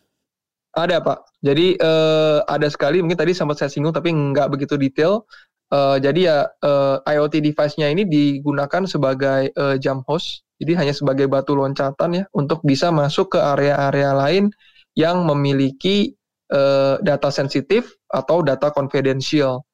Ada 0.74 1.05
Pak. 1.05 1.38
Jadi 1.45 1.78
uh, 1.78 2.41
ada 2.49 2.65
sekali 2.65 2.97
mungkin 2.97 3.17
tadi 3.17 3.38
sempat 3.38 3.61
saya 3.61 3.69
singgung 3.69 3.93
tapi 3.93 4.09
nggak 4.09 4.49
begitu 4.49 4.74
detail. 4.74 5.30
Uh, 5.74 5.97
jadi 5.97 6.19
ya 6.21 6.38
uh, 6.65 7.01
IoT 7.05 7.41
device-nya 7.41 7.89
ini 7.89 8.05
digunakan 8.05 8.86
sebagai 8.89 9.53
uh, 9.53 9.78
jump 9.78 10.05
host. 10.09 10.45
Jadi 10.57 10.74
hanya 10.78 10.93
sebagai 10.93 11.30
batu 11.30 11.53
loncatan 11.53 12.09
ya 12.13 12.24
untuk 12.34 12.61
bisa 12.65 12.89
masuk 12.89 13.38
ke 13.38 13.39
area-area 13.41 14.13
lain 14.17 14.49
yang 14.97 15.26
memiliki 15.26 16.13
uh, 16.53 16.97
data 17.01 17.30
sensitif 17.30 17.93
atau 18.09 18.41
data 18.41 18.74
confidential. 18.74 19.65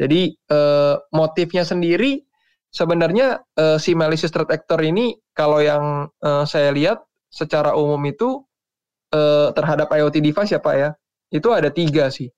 Jadi 0.00 0.36
uh, 0.52 1.00
motifnya 1.12 1.64
sendiri 1.64 2.24
sebenarnya 2.72 3.44
uh, 3.60 3.76
si 3.76 3.92
malicious 3.92 4.32
threat 4.32 4.48
actor 4.52 4.80
ini 4.80 5.16
kalau 5.36 5.60
yang 5.60 6.08
uh, 6.24 6.44
saya 6.48 6.72
lihat 6.72 7.04
secara 7.28 7.76
umum 7.76 8.00
itu 8.08 8.44
uh, 9.12 9.52
terhadap 9.54 9.92
IoT 9.92 10.18
device 10.24 10.56
ya 10.56 10.60
Pak 10.60 10.74
ya, 10.74 10.90
itu 11.30 11.48
ada 11.52 11.68
tiga 11.68 12.08
sih. 12.08 12.28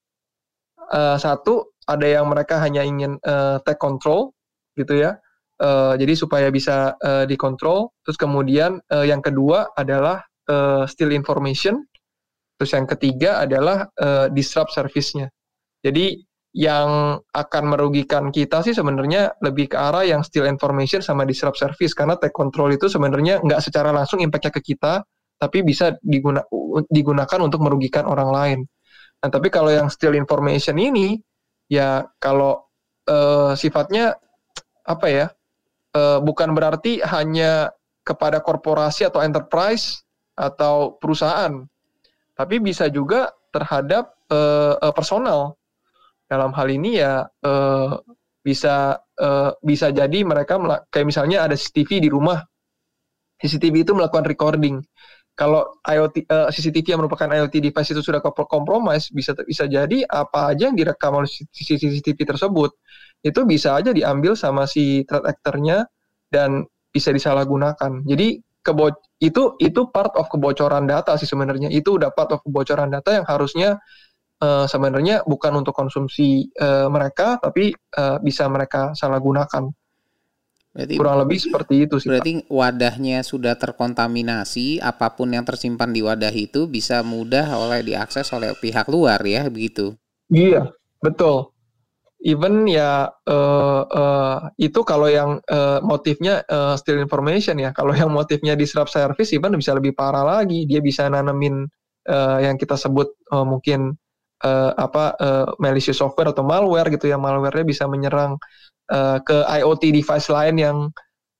Uh, 0.92 1.16
satu, 1.16 1.72
ada 1.88 2.04
yang 2.04 2.28
mereka 2.28 2.60
hanya 2.60 2.84
ingin 2.84 3.16
uh, 3.24 3.56
take 3.64 3.80
control 3.80 4.36
gitu 4.76 5.00
ya, 5.00 5.16
uh, 5.62 5.94
jadi 5.96 6.12
supaya 6.18 6.48
bisa 6.52 6.98
uh, 7.00 7.24
dikontrol. 7.24 7.94
Terus 8.04 8.18
kemudian 8.20 8.82
uh, 8.92 9.06
yang 9.06 9.24
kedua 9.24 9.72
adalah 9.78 10.20
uh, 10.50 10.84
steal 10.84 11.14
information. 11.14 11.86
Terus 12.54 12.70
yang 12.70 12.86
ketiga 12.86 13.42
adalah 13.42 13.90
uh, 13.98 14.30
disrupt 14.30 14.70
service-nya. 14.70 15.26
Jadi 15.82 16.22
yang 16.54 17.18
akan 17.18 17.64
merugikan 17.66 18.30
kita 18.30 18.62
sih 18.62 18.70
sebenarnya 18.70 19.34
lebih 19.42 19.74
ke 19.74 19.76
arah 19.76 20.06
yang 20.06 20.22
steal 20.22 20.46
information 20.46 21.02
sama 21.02 21.26
disrupt 21.26 21.58
service 21.58 21.90
karena 21.98 22.14
take 22.14 22.30
control 22.30 22.70
itu 22.70 22.86
sebenarnya 22.86 23.42
nggak 23.42 23.58
secara 23.58 23.90
langsung 23.90 24.22
impact-nya 24.22 24.54
ke 24.54 24.62
kita, 24.62 25.02
tapi 25.38 25.66
bisa 25.66 25.94
diguna, 26.00 26.42
digunakan 26.88 27.40
untuk 27.42 27.60
merugikan 27.62 28.06
orang 28.06 28.30
lain. 28.30 28.58
Nah, 29.24 29.28
tapi 29.32 29.48
kalau 29.48 29.72
yang 29.72 29.88
steal 29.88 30.12
information 30.12 30.76
ini, 30.76 31.16
ya 31.68 32.04
kalau 32.20 32.60
uh, 33.08 33.56
sifatnya 33.56 34.16
apa 34.84 35.06
ya, 35.08 35.26
uh, 35.96 36.20
bukan 36.20 36.52
berarti 36.52 37.00
hanya 37.00 37.72
kepada 38.04 38.44
korporasi 38.44 39.08
atau 39.08 39.24
enterprise 39.24 40.04
atau 40.36 41.00
perusahaan, 41.00 41.64
tapi 42.36 42.60
bisa 42.60 42.92
juga 42.92 43.32
terhadap 43.48 44.12
uh, 44.28 44.92
personal. 44.92 45.56
Dalam 46.28 46.52
hal 46.56 46.68
ini 46.72 47.00
ya 47.00 47.24
uh, 47.24 47.90
bisa 48.44 49.00
uh, 49.00 49.50
bisa 49.64 49.88
jadi 49.88 50.20
mereka 50.24 50.60
kayak 50.92 51.06
misalnya 51.08 51.48
ada 51.48 51.56
CCTV 51.56 52.04
di 52.04 52.10
rumah, 52.12 52.44
CCTV 53.40 53.88
itu 53.88 53.92
melakukan 53.96 54.28
recording 54.28 54.84
kalau 55.34 55.66
IoT 55.82 56.30
uh, 56.30 56.46
eh, 56.46 56.54
CCTV 56.54 56.94
yang 56.94 57.00
merupakan 57.02 57.26
IoT 57.26 57.58
device 57.58 57.90
itu 57.90 58.02
sudah 58.06 58.22
kompromis 58.22 59.10
bisa 59.10 59.34
bisa 59.42 59.66
jadi 59.66 60.06
apa 60.06 60.54
aja 60.54 60.70
yang 60.70 60.78
direkam 60.78 61.18
oleh 61.18 61.26
CCTV 61.26 62.18
tersebut 62.22 62.70
itu 63.24 63.40
bisa 63.42 63.74
aja 63.74 63.90
diambil 63.90 64.38
sama 64.38 64.68
si 64.68 65.02
threat 65.08 65.26
actor-nya 65.26 65.88
dan 66.28 66.62
bisa 66.92 67.10
disalahgunakan. 67.10 68.04
Jadi 68.06 68.38
kebo 68.62 68.92
itu 69.18 69.58
itu 69.58 69.80
part 69.90 70.14
of 70.14 70.30
kebocoran 70.30 70.86
data 70.86 71.16
sih 71.16 71.26
sebenarnya. 71.26 71.72
Itu 71.72 71.96
udah 71.98 72.12
part 72.12 72.30
of 72.30 72.44
kebocoran 72.44 72.92
data 72.92 73.16
yang 73.16 73.26
harusnya 73.26 73.80
uh, 74.44 74.68
sebenarnya 74.68 75.24
bukan 75.24 75.64
untuk 75.64 75.74
konsumsi 75.74 76.46
uh, 76.60 76.86
mereka 76.92 77.40
tapi 77.40 77.72
uh, 77.96 78.20
bisa 78.20 78.46
mereka 78.46 78.92
salah 78.92 79.18
gunakan. 79.18 79.66
Berarti 80.74 80.98
kurang 80.98 81.22
lebih 81.22 81.38
seperti 81.38 81.74
itu 81.86 82.02
sih. 82.02 82.10
Berarti 82.10 82.42
Pak. 82.42 82.50
wadahnya 82.50 83.22
sudah 83.22 83.54
terkontaminasi, 83.54 84.82
apa 84.82 85.14
pun 85.14 85.30
yang 85.30 85.46
tersimpan 85.46 85.94
di 85.94 86.02
wadah 86.02 86.34
itu 86.34 86.66
bisa 86.66 87.06
mudah 87.06 87.46
oleh 87.54 87.86
diakses 87.86 88.26
oleh 88.34 88.58
pihak 88.58 88.90
luar 88.90 89.22
ya, 89.22 89.46
begitu. 89.46 89.94
Iya, 90.34 90.74
betul. 90.98 91.54
Even 92.24 92.66
ya 92.66 93.06
uh, 93.06 93.82
uh, 93.84 94.48
itu 94.56 94.80
kalau 94.82 95.06
yang 95.12 95.38
uh, 95.46 95.78
motifnya 95.84 96.42
uh, 96.48 96.74
still 96.74 96.98
information 96.98 97.60
ya. 97.60 97.70
Kalau 97.70 97.94
yang 97.94 98.10
motifnya 98.10 98.56
disrupt 98.56 98.90
service, 98.90 99.30
even 99.30 99.54
bisa 99.54 99.76
lebih 99.76 99.94
parah 99.94 100.24
lagi. 100.24 100.64
Dia 100.64 100.80
bisa 100.80 101.06
nanemin 101.06 101.68
uh, 102.08 102.38
yang 102.40 102.56
kita 102.56 102.80
sebut 102.80 103.12
uh, 103.28 103.44
mungkin 103.44 103.92
uh, 104.40 104.72
apa 104.72 105.04
uh, 105.20 105.48
malicious 105.60 106.00
software 106.00 106.32
atau 106.32 106.42
malware 106.42 106.88
gitu 106.96 107.12
ya. 107.12 107.20
Malwarenya 107.20 107.68
bisa 107.68 107.84
menyerang 107.84 108.40
uh, 108.90 109.18
ke 109.22 109.36
IoT 109.46 109.94
device 109.94 110.28
lain 110.28 110.56
yang 110.60 110.78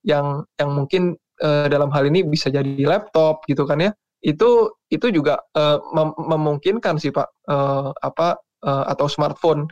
yang 0.04 0.44
yang 0.60 0.70
mungkin 0.72 1.16
uh, 1.40 1.66
dalam 1.66 1.88
hal 1.90 2.06
ini 2.06 2.22
bisa 2.22 2.52
jadi 2.52 2.84
laptop 2.84 3.42
gitu 3.48 3.64
kan 3.64 3.80
ya. 3.80 3.90
Itu 4.24 4.72
itu 4.88 5.12
juga 5.12 5.40
uh, 5.56 5.80
mem 5.92 6.12
memungkinkan 6.16 6.96
sih 6.96 7.12
pak 7.12 7.28
uh, 7.48 7.92
apa 8.00 8.40
uh, 8.64 8.84
atau 8.88 9.08
smartphone. 9.08 9.68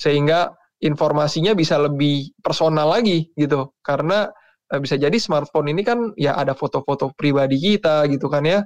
Sehingga 0.00 0.52
informasinya 0.80 1.52
bisa 1.52 1.76
lebih 1.80 2.32
personal 2.40 2.88
lagi 2.92 3.28
gitu. 3.36 3.72
Karena 3.84 4.28
uh, 4.72 4.80
bisa 4.80 4.96
jadi 4.96 5.14
smartphone 5.20 5.72
ini 5.72 5.82
kan 5.84 6.12
ya 6.16 6.36
ada 6.36 6.56
foto-foto 6.56 7.12
pribadi 7.16 7.60
kita 7.60 8.08
gitu 8.08 8.28
kan 8.32 8.44
ya. 8.44 8.60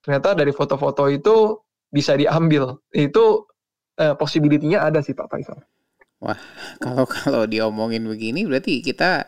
Ternyata 0.00 0.32
dari 0.32 0.52
foto-foto 0.52 1.08
itu 1.12 1.60
bisa 1.92 2.16
diambil. 2.16 2.76
Itu 2.92 3.48
uh, 4.00 4.14
possibility-nya 4.16 4.84
ada 4.84 5.04
sih 5.04 5.12
pak 5.12 5.28
Faisal. 5.28 5.60
Wah, 6.20 6.36
kalau 6.84 7.04
kalau 7.08 7.42
diomongin 7.48 8.04
begini 8.04 8.44
berarti 8.44 8.84
kita 8.84 9.24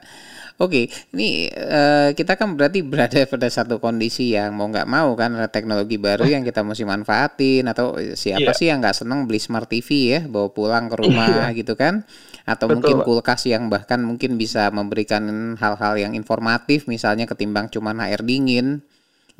oke, 0.60 0.68
okay, 0.68 0.84
ini 1.16 1.48
uh, 1.48 2.12
kita 2.12 2.36
kan 2.36 2.52
berarti 2.52 2.84
berada 2.92 3.24
pada 3.24 3.48
satu 3.48 3.80
kondisi 3.80 4.36
yang 4.36 4.52
mau 4.52 4.68
nggak 4.68 4.84
mau 4.84 5.16
kan 5.16 5.32
ada 5.32 5.48
teknologi 5.48 5.96
baru 5.96 6.28
yang 6.28 6.44
kita 6.44 6.60
mesti 6.60 6.84
manfaatin 6.84 7.64
atau 7.64 7.96
siapa 8.12 8.52
yeah. 8.52 8.54
sih 8.54 8.68
yang 8.68 8.84
nggak 8.84 8.94
seneng 8.94 9.24
beli 9.24 9.40
smart 9.40 9.66
TV 9.72 9.88
ya, 10.12 10.20
bawa 10.28 10.52
pulang 10.52 10.92
ke 10.92 10.96
rumah 11.00 11.48
yeah. 11.48 11.56
gitu 11.56 11.74
kan? 11.74 12.04
Atau 12.44 12.68
Betul, 12.68 12.76
mungkin 12.76 12.96
kulkas 13.08 13.48
yang 13.48 13.72
bahkan 13.72 14.04
mungkin 14.04 14.36
bisa 14.36 14.68
memberikan 14.68 15.56
hal-hal 15.56 15.94
yang 15.96 16.12
informatif 16.12 16.90
misalnya 16.90 17.24
ketimbang 17.24 17.72
cuma 17.72 17.96
air 18.04 18.20
dingin. 18.20 18.84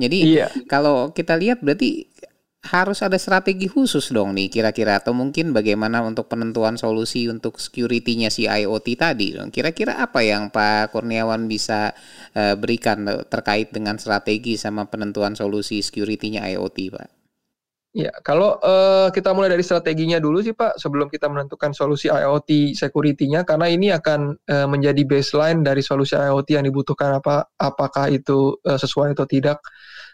Jadi 0.01 0.41
yeah. 0.41 0.49
kalau 0.65 1.13
kita 1.13 1.37
lihat 1.37 1.61
berarti 1.61 2.09
harus 2.63 3.03
ada 3.03 3.19
strategi 3.19 3.67
khusus 3.67 4.15
dong 4.15 4.39
nih 4.39 4.47
kira-kira 4.47 5.03
atau 5.03 5.11
mungkin 5.11 5.51
bagaimana 5.51 5.99
untuk 6.07 6.31
penentuan 6.31 6.79
solusi 6.79 7.27
untuk 7.27 7.59
security-nya 7.59 8.31
si 8.31 8.47
IoT 8.47 8.87
tadi 8.95 9.35
dong. 9.35 9.51
Kira-kira 9.51 9.99
apa 9.99 10.23
yang 10.23 10.47
Pak 10.55 10.95
Kurniawan 10.95 11.51
bisa 11.51 11.91
uh, 12.39 12.55
berikan 12.55 13.03
terkait 13.27 13.75
dengan 13.75 13.99
strategi 13.99 14.55
sama 14.55 14.87
penentuan 14.87 15.35
solusi 15.35 15.83
security-nya 15.83 16.47
IoT, 16.55 16.79
Pak? 16.95 17.09
Ya, 17.93 18.09
kalau 18.25 18.57
uh, 18.65 19.13
kita 19.13 19.37
mulai 19.37 19.53
dari 19.53 19.61
strateginya 19.61 20.17
dulu 20.17 20.41
sih 20.41 20.57
Pak, 20.57 20.81
sebelum 20.81 21.13
kita 21.13 21.29
menentukan 21.29 21.77
solusi 21.77 22.09
IoT 22.09 22.73
security-nya, 22.73 23.45
karena 23.45 23.69
ini 23.69 23.93
akan 23.93 24.33
uh, 24.49 24.65
menjadi 24.65 25.05
baseline 25.05 25.61
dari 25.61 25.85
solusi 25.85 26.17
IoT 26.17 26.57
yang 26.57 26.65
dibutuhkan 26.65 27.21
apa, 27.21 27.53
apakah 27.61 28.09
itu 28.09 28.57
uh, 28.65 28.81
sesuai 28.81 29.13
atau 29.13 29.29
tidak. 29.29 29.61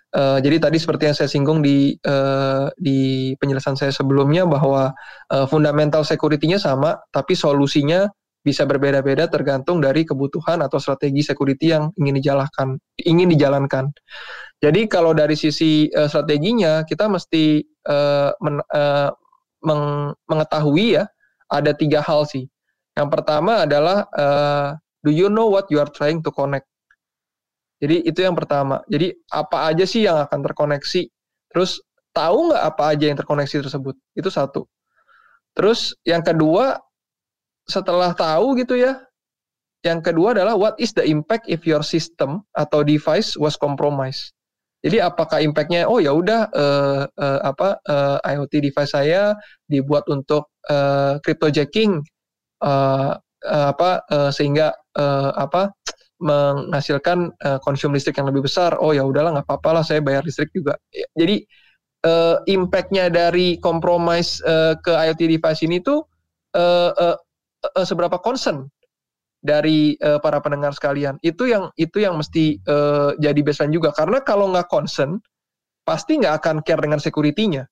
Uh, 0.09 0.41
jadi 0.41 0.57
tadi 0.57 0.81
seperti 0.81 1.05
yang 1.05 1.17
saya 1.17 1.29
singgung 1.29 1.61
di 1.61 1.93
uh, 2.09 2.73
di 2.81 3.33
penjelasan 3.37 3.77
saya 3.77 3.93
sebelumnya 3.93 4.49
bahwa 4.49 4.97
uh, 5.29 5.45
fundamental 5.45 6.01
security-nya 6.01 6.57
sama, 6.57 6.97
tapi 7.13 7.37
solusinya 7.37 8.09
bisa 8.41 8.65
berbeda-beda 8.65 9.29
tergantung 9.29 9.85
dari 9.85 10.09
kebutuhan 10.09 10.65
atau 10.65 10.81
strategi 10.81 11.21
security 11.21 11.77
yang 11.77 11.93
ingin 12.01 12.17
dijalankan. 12.25 12.69
Ingin 13.05 13.29
dijalankan. 13.37 13.93
Jadi 14.65 14.89
kalau 14.89 15.13
dari 15.13 15.37
sisi 15.37 15.91
uh, 15.93 16.09
strateginya 16.09 16.89
kita 16.89 17.05
mesti 17.05 17.61
uh, 17.91 18.33
men, 18.41 18.65
uh, 18.73 19.11
meng, 19.61 20.17
mengetahui 20.25 20.97
ya 20.97 21.05
ada 21.53 21.77
tiga 21.77 22.01
hal 22.01 22.25
sih. 22.25 22.49
Yang 22.97 23.09
pertama 23.13 23.69
adalah 23.69 24.09
uh, 24.17 24.69
do 25.05 25.13
you 25.13 25.29
know 25.29 25.53
what 25.53 25.69
you 25.69 25.79
are 25.79 25.91
trying 25.91 26.25
to 26.25 26.31
connect? 26.33 26.68
Jadi 27.79 28.03
itu 28.03 28.21
yang 28.23 28.35
pertama. 28.35 28.83
Jadi 28.91 29.15
apa 29.31 29.71
aja 29.71 29.85
sih 29.87 30.07
yang 30.07 30.19
akan 30.27 30.43
terkoneksi? 30.43 31.07
Terus 31.55 31.79
tahu 32.11 32.51
nggak 32.51 32.65
apa 32.75 32.83
aja 32.95 33.05
yang 33.07 33.19
terkoneksi 33.19 33.67
tersebut? 33.67 33.95
Itu 34.19 34.29
satu. 34.29 34.67
Terus 35.55 35.95
yang 36.03 36.23
kedua, 36.23 36.79
setelah 37.67 38.15
tahu 38.15 38.59
gitu 38.59 38.79
ya, 38.79 38.99
yang 39.87 40.03
kedua 40.03 40.35
adalah 40.35 40.59
what 40.59 40.75
is 40.83 40.91
the 40.91 41.07
impact 41.07 41.47
if 41.47 41.63
your 41.63 41.87
system 41.87 42.43
atau 42.59 42.83
device 42.83 43.39
was 43.39 43.55
compromised? 43.55 44.35
Jadi 44.79 45.03
apakah 45.03 45.43
impactnya 45.43 45.91
oh 45.91 45.99
ya 45.99 46.15
udah 46.15 46.47
uh, 46.55 47.03
uh, 47.11 47.41
apa 47.43 47.83
uh, 47.91 48.19
IoT 48.23 48.71
device 48.71 48.95
saya 48.95 49.35
dibuat 49.67 50.07
untuk 50.07 50.55
uh, 50.71 51.19
cryptojacking 51.19 51.99
uh, 52.63 53.19
uh, 53.43 53.67
apa 53.75 54.07
uh, 54.07 54.31
sehingga 54.31 54.71
uh, 54.95 55.35
apa 55.35 55.75
menghasilkan 56.19 57.31
uh, 57.47 57.59
konsum 57.63 57.95
listrik 57.95 58.19
yang 58.19 58.27
lebih 58.27 58.43
besar 58.43 58.75
oh 58.83 58.91
ya 58.91 59.07
udahlah 59.07 59.39
nggak 59.39 59.47
apa-apa 59.47 59.81
lah 59.81 59.85
saya 59.87 60.03
bayar 60.03 60.27
listrik 60.27 60.51
juga. 60.51 60.75
Jadi 61.15 61.47
uh, 62.07 62.43
impactnya 62.51 63.11
dari 63.11 63.59
compromise 63.63 64.43
uh, 64.43 64.75
ke 64.79 64.91
IoT 64.91 65.39
device 65.39 65.63
ini 65.63 65.79
tuh 65.79 66.03
uh, 66.59 66.91
uh, 66.95 67.17
uh, 67.75 67.87
seberapa 67.87 68.19
concern 68.19 68.67
dari 69.39 69.95
uh, 70.03 70.19
para 70.19 70.43
pendengar 70.43 70.75
sekalian. 70.75 71.17
Itu 71.23 71.47
yang 71.47 71.71
itu 71.79 72.03
yang 72.03 72.19
mesti 72.19 72.59
uh, 72.67 73.15
jadi 73.23 73.39
baseline 73.43 73.75
juga. 73.75 73.95
Karena 73.95 74.19
kalau 74.23 74.51
nggak 74.51 74.67
concern 74.67 75.23
pasti 75.87 76.19
nggak 76.19 76.35
akan 76.43 76.57
care 76.67 76.83
dengan 76.83 76.99
security-nya. 76.99 77.63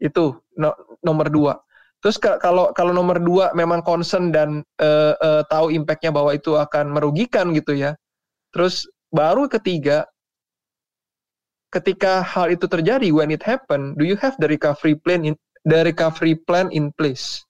Itu 0.00 0.32
no, 0.56 0.72
nomor 1.04 1.28
dua 1.28 1.52
Terus 1.98 2.14
kalau 2.22 2.70
kalau 2.78 2.94
nomor 2.94 3.18
dua 3.18 3.50
memang 3.58 3.82
concern 3.82 4.30
dan 4.30 4.62
uh, 4.78 5.18
uh, 5.18 5.42
tahu 5.50 5.74
impactnya 5.74 6.14
bahwa 6.14 6.30
itu 6.30 6.54
akan 6.54 6.94
merugikan 6.94 7.50
gitu 7.50 7.74
ya. 7.74 7.98
Terus 8.54 8.86
baru 9.10 9.50
ketiga, 9.50 10.06
ketika 11.74 12.22
hal 12.22 12.54
itu 12.54 12.70
terjadi, 12.70 13.10
when 13.10 13.34
it 13.34 13.42
happen, 13.42 13.98
do 13.98 14.06
you 14.06 14.14
have 14.22 14.38
the 14.38 14.46
recovery 14.46 14.94
plan 14.94 15.26
in 15.26 15.34
the 15.66 15.82
recovery 15.82 16.38
plan 16.38 16.70
in 16.70 16.94
place? 16.94 17.42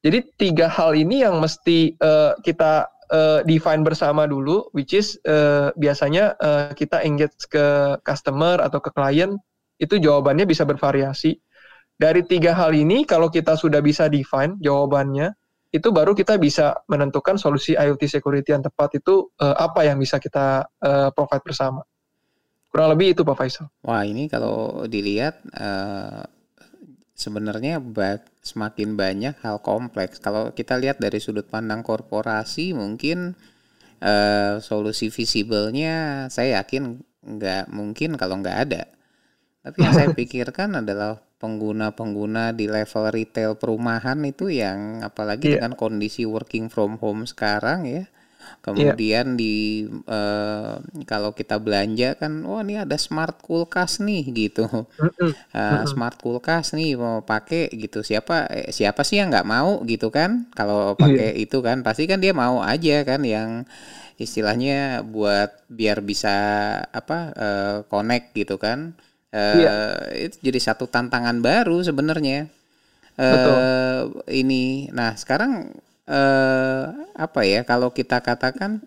Jadi 0.00 0.30
tiga 0.40 0.70
hal 0.70 0.96
ini 0.96 1.26
yang 1.26 1.42
mesti 1.42 1.98
uh, 2.00 2.38
kita 2.40 2.88
uh, 3.10 3.42
define 3.44 3.82
bersama 3.84 4.24
dulu, 4.24 4.70
which 4.72 4.94
is 4.96 5.18
uh, 5.26 5.74
biasanya 5.76 6.38
uh, 6.40 6.72
kita 6.72 7.02
engage 7.02 7.36
ke 7.50 7.98
customer 8.06 8.62
atau 8.62 8.80
ke 8.80 8.88
klien 8.94 9.36
itu 9.76 9.98
jawabannya 10.00 10.48
bisa 10.48 10.64
bervariasi 10.64 11.36
dari 12.00 12.24
tiga 12.24 12.56
hal 12.56 12.72
ini, 12.72 13.04
kalau 13.04 13.28
kita 13.28 13.60
sudah 13.60 13.84
bisa 13.84 14.08
define 14.08 14.56
jawabannya, 14.56 15.36
itu 15.68 15.92
baru 15.92 16.16
kita 16.16 16.40
bisa 16.40 16.80
menentukan 16.88 17.36
solusi 17.36 17.76
IoT 17.76 18.08
security 18.08 18.56
yang 18.56 18.64
tepat 18.64 18.96
itu 18.96 19.28
uh, 19.36 19.54
apa 19.60 19.84
yang 19.84 20.00
bisa 20.00 20.16
kita 20.16 20.64
uh, 20.80 21.12
provide 21.12 21.44
bersama. 21.44 21.84
Kurang 22.72 22.96
lebih 22.96 23.12
itu 23.12 23.20
Pak 23.20 23.36
Faisal. 23.36 23.68
Wah 23.84 24.00
ini 24.02 24.32
kalau 24.32 24.88
dilihat 24.88 25.44
uh, 25.52 26.24
sebenarnya 27.12 27.84
semakin 28.40 28.96
banyak 28.96 29.36
hal 29.44 29.60
kompleks. 29.60 30.24
Kalau 30.24 30.56
kita 30.56 30.80
lihat 30.80 31.04
dari 31.04 31.20
sudut 31.20 31.46
pandang 31.52 31.84
korporasi 31.84 32.72
mungkin 32.72 33.36
uh, 34.00 34.56
solusi 34.64 35.12
visible-nya 35.12 36.26
saya 36.32 36.64
yakin 36.64 36.96
nggak 37.20 37.68
mungkin 37.68 38.16
kalau 38.16 38.40
nggak 38.40 38.58
ada. 38.64 38.88
Tapi 39.68 39.76
yang 39.84 39.92
saya 39.92 40.08
pikirkan 40.18 40.80
adalah 40.80 41.29
pengguna-pengguna 41.40 42.52
di 42.52 42.68
level 42.68 43.08
retail 43.08 43.56
perumahan 43.56 44.20
itu 44.28 44.52
yang 44.52 45.00
apalagi 45.00 45.56
yeah. 45.56 45.64
dengan 45.64 45.72
kondisi 45.72 46.28
working 46.28 46.68
from 46.68 47.00
home 47.00 47.24
sekarang 47.24 47.88
ya. 47.88 48.04
Kemudian 48.60 49.36
yeah. 49.36 49.38
di 49.40 49.56
uh, 50.04 50.80
kalau 51.08 51.32
kita 51.32 51.56
belanja 51.56 52.16
kan, 52.20 52.44
wah 52.44 52.60
oh, 52.60 52.62
ini 52.64 52.76
ada 52.76 52.96
smart 53.00 53.40
kulkas 53.40 54.04
nih 54.04 54.24
gitu, 54.32 54.68
uh, 54.68 55.84
smart 55.88 56.20
kulkas 56.20 56.76
nih 56.76 56.96
mau 56.96 57.24
pakai 57.24 57.72
gitu. 57.72 58.04
Siapa 58.04 58.48
eh, 58.52 58.68
siapa 58.68 59.00
sih 59.00 59.20
yang 59.20 59.32
nggak 59.32 59.48
mau 59.48 59.80
gitu 59.88 60.12
kan? 60.12 60.48
Kalau 60.52 60.92
pakai 60.92 61.36
yeah. 61.36 61.44
itu 61.48 61.60
kan 61.64 61.80
pasti 61.80 62.04
kan 62.04 62.20
dia 62.20 62.36
mau 62.36 62.60
aja 62.60 63.00
kan 63.04 63.24
yang 63.24 63.64
istilahnya 64.20 65.08
buat 65.08 65.64
biar 65.72 66.04
bisa 66.04 66.36
apa 66.92 67.18
uh, 67.32 67.76
connect 67.88 68.36
gitu 68.36 68.60
kan 68.60 68.92
iya. 69.34 69.74
itu 70.26 70.36
jadi 70.42 70.58
satu 70.58 70.90
tantangan 70.90 71.38
baru 71.38 71.78
sebenarnya 71.86 72.50
uh, 73.14 74.10
ini 74.26 74.90
nah 74.90 75.14
sekarang 75.14 75.70
uh, 76.10 76.82
apa 77.14 77.40
ya 77.46 77.62
kalau 77.62 77.94
kita 77.94 78.18
katakan 78.18 78.82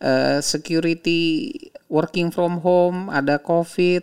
uh, 0.00 0.38
security 0.40 1.52
working 1.94 2.34
from 2.34 2.58
home, 2.58 3.12
ada 3.12 3.38
COVID. 3.38 4.02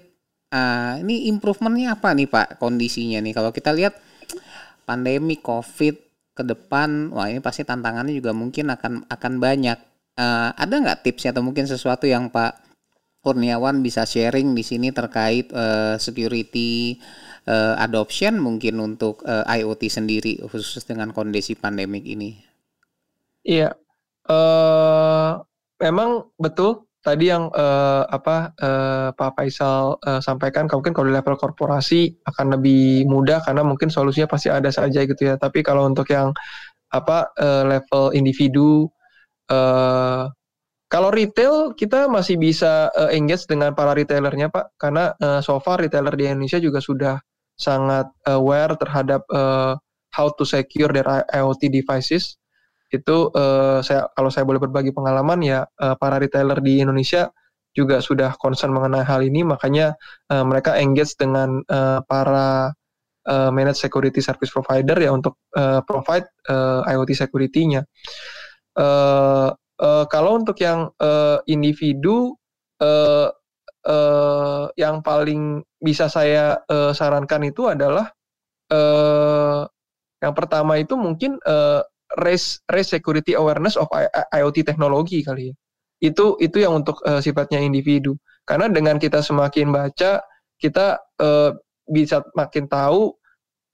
Uh, 0.52 1.00
ini 1.00 1.32
improvementnya 1.32 1.96
apa 1.96 2.12
nih 2.12 2.28
Pak 2.28 2.60
kondisinya 2.60 3.24
nih? 3.24 3.32
Kalau 3.32 3.56
kita 3.56 3.72
lihat 3.72 3.96
pandemi 4.84 5.40
COVID 5.40 5.96
ke 6.36 6.44
depan, 6.44 7.12
wah 7.16 7.32
ini 7.32 7.40
pasti 7.40 7.64
tantangannya 7.64 8.16
juga 8.16 8.36
mungkin 8.36 8.72
akan 8.72 9.08
akan 9.08 9.34
banyak. 9.40 9.80
Uh, 10.20 10.52
ada 10.52 10.76
nggak 10.76 11.08
tipsnya 11.08 11.32
atau 11.32 11.44
mungkin 11.44 11.64
sesuatu 11.68 12.04
yang 12.04 12.28
Pak 12.28 12.71
Kurniawan 13.22 13.86
bisa 13.86 14.02
sharing 14.02 14.58
di 14.58 14.66
sini 14.66 14.90
terkait 14.90 15.54
uh, 15.54 16.02
security 16.02 16.98
uh, 17.46 17.78
adoption 17.78 18.42
mungkin 18.42 18.82
untuk 18.82 19.22
uh, 19.30 19.46
IoT 19.46 19.94
sendiri 19.94 20.42
khusus 20.50 20.82
dengan 20.90 21.14
kondisi 21.14 21.54
pandemik 21.54 22.02
ini? 22.02 22.42
Iya, 23.46 23.78
uh, 24.26 25.38
memang 25.78 26.34
betul 26.42 26.90
tadi 27.02 27.34
yang 27.34 27.50
uh, 27.54 28.06
apa 28.06 28.54
uh, 28.62 29.10
Pak 29.18 29.38
Faisal 29.38 29.98
uh, 30.06 30.22
sampaikan 30.22 30.70
mungkin 30.70 30.94
kalau 30.94 31.10
di 31.10 31.14
level 31.18 31.34
korporasi 31.34 32.14
akan 32.30 32.58
lebih 32.58 33.10
mudah 33.10 33.42
karena 33.42 33.66
mungkin 33.66 33.90
solusinya 33.90 34.30
pasti 34.30 34.54
ada 34.54 34.70
saja 34.70 35.02
gitu 35.02 35.22
ya. 35.30 35.36
Tapi 35.38 35.66
kalau 35.66 35.90
untuk 35.90 36.10
yang 36.14 36.30
apa 36.94 37.34
uh, 37.38 37.64
level 37.66 38.14
individu 38.14 38.86
uh, 39.50 40.30
kalau 40.92 41.08
retail 41.08 41.72
kita 41.72 42.12
masih 42.12 42.36
bisa 42.36 42.92
uh, 42.92 43.08
engage 43.16 43.48
dengan 43.48 43.72
para 43.72 43.96
retailernya 43.96 44.52
Pak. 44.52 44.76
Karena 44.76 45.16
uh, 45.24 45.40
so 45.40 45.56
far 45.64 45.80
retailer 45.80 46.12
di 46.12 46.28
Indonesia 46.28 46.60
juga 46.60 46.84
sudah 46.84 47.16
sangat 47.56 48.12
aware 48.28 48.76
terhadap 48.76 49.24
uh, 49.32 49.80
how 50.12 50.28
to 50.36 50.44
secure 50.44 50.92
their 50.92 51.08
IoT 51.32 51.72
devices. 51.72 52.36
Itu 52.92 53.32
uh, 53.32 53.80
saya 53.80 54.12
kalau 54.20 54.28
saya 54.28 54.44
boleh 54.44 54.60
berbagi 54.60 54.92
pengalaman 54.92 55.40
ya 55.40 55.64
uh, 55.80 55.96
para 55.96 56.20
retailer 56.20 56.60
di 56.60 56.84
Indonesia 56.84 57.32
juga 57.72 58.04
sudah 58.04 58.36
concern 58.36 58.76
mengenai 58.76 59.08
hal 59.08 59.24
ini. 59.24 59.48
Makanya 59.48 59.96
uh, 60.28 60.44
mereka 60.44 60.76
engage 60.76 61.16
dengan 61.16 61.64
uh, 61.72 62.04
para 62.04 62.76
uh, 63.32 63.48
managed 63.48 63.80
security 63.80 64.20
service 64.20 64.52
provider 64.52 65.00
ya 65.00 65.16
untuk 65.16 65.40
uh, 65.56 65.80
provide 65.88 66.28
uh, 66.52 66.84
IoT 66.84 67.16
security-nya. 67.16 67.88
Uh, 68.76 69.56
uh, 69.82 70.06
kalau 70.08 70.40
untuk 70.40 70.56
yang 70.62 70.94
uh, 71.02 71.42
individu 71.50 72.38
uh, 72.80 73.28
uh, 73.86 74.66
yang 74.78 75.02
paling 75.02 75.66
bisa 75.82 76.06
saya 76.08 76.62
uh, 76.70 76.94
sarankan 76.94 77.50
itu 77.50 77.68
adalah 77.68 78.14
uh, 78.70 79.66
yang 80.22 80.34
pertama 80.38 80.78
itu 80.78 80.94
mungkin 80.94 81.42
uh, 81.50 81.82
raise 82.22 82.62
raise 82.70 82.94
security 82.94 83.34
awareness 83.34 83.74
of 83.74 83.90
IoT 84.32 84.68
teknologi 84.68 85.26
kali 85.26 85.52
ya. 85.52 85.56
Itu 86.02 86.38
itu 86.42 86.62
yang 86.62 86.82
untuk 86.82 87.02
uh, 87.06 87.22
sifatnya 87.22 87.62
individu. 87.62 88.18
Karena 88.46 88.70
dengan 88.70 88.98
kita 88.98 89.22
semakin 89.22 89.70
baca, 89.70 90.22
kita 90.58 90.98
uh, 91.22 91.52
bisa 91.90 92.26
makin 92.34 92.66
tahu 92.66 93.14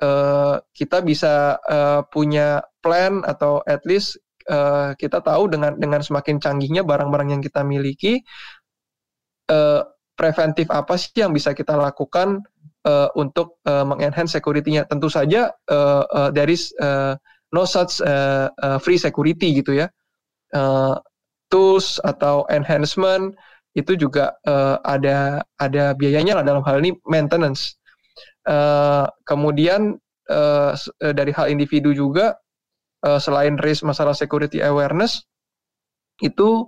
uh, 0.03 0.59
kita 0.75 1.03
bisa 1.03 1.59
uh, 1.67 2.03
punya 2.11 2.63
plan 2.83 3.23
atau 3.27 3.63
at 3.67 3.83
least 3.87 4.19
uh, 4.49 4.95
kita 4.95 5.21
tahu 5.21 5.51
dengan 5.51 5.75
dengan 5.77 6.01
semakin 6.01 6.41
canggihnya 6.41 6.83
barang-barang 6.83 7.37
yang 7.37 7.41
kita 7.43 7.61
miliki 7.63 8.23
uh, 9.51 9.83
preventif 10.17 10.67
apa 10.73 10.97
sih 10.97 11.13
yang 11.21 11.31
bisa 11.31 11.53
kita 11.53 11.77
lakukan 11.77 12.41
uh, 12.87 13.09
untuk 13.13 13.61
uh, 13.69 13.85
mengenhance 13.85 14.33
security-nya. 14.33 14.89
Tentu 14.89 15.07
saja 15.07 15.53
uh, 15.69 16.03
uh, 16.09 16.29
there 16.33 16.49
is 16.49 16.73
uh, 16.81 17.13
no 17.53 17.63
such 17.63 18.01
uh, 18.01 18.49
uh, 18.63 18.77
free 18.81 18.97
security 18.97 19.61
gitu 19.61 19.85
ya. 19.85 19.87
Uh, 20.55 20.97
tools 21.47 21.99
atau 22.03 22.43
enhancement 22.51 23.31
itu 23.77 23.93
juga 23.93 24.35
uh, 24.47 24.81
ada 24.83 25.45
ada 25.61 25.93
biayanya 25.93 26.41
lah 26.41 26.43
dalam 26.43 26.65
hal 26.65 26.81
ini 26.81 26.97
maintenance. 27.05 27.77
Uh, 28.47 29.05
kemudian 29.27 29.99
uh, 30.31 30.71
dari 30.99 31.31
hal 31.35 31.51
individu 31.51 31.93
juga 31.93 32.39
uh, 33.05 33.19
selain 33.21 33.59
raise 33.59 33.85
masalah 33.85 34.15
security 34.15 34.63
awareness 34.63 35.27
itu 36.21 36.65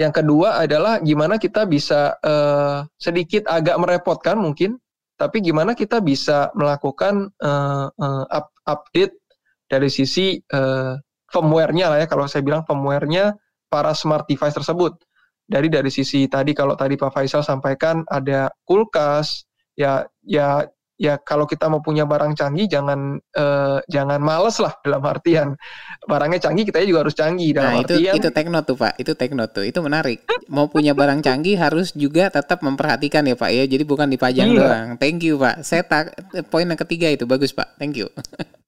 yang 0.00 0.12
kedua 0.12 0.64
adalah 0.64 0.98
gimana 1.04 1.36
kita 1.36 1.68
bisa 1.68 2.16
uh, 2.24 2.84
sedikit 2.96 3.44
agak 3.44 3.76
merepotkan 3.76 4.40
mungkin, 4.40 4.80
tapi 5.20 5.44
gimana 5.44 5.76
kita 5.76 6.00
bisa 6.00 6.48
melakukan 6.56 7.28
uh, 7.44 7.92
uh, 7.92 8.24
up, 8.26 8.48
update 8.64 9.20
dari 9.68 9.92
sisi 9.92 10.40
uh, 10.52 10.96
firmware-nya 11.28 11.86
lah 11.92 11.98
ya 12.04 12.06
kalau 12.08 12.24
saya 12.24 12.40
bilang 12.40 12.64
firmware-nya 12.64 13.36
para 13.68 13.92
smart 13.92 14.24
device 14.28 14.56
tersebut. 14.56 14.96
Dari 15.44 15.68
dari 15.68 15.92
sisi 15.92 16.24
tadi 16.24 16.56
kalau 16.56 16.72
tadi 16.72 16.96
Pak 16.96 17.12
Faisal 17.12 17.44
sampaikan 17.44 18.00
ada 18.08 18.48
kulkas, 18.64 19.44
ya 19.76 20.00
ya 20.24 20.64
ya 21.00 21.18
kalau 21.18 21.48
kita 21.48 21.66
mau 21.66 21.80
punya 21.80 22.04
barang 22.04 22.36
canggih 22.36 22.68
jangan 22.68 23.18
uh, 23.36 23.78
jangan 23.90 24.20
males 24.20 24.56
lah 24.62 24.72
dalam 24.84 25.02
artian. 25.02 25.58
Barangnya 26.04 26.38
canggih 26.38 26.68
kita 26.68 26.84
juga 26.84 27.08
harus 27.08 27.16
canggih. 27.16 27.50
Dalam 27.56 27.72
nah, 27.72 27.82
itu, 27.82 27.94
artian 27.98 28.14
itu 28.18 28.28
tekno 28.30 28.60
tuh 28.62 28.76
pak. 28.78 28.94
Itu 29.00 29.12
tekno 29.18 29.44
tuh. 29.48 29.64
Itu 29.66 29.80
menarik. 29.82 30.24
Mau 30.48 30.68
punya 30.68 30.92
barang 30.92 31.24
canggih 31.24 31.56
harus 31.58 31.90
juga 31.96 32.28
tetap 32.28 32.62
memperhatikan 32.62 33.26
ya 33.26 33.34
pak 33.34 33.50
ya. 33.50 33.64
Jadi 33.66 33.84
bukan 33.86 34.08
dipajang 34.12 34.48
iya. 34.52 34.58
doang. 34.58 34.88
Thank 35.00 35.26
you 35.26 35.40
pak. 35.40 35.66
Saya 35.66 35.82
tak 35.82 36.14
poin 36.52 36.68
yang 36.68 36.78
ketiga 36.78 37.10
itu. 37.10 37.24
Bagus 37.26 37.50
pak. 37.50 37.74
Thank 37.78 37.98
you. 37.98 38.08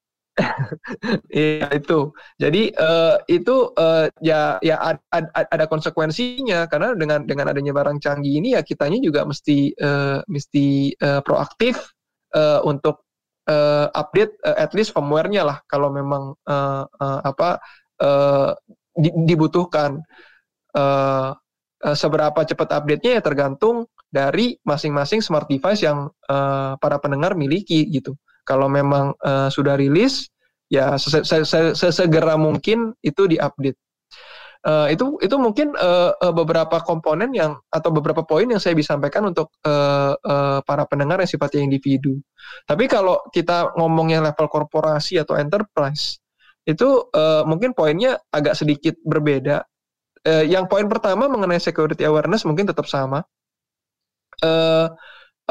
Iya 1.30 1.70
itu. 1.70 2.10
Jadi 2.42 2.74
uh, 2.74 3.22
itu 3.30 3.70
uh, 3.78 4.10
ya 4.18 4.58
ya 4.66 4.76
ad, 4.82 4.98
ad, 5.14 5.30
ada 5.30 5.66
konsekuensinya. 5.70 6.66
Karena 6.66 6.94
dengan 6.98 7.22
dengan 7.22 7.54
adanya 7.54 7.70
barang 7.70 8.02
canggih 8.02 8.42
ini 8.42 8.58
ya 8.58 8.66
kitanya 8.66 8.98
juga 8.98 9.22
mesti 9.22 9.70
uh, 9.78 10.26
mesti 10.26 10.98
uh, 10.98 11.22
proaktif 11.22 11.93
uh, 12.34 12.60
untuk 12.66 13.06
uh, 13.48 13.88
update 13.94 14.34
uh, 14.44 14.58
at 14.58 14.74
least 14.74 14.92
firmware-nya 14.92 15.46
lah 15.46 15.58
kalau 15.70 15.88
memang 15.88 16.34
uh, 16.44 16.84
uh, 16.84 17.20
apa 17.24 17.62
uh, 18.02 18.52
di, 18.98 19.10
dibutuhkan. 19.24 20.02
Uh, 20.74 21.30
uh, 21.84 21.96
seberapa 21.96 22.40
cepat 22.42 22.82
update-nya 22.82 23.20
ya 23.20 23.22
tergantung 23.22 23.86
dari 24.08 24.56
masing-masing 24.64 25.20
smart 25.20 25.46
device 25.46 25.84
yang 25.84 26.08
uh, 26.32 26.74
para 26.80 26.96
pendengar 26.98 27.36
miliki 27.36 27.84
gitu. 27.92 28.16
Kalau 28.48 28.66
memang 28.68 29.12
uh, 29.20 29.48
sudah 29.52 29.76
rilis, 29.76 30.32
ya 30.72 30.96
sesegera 31.74 32.40
mungkin 32.40 32.96
itu 33.04 33.28
diupdate. 33.28 33.76
Uh, 34.64 34.88
itu 34.88 35.20
itu 35.20 35.36
mungkin 35.36 35.76
uh, 35.76 36.16
beberapa 36.32 36.80
komponen 36.80 37.36
yang 37.36 37.60
atau 37.68 37.92
beberapa 37.92 38.24
poin 38.24 38.48
yang 38.48 38.56
saya 38.56 38.72
bisa 38.72 38.96
sampaikan 38.96 39.28
untuk 39.28 39.52
uh, 39.60 40.16
uh, 40.16 40.64
para 40.64 40.88
pendengar 40.88 41.20
yang 41.20 41.28
sifatnya 41.28 41.60
individu. 41.60 42.16
Tapi 42.64 42.88
kalau 42.88 43.20
kita 43.28 43.76
ngomongnya 43.76 44.24
level 44.24 44.48
korporasi 44.48 45.20
atau 45.20 45.36
enterprise, 45.36 46.16
itu 46.64 47.12
uh, 47.12 47.44
mungkin 47.44 47.76
poinnya 47.76 48.16
agak 48.32 48.56
sedikit 48.56 48.96
berbeda. 49.04 49.68
Uh, 50.24 50.48
yang 50.48 50.64
poin 50.64 50.88
pertama 50.88 51.28
mengenai 51.28 51.60
security 51.60 52.08
awareness 52.08 52.48
mungkin 52.48 52.64
tetap 52.64 52.88
sama. 52.88 53.20
Uh, 54.40 54.88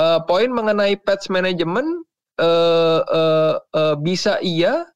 uh, 0.01 0.19
poin 0.25 0.49
mengenai 0.49 0.97
patch 0.97 1.29
management 1.29 2.01
uh, 2.41 3.05
uh, 3.05 3.53
uh, 3.77 3.95
bisa 4.01 4.41
iya, 4.41 4.89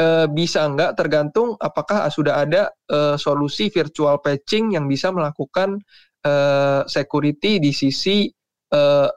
uh, 0.00 0.26
bisa 0.30 0.64
enggak 0.64 0.96
tergantung 0.96 1.56
apakah 1.60 2.08
sudah 2.12 2.44
ada 2.44 2.72
uh, 2.92 3.16
solusi 3.20 3.68
virtual 3.72 4.20
patching 4.20 4.76
yang 4.76 4.86
bisa 4.86 5.10
melakukan 5.12 5.80
uh, 6.24 6.84
security 6.86 7.58
di 7.58 7.72
sisi 7.72 8.28
uh, 8.72 9.08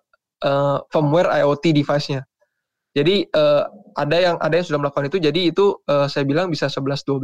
uh, 0.44 0.78
firmware 0.88 1.30
IoT 1.44 1.76
device-nya. 1.76 2.24
Jadi 2.90 3.22
uh, 3.32 3.64
ada 3.96 4.18
yang 4.18 4.36
ada 4.42 4.54
yang 4.58 4.66
sudah 4.66 4.80
melakukan 4.82 5.08
itu. 5.14 5.22
Jadi 5.22 5.54
itu 5.54 5.78
uh, 5.86 6.10
saya 6.10 6.26
bilang 6.26 6.50
bisa 6.50 6.68
11 6.68 7.06
12 7.06 7.22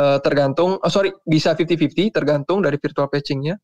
uh, 0.00 0.18
tergantung 0.24 0.80
oh 0.80 0.90
sorry 0.90 1.12
bisa 1.28 1.52
50-50 1.52 2.16
tergantung 2.16 2.64
dari 2.64 2.80
virtual 2.80 3.12
patching-nya. 3.12 3.60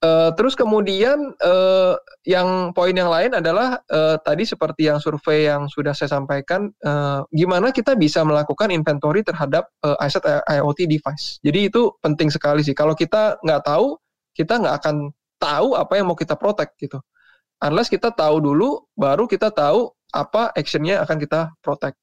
Uh, 0.00 0.32
terus 0.32 0.56
kemudian 0.56 1.36
uh, 1.44 1.92
yang 2.24 2.72
poin 2.72 2.96
yang 2.96 3.12
lain 3.12 3.36
adalah 3.36 3.84
uh, 3.92 4.16
tadi 4.24 4.48
seperti 4.48 4.88
yang 4.88 4.96
survei 4.96 5.44
yang 5.44 5.68
sudah 5.68 5.92
saya 5.92 6.16
sampaikan, 6.16 6.72
uh, 6.88 7.20
gimana 7.28 7.68
kita 7.68 7.92
bisa 8.00 8.24
melakukan 8.24 8.72
inventory 8.72 9.20
terhadap 9.20 9.68
uh, 9.84 10.00
aset 10.00 10.24
IoT 10.24 10.88
device. 10.88 11.36
Jadi 11.44 11.68
itu 11.68 11.92
penting 12.00 12.32
sekali 12.32 12.64
sih. 12.64 12.72
Kalau 12.72 12.96
kita 12.96 13.36
nggak 13.44 13.60
tahu, 13.68 14.00
kita 14.32 14.56
nggak 14.56 14.76
akan 14.80 15.12
tahu 15.36 15.76
apa 15.76 15.92
yang 16.00 16.08
mau 16.08 16.16
kita 16.16 16.32
protect 16.32 16.80
gitu. 16.80 16.96
Unless 17.60 17.92
kita 17.92 18.08
tahu 18.08 18.40
dulu, 18.40 18.80
baru 18.96 19.28
kita 19.28 19.52
tahu 19.52 19.92
apa 20.16 20.48
actionnya 20.56 21.04
akan 21.04 21.20
kita 21.20 21.52
protect. 21.60 22.00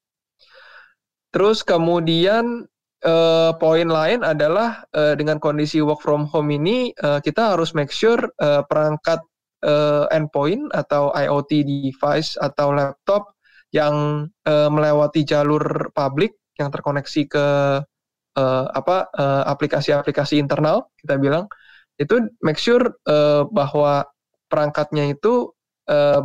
Terus 1.33 1.65
kemudian 1.65 2.69
uh, 3.05 3.51
poin 3.59 3.85
lain 3.85 4.25
adalah 4.25 4.85
uh, 4.95 5.13
dengan 5.13 5.37
kondisi 5.37 5.83
work 5.83 6.01
from 6.01 6.25
home 6.25 6.49
ini 6.49 6.95
uh, 7.03 7.19
kita 7.21 7.53
harus 7.53 7.75
make 7.77 7.93
sure 7.93 8.17
uh, 8.41 8.63
perangkat 8.65 9.21
uh, 9.65 10.09
endpoint 10.09 10.71
atau 10.73 11.13
IoT 11.13 11.65
device 11.65 12.39
atau 12.39 12.73
laptop 12.73 13.37
yang 13.75 14.25
uh, 14.47 14.69
melewati 14.71 15.27
jalur 15.27 15.91
publik 15.91 16.39
yang 16.57 16.73
terkoneksi 16.73 17.21
ke 17.29 17.45
uh, 18.37 18.65
apa 18.73 19.11
aplikasi-aplikasi 19.45 20.39
uh, 20.39 20.41
internal 20.41 20.77
kita 20.97 21.19
bilang 21.21 21.45
itu 21.97 22.29
make 22.41 22.57
sure 22.57 22.81
uh, 23.09 23.45
bahwa 23.49 24.05
perangkatnya 24.47 25.11
itu 25.11 25.51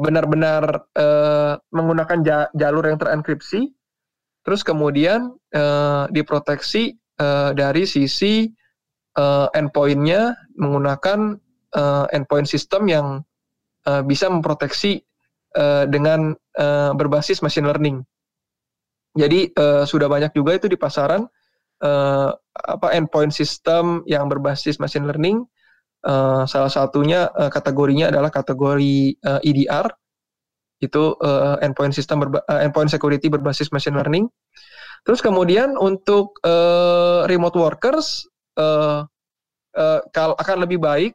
benar-benar 0.03 0.91
uh, 0.99 1.55
menggunakan 1.71 2.19
ja 2.27 2.39
jalur 2.51 2.83
yang 2.83 2.99
terenkripsi, 2.99 3.71
terus 4.43 4.67
kemudian 4.67 5.35
uh, 5.55 6.05
diproteksi 6.11 6.99
uh, 7.19 7.55
dari 7.55 7.87
sisi 7.87 8.51
uh, 9.19 9.49
endpointnya 9.55 10.35
menggunakan 10.59 11.39
uh, 11.75 12.07
endpoint 12.11 12.47
system 12.47 12.91
yang 12.91 13.07
uh, 13.87 14.03
bisa 14.03 14.27
memproteksi 14.27 15.03
uh, 15.55 15.87
dengan 15.87 16.35
uh, 16.59 16.93
berbasis 16.95 17.41
machine 17.41 17.67
learning. 17.67 18.03
Jadi 19.13 19.53
uh, 19.61 19.85
sudah 19.85 20.09
banyak 20.09 20.33
juga 20.33 20.57
itu 20.57 20.73
di 20.73 20.79
pasaran 20.81 21.29
uh, 21.85 22.31
apa 22.65 22.97
endpoint 22.97 23.33
system 23.33 24.01
yang 24.09 24.27
berbasis 24.27 24.81
machine 24.81 25.05
learning 25.05 25.45
Uh, 26.03 26.43
salah 26.51 26.67
satunya 26.67 27.31
uh, 27.31 27.47
kategorinya 27.47 28.11
adalah 28.11 28.27
kategori 28.27 29.15
uh, 29.23 29.39
EDR 29.39 29.87
itu 30.83 31.15
uh, 31.23 31.57
endpoint 31.63 31.95
system 31.95 32.27
berba, 32.27 32.43
uh, 32.51 32.61
endpoint 32.61 32.91
security 32.91 33.31
berbasis 33.31 33.71
machine 33.71 33.95
learning. 33.95 34.27
Terus 35.07 35.23
kemudian 35.23 35.79
untuk 35.79 36.39
uh, 36.43 37.27
remote 37.31 37.55
workers 37.59 38.27
uh, 38.59 39.07
uh, 39.79 40.01
akan 40.13 40.57
lebih 40.67 40.83
baik 40.83 41.15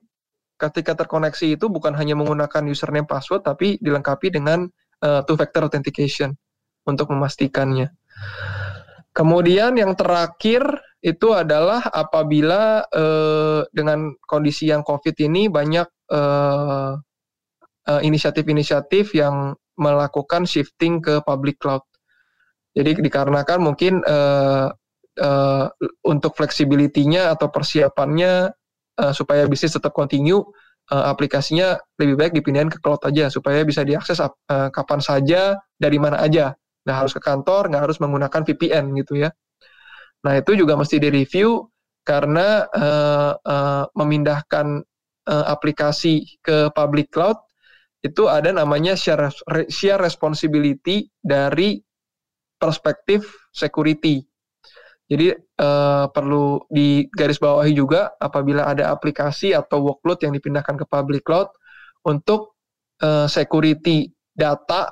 ketika 0.58 0.98
terkoneksi 0.98 1.60
itu 1.60 1.70
bukan 1.70 1.94
hanya 1.94 2.18
menggunakan 2.18 2.66
username 2.66 3.06
password 3.06 3.46
tapi 3.46 3.78
dilengkapi 3.78 4.34
dengan 4.34 4.66
uh, 5.06 5.22
two 5.28 5.38
factor 5.38 5.68
authentication 5.68 6.34
untuk 6.88 7.12
memastikannya. 7.12 7.92
Kemudian 9.12 9.74
yang 9.76 9.98
terakhir 9.98 10.62
itu 11.02 11.34
adalah 11.34 11.82
apabila 11.90 12.86
eh, 12.90 13.62
dengan 13.74 14.14
kondisi 14.26 14.70
yang 14.70 14.86
COVID 14.86 15.18
ini 15.26 15.50
banyak 15.50 15.88
eh, 16.14 16.92
inisiatif-inisiatif 17.88 19.16
yang 19.16 19.56
melakukan 19.80 20.44
shifting 20.44 21.00
ke 21.00 21.24
public 21.24 21.62
cloud. 21.62 21.86
Jadi 22.76 23.02
dikarenakan 23.02 23.60
mungkin 23.64 24.06
uh, 24.06 24.70
uh, 25.18 25.66
untuk 26.06 26.38
fleksibilitinya 26.38 27.34
atau 27.34 27.50
persiapannya 27.50 28.54
uh, 29.02 29.14
supaya 29.14 29.50
bisnis 29.50 29.74
tetap 29.74 29.94
continue, 29.98 30.46
uh, 30.94 31.06
aplikasinya 31.10 31.78
lebih 31.98 32.16
baik 32.18 32.34
dipindahin 32.38 32.70
ke 32.70 32.78
cloud 32.82 33.02
aja 33.06 33.30
supaya 33.34 33.66
bisa 33.66 33.82
diakses 33.82 34.22
uh, 34.22 34.70
kapan 34.70 35.02
saja 35.02 35.58
dari 35.78 35.98
mana 35.98 36.22
aja. 36.22 36.54
Nggak 36.86 36.98
harus 36.98 37.14
ke 37.18 37.22
kantor, 37.22 37.74
nggak 37.74 37.84
harus 37.90 37.98
menggunakan 37.98 38.42
VPN 38.46 38.94
gitu 39.02 39.26
ya. 39.26 39.30
Nah 40.26 40.34
itu 40.38 40.54
juga 40.58 40.78
mesti 40.78 41.02
direview 41.02 41.66
karena 42.06 42.66
uh, 42.72 43.34
uh, 43.42 43.84
memindahkan 43.98 44.86
uh, 45.28 45.46
aplikasi 45.50 46.40
ke 46.40 46.72
public 46.72 47.12
cloud 47.12 47.47
itu 48.08 48.32
ada 48.32 48.56
namanya 48.56 48.96
share 48.96 49.28
share 49.68 50.00
responsibility 50.00 51.12
dari 51.20 51.78
perspektif 52.58 53.28
security. 53.54 54.24
Jadi 55.08 55.32
uh, 55.64 56.12
perlu 56.12 56.68
digarisbawahi 56.68 57.72
juga 57.72 58.12
apabila 58.20 58.68
ada 58.68 58.92
aplikasi 58.92 59.56
atau 59.56 59.80
workload 59.80 60.20
yang 60.20 60.36
dipindahkan 60.36 60.76
ke 60.76 60.86
public 60.88 61.24
cloud 61.24 61.48
untuk 62.04 62.60
uh, 63.00 63.24
security 63.32 64.12
data 64.36 64.92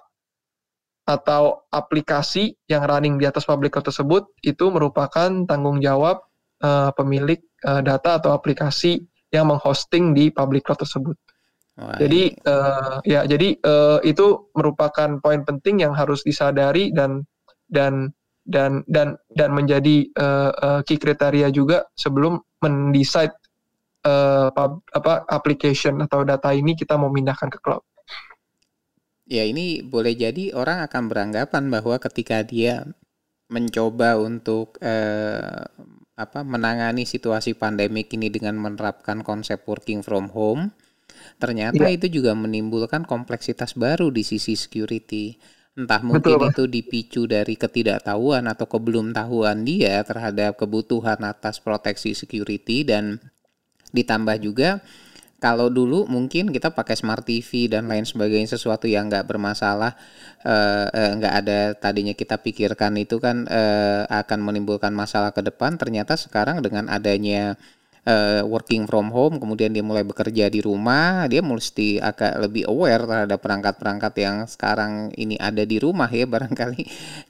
atau 1.06 1.68
aplikasi 1.70 2.56
yang 2.66 2.88
running 2.88 3.20
di 3.20 3.28
atas 3.28 3.44
public 3.44 3.76
cloud 3.76 3.92
tersebut 3.92 4.24
itu 4.42 4.72
merupakan 4.72 5.30
tanggung 5.46 5.84
jawab 5.84 6.24
uh, 6.64 6.96
pemilik 6.96 7.44
uh, 7.68 7.84
data 7.84 8.18
atau 8.18 8.32
aplikasi 8.32 9.04
yang 9.36 9.52
menghosting 9.52 10.16
di 10.16 10.32
public 10.32 10.64
cloud 10.64 10.80
tersebut. 10.80 11.20
Wah, 11.76 12.00
jadi 12.00 12.32
uh, 12.48 13.04
ya 13.04 13.28
jadi 13.28 13.60
uh, 13.60 14.00
itu 14.00 14.48
merupakan 14.56 15.20
poin 15.20 15.44
penting 15.44 15.84
yang 15.84 15.92
harus 15.92 16.24
disadari 16.24 16.96
dan 16.96 17.28
dan 17.68 18.16
dan 18.48 18.86
dan 18.88 19.20
dan 19.36 19.50
menjadi 19.52 20.08
uh, 20.16 20.52
uh, 20.56 20.82
key 20.88 20.96
kriteria 20.96 21.52
juga 21.52 21.84
sebelum 22.00 22.40
mendesain 22.64 23.34
uh, 24.08 24.48
apa 24.96 25.28
application 25.28 26.00
atau 26.00 26.24
data 26.24 26.56
ini 26.56 26.78
kita 26.78 26.96
mau 26.96 27.12
pindahkan 27.12 27.52
ke 27.52 27.60
cloud. 27.60 27.84
Ya 29.26 29.42
ini 29.42 29.82
boleh 29.82 30.14
jadi 30.14 30.54
orang 30.54 30.86
akan 30.86 31.10
beranggapan 31.10 31.74
bahwa 31.74 31.98
ketika 31.98 32.46
dia 32.46 32.86
mencoba 33.50 34.22
untuk 34.22 34.78
eh, 34.82 35.66
apa 36.16 36.40
menangani 36.46 37.10
situasi 37.10 37.58
pandemik 37.58 38.14
ini 38.14 38.30
dengan 38.30 38.62
menerapkan 38.62 39.26
konsep 39.26 39.66
working 39.66 40.06
from 40.06 40.30
home, 40.30 40.70
ternyata 41.38 41.86
ya. 41.88 41.94
itu 41.94 42.08
juga 42.22 42.34
menimbulkan 42.34 43.04
kompleksitas 43.04 43.76
baru 43.76 44.10
di 44.10 44.24
sisi 44.24 44.56
security. 44.56 45.36
Entah 45.76 46.00
mungkin 46.00 46.40
Betul, 46.40 46.52
itu 46.52 46.64
dipicu 46.72 47.22
dari 47.28 47.60
ketidaktahuan 47.60 48.48
atau 48.48 48.64
kebelumtahuan 48.64 49.68
dia 49.68 50.00
terhadap 50.08 50.56
kebutuhan 50.56 51.20
atas 51.28 51.60
proteksi 51.60 52.16
security 52.16 52.88
dan 52.88 53.20
ditambah 53.92 54.40
juga 54.40 54.80
kalau 55.46 55.68
dulu 55.70 56.08
mungkin 56.08 56.50
kita 56.50 56.72
pakai 56.72 56.96
smart 56.96 57.28
TV 57.28 57.68
dan 57.68 57.86
lain 57.86 58.08
sebagainya 58.08 58.56
sesuatu 58.56 58.88
yang 58.88 59.12
nggak 59.12 59.28
bermasalah 59.28 59.94
eh, 60.42 60.88
eh, 60.90 61.12
nggak 61.20 61.34
uh, 61.34 61.38
uh, 61.38 61.42
ada 61.44 61.60
tadinya 61.76 62.16
kita 62.16 62.40
pikirkan 62.40 62.96
itu 62.96 63.20
kan 63.20 63.44
uh, 63.46 64.08
akan 64.10 64.40
menimbulkan 64.42 64.96
masalah 64.96 65.36
ke 65.36 65.44
depan 65.44 65.76
ternyata 65.76 66.16
sekarang 66.16 66.64
dengan 66.64 66.88
adanya 66.88 67.60
uh, 68.06 68.42
working 68.46 68.86
from 68.86 69.10
home, 69.10 69.42
kemudian 69.42 69.74
dia 69.74 69.82
mulai 69.82 70.06
bekerja 70.06 70.48
di 70.48 70.62
rumah, 70.62 71.26
dia 71.28 71.42
mesti 71.42 72.00
agak 72.00 72.38
lebih 72.40 72.70
aware 72.70 73.04
terhadap 73.04 73.40
perangkat-perangkat 73.42 74.14
yang 74.22 74.36
sekarang 74.46 75.12
ini 75.18 75.36
ada 75.36 75.66
di 75.66 75.82
rumah 75.82 76.08
ya 76.08 76.30
barangkali. 76.34 76.84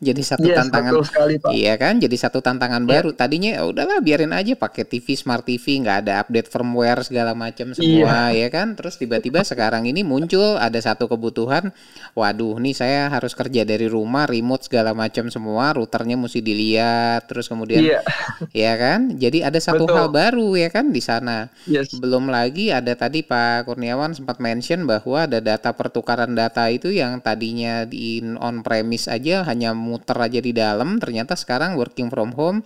Jadi 0.04 0.22
satu 0.22 0.48
yes, 0.48 0.58
tantangan, 0.60 0.94
sekali, 1.02 1.36
Pak. 1.40 1.52
iya 1.56 1.74
kan? 1.80 1.98
Jadi 1.98 2.16
satu 2.20 2.40
tantangan 2.44 2.84
yeah. 2.86 2.92
baru. 2.92 3.10
Tadinya 3.16 3.52
ya 3.56 3.64
udahlah 3.66 4.00
biarin 4.04 4.36
aja 4.36 4.54
pakai 4.54 4.84
TV 4.86 5.16
smart 5.16 5.48
TV, 5.48 5.82
nggak 5.82 5.98
ada 6.06 6.14
update 6.22 6.52
firmware 6.52 7.02
segala 7.08 7.32
macam 7.34 7.72
semua 7.72 8.30
yeah. 8.30 8.46
ya 8.46 8.48
kan. 8.52 8.76
Terus 8.76 9.00
tiba-tiba 9.00 9.42
sekarang 9.52 9.88
ini 9.88 10.04
muncul 10.04 10.60
ada 10.60 10.78
satu 10.78 11.08
kebutuhan, 11.08 11.72
waduh 12.14 12.60
nih 12.60 12.76
saya 12.76 13.08
harus 13.08 13.34
kerja 13.34 13.64
dari 13.64 13.88
rumah, 13.88 14.28
remote 14.28 14.68
segala 14.68 14.92
macam 14.92 15.32
semua, 15.32 15.72
routernya 15.72 16.20
mesti 16.20 16.44
dilihat, 16.44 17.32
terus 17.32 17.48
kemudian, 17.48 17.82
yeah. 17.82 18.04
ya 18.68 18.74
kan? 18.76 19.16
Jadi 19.16 19.42
ada 19.42 19.58
satu 19.58 19.88
Betul. 19.88 19.96
hal 19.96 20.08
baru 20.12 20.50
ya 20.58 20.65
ya 20.66 20.70
kan 20.74 20.90
di 20.90 21.00
sana. 21.00 21.48
Yes. 21.70 21.94
Belum 21.94 22.28
lagi 22.28 22.74
ada 22.74 22.98
tadi 22.98 23.22
Pak 23.22 23.70
Kurniawan 23.70 24.18
sempat 24.18 24.42
mention 24.42 24.90
bahwa 24.90 25.30
ada 25.30 25.38
data 25.38 25.72
pertukaran 25.78 26.34
data 26.34 26.66
itu 26.74 26.90
yang 26.90 27.22
tadinya 27.22 27.86
di 27.86 28.20
on 28.42 28.66
premise 28.66 29.06
aja 29.06 29.46
hanya 29.46 29.78
muter 29.78 30.18
aja 30.18 30.42
di 30.42 30.52
dalam, 30.52 30.98
ternyata 30.98 31.38
sekarang 31.38 31.78
working 31.78 32.10
from 32.10 32.34
home 32.34 32.66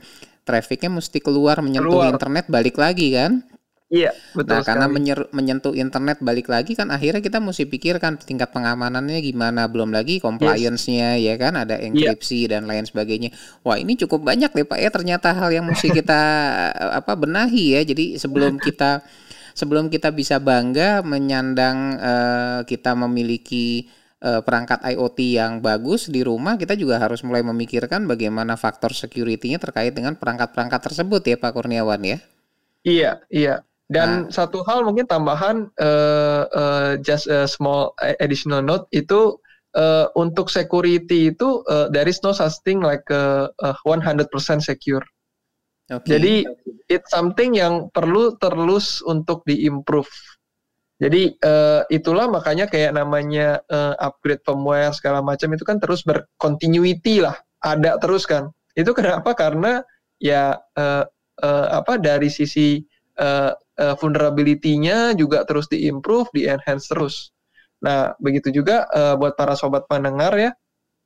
trafficnya 0.50 0.90
mesti 0.90 1.22
keluar 1.22 1.62
menyentuh 1.62 2.02
keluar. 2.02 2.10
internet 2.10 2.50
balik 2.50 2.82
lagi 2.82 3.14
kan? 3.14 3.46
Iya, 3.90 4.14
betul. 4.38 4.54
Nah, 4.54 4.62
karena 4.62 4.86
menyer, 4.86 5.20
menyentuh 5.34 5.74
internet 5.74 6.22
balik 6.22 6.46
lagi 6.46 6.78
kan 6.78 6.94
akhirnya 6.94 7.26
kita 7.26 7.42
mesti 7.42 7.66
pikirkan 7.66 8.22
tingkat 8.22 8.54
pengamanannya 8.54 9.18
gimana, 9.18 9.66
belum 9.66 9.90
lagi 9.90 10.22
compliance-nya 10.22 11.18
yes. 11.18 11.26
ya 11.26 11.34
kan 11.42 11.58
ada 11.58 11.82
iya. 11.82 11.90
enkripsi 11.90 12.46
yeah. 12.46 12.50
dan 12.54 12.70
lain 12.70 12.86
sebagainya. 12.86 13.34
Wah, 13.66 13.82
ini 13.82 13.98
cukup 13.98 14.30
banyak 14.30 14.54
deh 14.54 14.62
Pak 14.70 14.78
ya 14.78 14.94
ternyata 14.94 15.34
hal 15.34 15.50
yang 15.50 15.66
mesti 15.66 15.90
kita 15.90 16.22
apa 17.02 17.18
benahi 17.18 17.74
ya. 17.74 17.82
Jadi 17.82 18.22
sebelum 18.22 18.62
kita 18.62 19.02
sebelum 19.58 19.90
kita 19.90 20.14
bisa 20.14 20.38
bangga 20.38 21.02
menyandang 21.02 21.98
uh, 21.98 22.60
kita 22.70 22.94
memiliki 22.94 23.90
uh, 24.22 24.46
perangkat 24.46 24.86
IoT 24.86 25.20
yang 25.34 25.66
bagus 25.66 26.14
di 26.14 26.22
rumah, 26.22 26.62
kita 26.62 26.78
juga 26.78 27.02
harus 27.02 27.26
mulai 27.26 27.42
memikirkan 27.42 28.06
bagaimana 28.06 28.54
faktor 28.54 28.94
security-nya 28.94 29.58
terkait 29.58 29.98
dengan 29.98 30.14
perangkat-perangkat 30.14 30.94
tersebut 30.94 31.26
ya 31.26 31.42
Pak 31.42 31.52
Kurniawan 31.58 32.06
ya. 32.06 32.22
Iya, 32.86 33.12
iya. 33.28 33.66
Dan 33.90 34.30
nah. 34.30 34.32
satu 34.32 34.62
hal 34.70 34.86
mungkin 34.86 35.10
tambahan 35.10 35.66
uh, 35.82 36.46
uh, 36.54 36.92
just 37.02 37.26
a 37.26 37.50
small 37.50 37.98
additional 38.22 38.62
note 38.62 38.86
itu 38.94 39.42
uh, 39.74 40.14
untuk 40.14 40.54
security 40.54 41.34
itu 41.34 41.66
uh, 41.66 41.90
there 41.90 42.06
is 42.06 42.22
no 42.22 42.30
such 42.30 42.62
thing 42.62 42.86
like 42.86 43.04
a, 43.10 43.50
a 43.66 43.74
100% 43.82 44.30
secure. 44.62 45.02
Okay. 45.90 46.06
Jadi 46.06 46.34
it's 46.86 47.10
something 47.10 47.58
yang 47.58 47.90
perlu 47.90 48.38
terus 48.38 49.02
untuk 49.02 49.42
diimprove. 49.50 50.10
Jadi 51.02 51.34
uh, 51.42 51.82
itulah 51.90 52.30
makanya 52.30 52.70
kayak 52.70 52.94
namanya 52.94 53.64
uh, 53.74 53.98
upgrade 53.98 54.44
firmware 54.46 54.94
segala 54.94 55.26
macam 55.26 55.50
itu 55.56 55.66
kan 55.66 55.82
terus 55.82 56.06
bercontinuity 56.06 57.26
lah, 57.26 57.34
ada 57.66 57.98
terus 57.98 58.30
kan. 58.30 58.54
Itu 58.78 58.94
kenapa? 58.94 59.34
Karena 59.34 59.82
ya 60.22 60.60
uh, 60.78 61.04
uh, 61.42 61.68
apa 61.72 61.98
dari 61.98 62.28
sisi 62.30 62.84
uh, 63.18 63.56
uh, 63.80 63.96
vulnerability-nya 63.96 65.16
juga 65.16 65.48
terus 65.48 65.72
diimprove, 65.72 66.28
di-enhance 66.36 66.92
terus. 66.92 67.16
Nah, 67.80 68.12
begitu 68.20 68.52
juga 68.52 68.84
uh, 68.92 69.16
buat 69.16 69.40
para 69.40 69.56
sobat 69.56 69.88
pendengar 69.88 70.36
ya, 70.36 70.52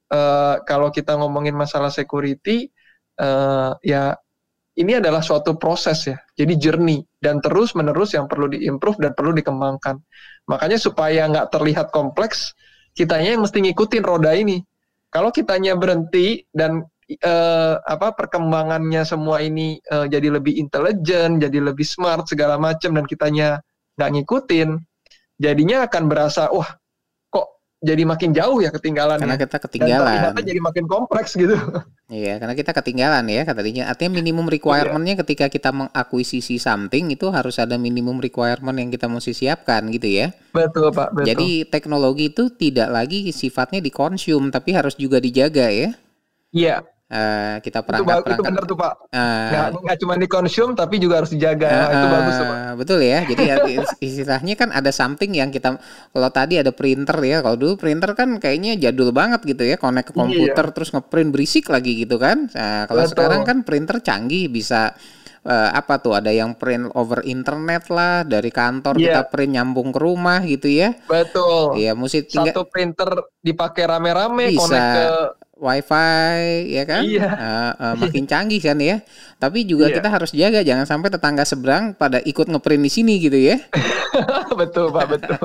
uh, 0.09 0.57
kalau 0.65 0.89
kita 0.89 1.13
ngomongin 1.13 1.53
masalah 1.53 1.93
security, 1.93 2.73
uh, 3.21 3.77
ya 3.85 4.17
ini 4.73 4.97
adalah 4.97 5.21
suatu 5.21 5.53
proses 5.53 6.09
ya, 6.09 6.17
jadi 6.33 6.57
journey 6.57 7.05
dan 7.21 7.37
terus 7.45 7.77
menerus 7.77 8.17
yang 8.17 8.25
perlu 8.25 8.49
diimprove 8.49 8.97
dan 8.97 9.13
perlu 9.13 9.37
dikembangkan. 9.37 10.01
Makanya 10.49 10.81
supaya 10.81 11.29
nggak 11.29 11.53
terlihat 11.53 11.93
kompleks, 11.93 12.57
kitanya 12.97 13.37
yang 13.37 13.45
mesti 13.45 13.61
ngikutin 13.61 14.01
roda 14.01 14.33
ini. 14.33 14.65
Kalau 15.13 15.29
kitanya 15.29 15.77
berhenti 15.77 16.41
dan 16.49 16.81
uh, 17.23 17.79
apa 17.83 18.15
perkembangannya 18.15 19.03
semua 19.03 19.43
ini 19.43 19.79
uh, 19.91 20.07
jadi 20.07 20.33
lebih 20.33 20.55
intelijen, 20.59 21.41
jadi 21.41 21.59
lebih 21.59 21.83
smart 21.83 22.27
segala 22.27 22.55
macam 22.55 22.95
dan 22.95 23.05
kitanya 23.07 23.59
nggak 23.99 24.11
ngikutin, 24.19 24.69
jadinya 25.37 25.85
akan 25.85 26.03
berasa 26.09 26.49
wah 26.49 26.69
jadi 27.83 28.07
makin 28.07 28.31
jauh 28.31 28.63
ya 28.63 28.71
ketinggalan. 28.71 29.19
Karena 29.19 29.35
kita 29.35 29.59
ketinggalan. 29.59 30.31
Dan 30.31 30.43
jadi 30.47 30.61
makin 30.63 30.87
kompleks 30.87 31.35
gitu. 31.35 31.59
Iya, 32.07 32.39
karena 32.39 32.55
kita 32.55 32.71
ketinggalan 32.71 33.25
ya 33.27 33.43
katanya. 33.43 33.91
Artinya 33.91 34.23
minimum 34.23 34.47
requirementnya 34.47 35.19
ketika 35.19 35.51
kita 35.51 35.75
mengakuisisi 35.75 36.55
something 36.61 37.11
itu 37.11 37.27
harus 37.27 37.59
ada 37.59 37.75
minimum 37.75 38.23
requirement 38.23 38.79
yang 38.79 38.87
kita 38.87 39.11
mesti 39.11 39.35
siapkan 39.35 39.91
gitu 39.91 40.07
ya. 40.07 40.31
Betul 40.55 40.95
pak. 40.95 41.11
Betul. 41.11 41.27
Jadi 41.27 41.49
teknologi 41.67 42.31
itu 42.31 42.47
tidak 42.55 42.87
lagi 42.87 43.35
sifatnya 43.35 43.83
dikonsum 43.83 44.47
tapi 44.47 44.71
harus 44.71 44.95
juga 44.95 45.19
dijaga 45.19 45.67
ya. 45.67 45.89
Iya. 46.55 46.87
Uh, 47.13 47.61
kita 47.61 47.85
perangkat 47.85 48.25
itu, 48.25 48.31
itu 48.33 48.41
benar 48.41 48.63
tuh 48.65 48.73
pak. 48.73 48.93
Uh, 49.13 49.49
nggak, 49.53 49.67
nggak 49.85 49.97
cuma 50.01 50.13
dikonsum 50.17 50.73
tapi 50.73 50.97
juga 50.97 51.21
harus 51.21 51.29
dijaga. 51.29 51.69
Uh, 51.69 51.89
itu 51.93 52.07
bagus 52.09 52.33
tuh 52.41 52.47
pak. 52.49 52.57
betul 52.73 52.99
ya. 53.05 53.19
Jadi 53.21 53.43
ya, 53.45 53.55
istilahnya 54.01 54.53
kan 54.57 54.73
ada 54.73 54.89
something 54.89 55.29
yang 55.37 55.53
kita 55.53 55.77
kalau 56.09 56.29
tadi 56.33 56.57
ada 56.57 56.73
printer 56.73 57.13
ya. 57.21 57.45
Kalau 57.45 57.53
dulu 57.53 57.77
printer 57.77 58.17
kan 58.17 58.41
kayaknya 58.41 58.81
jadul 58.81 59.13
banget 59.13 59.45
gitu 59.45 59.61
ya. 59.61 59.77
Connect 59.77 60.09
ke 60.09 60.13
iya. 60.17 60.19
komputer 60.25 60.65
iya. 60.65 60.73
terus 60.73 60.89
ngeprint 60.89 61.29
berisik 61.29 61.69
lagi 61.69 62.01
gitu 62.01 62.17
kan. 62.17 62.49
Nah, 62.49 62.89
kalau 62.89 63.05
sekarang 63.05 63.45
kan 63.45 63.61
printer 63.61 64.01
canggih 64.01 64.49
bisa 64.49 64.97
uh, 65.45 65.69
apa 65.69 65.99
tuh 66.01 66.17
ada 66.17 66.31
yang 66.31 66.55
print 66.57 66.89
over 66.97 67.21
internet 67.23 67.91
lah 67.91 68.23
dari 68.25 68.49
kantor 68.49 68.97
yeah. 68.97 69.05
kita 69.05 69.21
print 69.29 69.51
nyambung 69.53 69.93
ke 69.93 69.99
rumah 70.01 70.41
gitu 70.43 70.67
ya. 70.71 70.95
Betul. 71.05 71.77
Iya 71.77 71.93
mesti 71.93 72.25
tinggal 72.25 72.57
satu 72.57 72.63
printer 72.67 73.09
dipakai 73.43 73.83
rame-rame 73.85 74.55
connect 74.55 74.87
ke 74.97 75.07
wifi 75.53 76.73
ya 76.73 76.83
kan 76.83 77.05
iya. 77.05 77.29
uh, 77.29 77.71
uh, 77.77 77.93
makin 77.95 78.25
canggih 78.25 78.57
kan 78.57 78.73
ya 78.81 79.05
tapi 79.37 79.69
juga 79.69 79.87
iya. 79.87 80.01
kita 80.01 80.09
harus 80.09 80.31
jaga 80.33 80.65
jangan 80.65 80.89
sampai 80.89 81.13
tetangga 81.13 81.45
seberang 81.45 81.93
pada 81.93 82.17
ikut 82.25 82.49
ngeprint 82.49 82.81
di 82.81 82.91
sini 82.91 83.13
gitu 83.21 83.37
ya 83.37 83.61
betul 84.59 84.89
pak 84.89 85.13
betul 85.13 85.37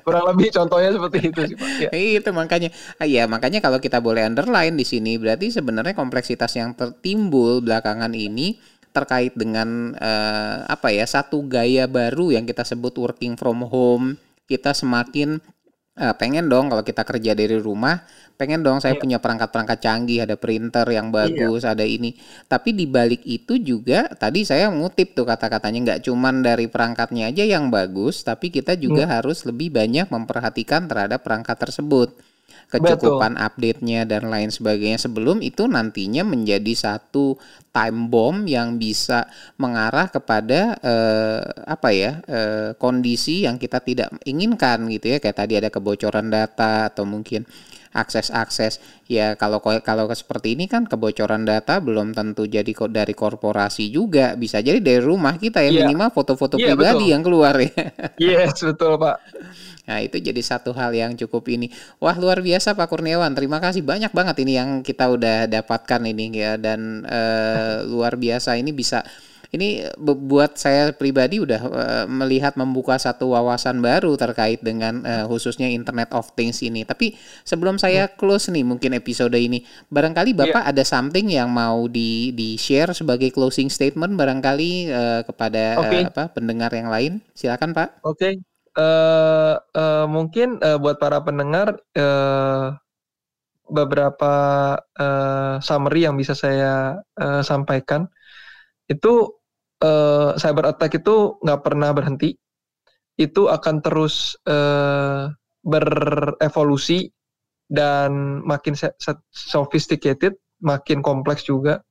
kurang 0.00 0.24
lebih 0.32 0.48
contohnya 0.48 0.96
seperti 0.96 1.18
itu 1.28 1.40
sih 1.52 1.56
pak 1.60 1.70
ya. 1.86 1.88
itu 1.92 2.30
makanya 2.32 2.72
ya 3.04 3.28
makanya 3.28 3.60
kalau 3.60 3.76
kita 3.76 4.00
boleh 4.00 4.24
underline 4.24 4.80
di 4.80 4.88
sini 4.88 5.20
berarti 5.20 5.52
sebenarnya 5.52 5.92
kompleksitas 5.92 6.56
yang 6.56 6.72
tertimbul 6.72 7.60
belakangan 7.60 8.16
ini 8.16 8.56
terkait 8.90 9.36
dengan 9.36 9.94
uh, 9.94 10.66
apa 10.66 10.90
ya 10.90 11.04
satu 11.04 11.46
gaya 11.46 11.84
baru 11.86 12.32
yang 12.34 12.48
kita 12.48 12.64
sebut 12.64 12.96
working 12.96 13.36
from 13.36 13.62
home 13.68 14.16
kita 14.50 14.74
semakin 14.74 15.38
uh, 16.00 16.14
pengen 16.16 16.48
dong 16.48 16.72
kalau 16.72 16.80
kita 16.80 17.04
kerja 17.04 17.36
dari 17.36 17.60
rumah, 17.60 18.00
pengen 18.40 18.64
dong 18.64 18.80
saya 18.80 18.96
yeah. 18.96 19.02
punya 19.04 19.18
perangkat-perangkat 19.20 19.78
canggih, 19.84 20.24
ada 20.24 20.40
printer 20.40 20.88
yang 20.88 21.12
iya. 21.12 21.16
bagus, 21.20 21.62
yeah. 21.62 21.76
ada 21.76 21.84
ini. 21.84 22.16
Tapi 22.48 22.72
di 22.72 22.88
balik 22.88 23.20
itu 23.28 23.60
juga 23.60 24.08
tadi 24.16 24.48
saya 24.48 24.72
ngutip 24.72 25.12
tuh 25.12 25.28
kata-katanya 25.28 25.78
nggak 25.84 26.00
cuman 26.08 26.40
dari 26.40 26.66
perangkatnya 26.72 27.28
aja 27.28 27.44
yang 27.44 27.68
bagus, 27.68 28.24
tapi 28.24 28.48
kita 28.48 28.80
juga 28.80 29.04
yeah. 29.04 29.20
harus 29.20 29.44
lebih 29.44 29.68
banyak 29.70 30.08
memperhatikan 30.08 30.88
terhadap 30.88 31.20
perangkat 31.20 31.60
tersebut 31.60 32.16
kecukupan 32.70 33.34
update-nya 33.34 34.06
dan 34.06 34.30
lain 34.30 34.48
sebagainya. 34.54 35.02
Sebelum 35.02 35.42
itu 35.42 35.66
nantinya 35.66 36.22
menjadi 36.22 36.70
satu 36.72 37.34
time 37.74 38.06
bomb 38.06 38.46
yang 38.46 38.78
bisa 38.78 39.26
mengarah 39.58 40.06
kepada 40.06 40.78
eh, 40.78 41.42
apa 41.66 41.88
ya 41.90 42.22
eh, 42.30 42.70
kondisi 42.78 43.44
yang 43.44 43.58
kita 43.58 43.82
tidak 43.82 44.14
inginkan 44.22 44.86
gitu 44.86 45.10
ya. 45.10 45.18
Kayak 45.18 45.38
tadi 45.42 45.54
ada 45.58 45.68
kebocoran 45.68 46.30
data 46.30 46.88
atau 46.88 47.02
mungkin 47.02 47.42
akses-akses 47.90 48.78
ya 49.10 49.34
kalau 49.34 49.58
kalau 49.58 50.06
seperti 50.14 50.54
ini 50.54 50.70
kan 50.70 50.86
kebocoran 50.86 51.42
data 51.42 51.82
belum 51.82 52.14
tentu 52.14 52.46
jadi 52.46 52.70
kok 52.70 52.94
dari 52.94 53.14
korporasi 53.18 53.90
juga 53.90 54.38
bisa 54.38 54.62
jadi 54.62 54.78
dari 54.78 55.02
rumah 55.02 55.34
kita 55.34 55.58
ya 55.58 55.74
yeah. 55.74 55.78
minimal 55.86 56.14
foto-foto 56.14 56.54
yeah, 56.54 56.72
pribadi 56.72 57.10
betul. 57.10 57.12
yang 57.12 57.22
keluar 57.26 57.54
ya 57.58 57.74
yes 58.22 58.62
betul 58.62 58.94
pak 58.94 59.18
Nah, 59.90 59.98
itu 60.06 60.22
jadi 60.22 60.38
satu 60.38 60.70
hal 60.70 60.94
yang 60.94 61.18
cukup 61.18 61.50
ini. 61.50 61.66
Wah, 61.98 62.14
luar 62.14 62.38
biasa 62.38 62.78
Pak 62.78 62.86
Kurniawan. 62.86 63.34
Terima 63.34 63.58
kasih 63.58 63.82
banyak 63.82 64.14
banget 64.14 64.38
ini 64.46 64.54
yang 64.54 64.70
kita 64.86 65.10
udah 65.10 65.50
dapatkan 65.50 66.06
ini 66.06 66.30
ya 66.30 66.54
dan 66.54 67.02
uh, 67.02 67.82
luar 67.90 68.14
biasa 68.14 68.54
ini 68.54 68.70
bisa 68.70 69.02
ini 69.50 69.82
buat 70.00 70.54
saya 70.56 70.94
pribadi 70.94 71.42
udah 71.42 71.62
uh, 71.66 72.04
melihat 72.06 72.54
membuka 72.54 72.94
satu 72.96 73.34
wawasan 73.34 73.82
baru 73.82 74.14
terkait 74.14 74.62
dengan 74.62 75.02
uh, 75.02 75.24
khususnya 75.26 75.66
Internet 75.70 76.14
of 76.14 76.30
Things 76.38 76.62
ini. 76.62 76.86
Tapi 76.86 77.18
sebelum 77.42 77.78
saya 77.78 78.06
hmm. 78.06 78.14
close 78.14 78.48
nih 78.50 78.62
mungkin 78.62 78.94
episode 78.94 79.34
ini, 79.34 79.66
barangkali 79.90 80.32
Bapak 80.34 80.62
yeah. 80.64 80.70
ada 80.70 80.82
something 80.86 81.26
yang 81.30 81.50
mau 81.50 81.90
di 81.90 82.30
di 82.36 82.54
share 82.54 82.94
sebagai 82.94 83.34
closing 83.34 83.68
statement 83.68 84.14
barangkali 84.14 84.72
uh, 84.90 85.20
kepada 85.26 85.82
okay. 85.82 86.06
uh, 86.06 86.10
apa 86.10 86.24
pendengar 86.30 86.70
yang 86.70 86.88
lain. 86.88 87.12
Silakan 87.34 87.74
Pak. 87.74 88.06
Oke. 88.06 88.18
Okay 88.18 88.34
uh, 88.76 89.54
uh, 89.58 90.06
mungkin 90.06 90.60
uh, 90.62 90.78
buat 90.78 91.00
para 91.00 91.18
pendengar 91.24 91.78
uh, 91.96 92.76
beberapa 93.70 94.34
uh, 94.98 95.62
summary 95.62 96.06
yang 96.06 96.18
bisa 96.18 96.34
saya 96.34 96.98
uh, 97.18 97.42
sampaikan 97.42 98.10
itu 98.90 99.39
uh, 99.82 100.36
cyber 100.36 100.70
attack 100.70 101.00
itu 101.00 101.36
nggak 101.40 101.60
pernah 101.64 101.90
berhenti. 101.92 102.36
Itu 103.20 103.52
akan 103.52 103.84
terus 103.84 104.36
uh, 104.48 105.28
berevolusi 105.60 107.12
dan 107.68 108.40
makin 108.42 108.74
sophisticated 109.30 110.36
makin 110.64 111.04
kompleks 111.04 111.44
juga. 111.44 111.84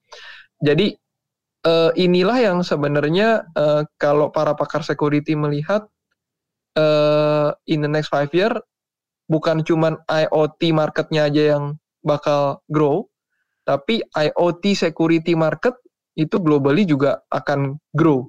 Jadi 0.60 0.92
uh, 1.66 1.92
inilah 1.96 2.38
yang 2.38 2.60
sebenarnya 2.66 3.48
uh, 3.56 3.86
kalau 4.02 4.34
para 4.34 4.58
pakar 4.58 4.84
security 4.84 5.38
melihat 5.38 5.88
uh, 6.76 7.54
in 7.70 7.86
the 7.86 7.90
next 7.90 8.12
five 8.12 8.30
year 8.36 8.52
bukan 9.30 9.62
cuman 9.62 10.02
IoT 10.10 10.74
marketnya 10.74 11.30
aja 11.30 11.56
yang 11.56 11.78
bakal 12.02 12.66
grow, 12.68 13.06
tapi 13.64 14.02
IoT 14.18 14.74
security 14.74 15.38
market 15.38 15.78
itu 16.20 16.36
globally 16.43 16.84
juga 16.84 17.24
akan 17.32 17.80
grow. 17.95 18.28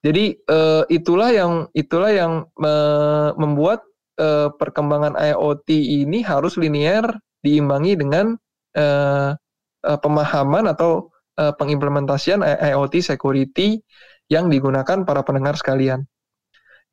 Jadi 0.00 0.40
uh, 0.48 0.88
itulah 0.88 1.28
yang 1.28 1.52
itulah 1.76 2.08
yang 2.08 2.32
uh, 2.64 3.36
membuat 3.36 3.84
uh, 4.16 4.48
perkembangan 4.56 5.18
IoT 5.18 5.68
ini 5.68 6.24
harus 6.24 6.56
linear 6.56 7.04
diimbangi 7.44 7.98
dengan 7.98 8.38
uh, 8.78 9.36
uh, 9.84 9.98
pemahaman 10.00 10.70
atau 10.70 11.12
uh, 11.36 11.52
pengimplementasian 11.58 12.40
IoT 12.46 13.04
security 13.04 13.82
yang 14.30 14.48
digunakan 14.48 15.02
para 15.02 15.20
pendengar 15.26 15.58
sekalian. 15.58 16.06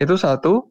Itu 0.02 0.20
satu. 0.20 0.68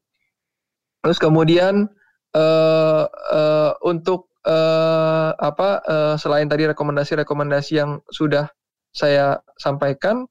Terus 1.05 1.21
kemudian 1.21 1.87
uh, 2.35 3.05
uh, 3.09 3.73
untuk 3.85 4.33
uh, 4.43 5.37
apa 5.37 5.69
uh, 5.85 6.15
selain 6.17 6.49
tadi 6.49 6.67
rekomendasi-rekomendasi 6.67 7.73
yang 7.77 8.01
sudah 8.09 8.49
saya 8.95 9.43
sampaikan, 9.59 10.25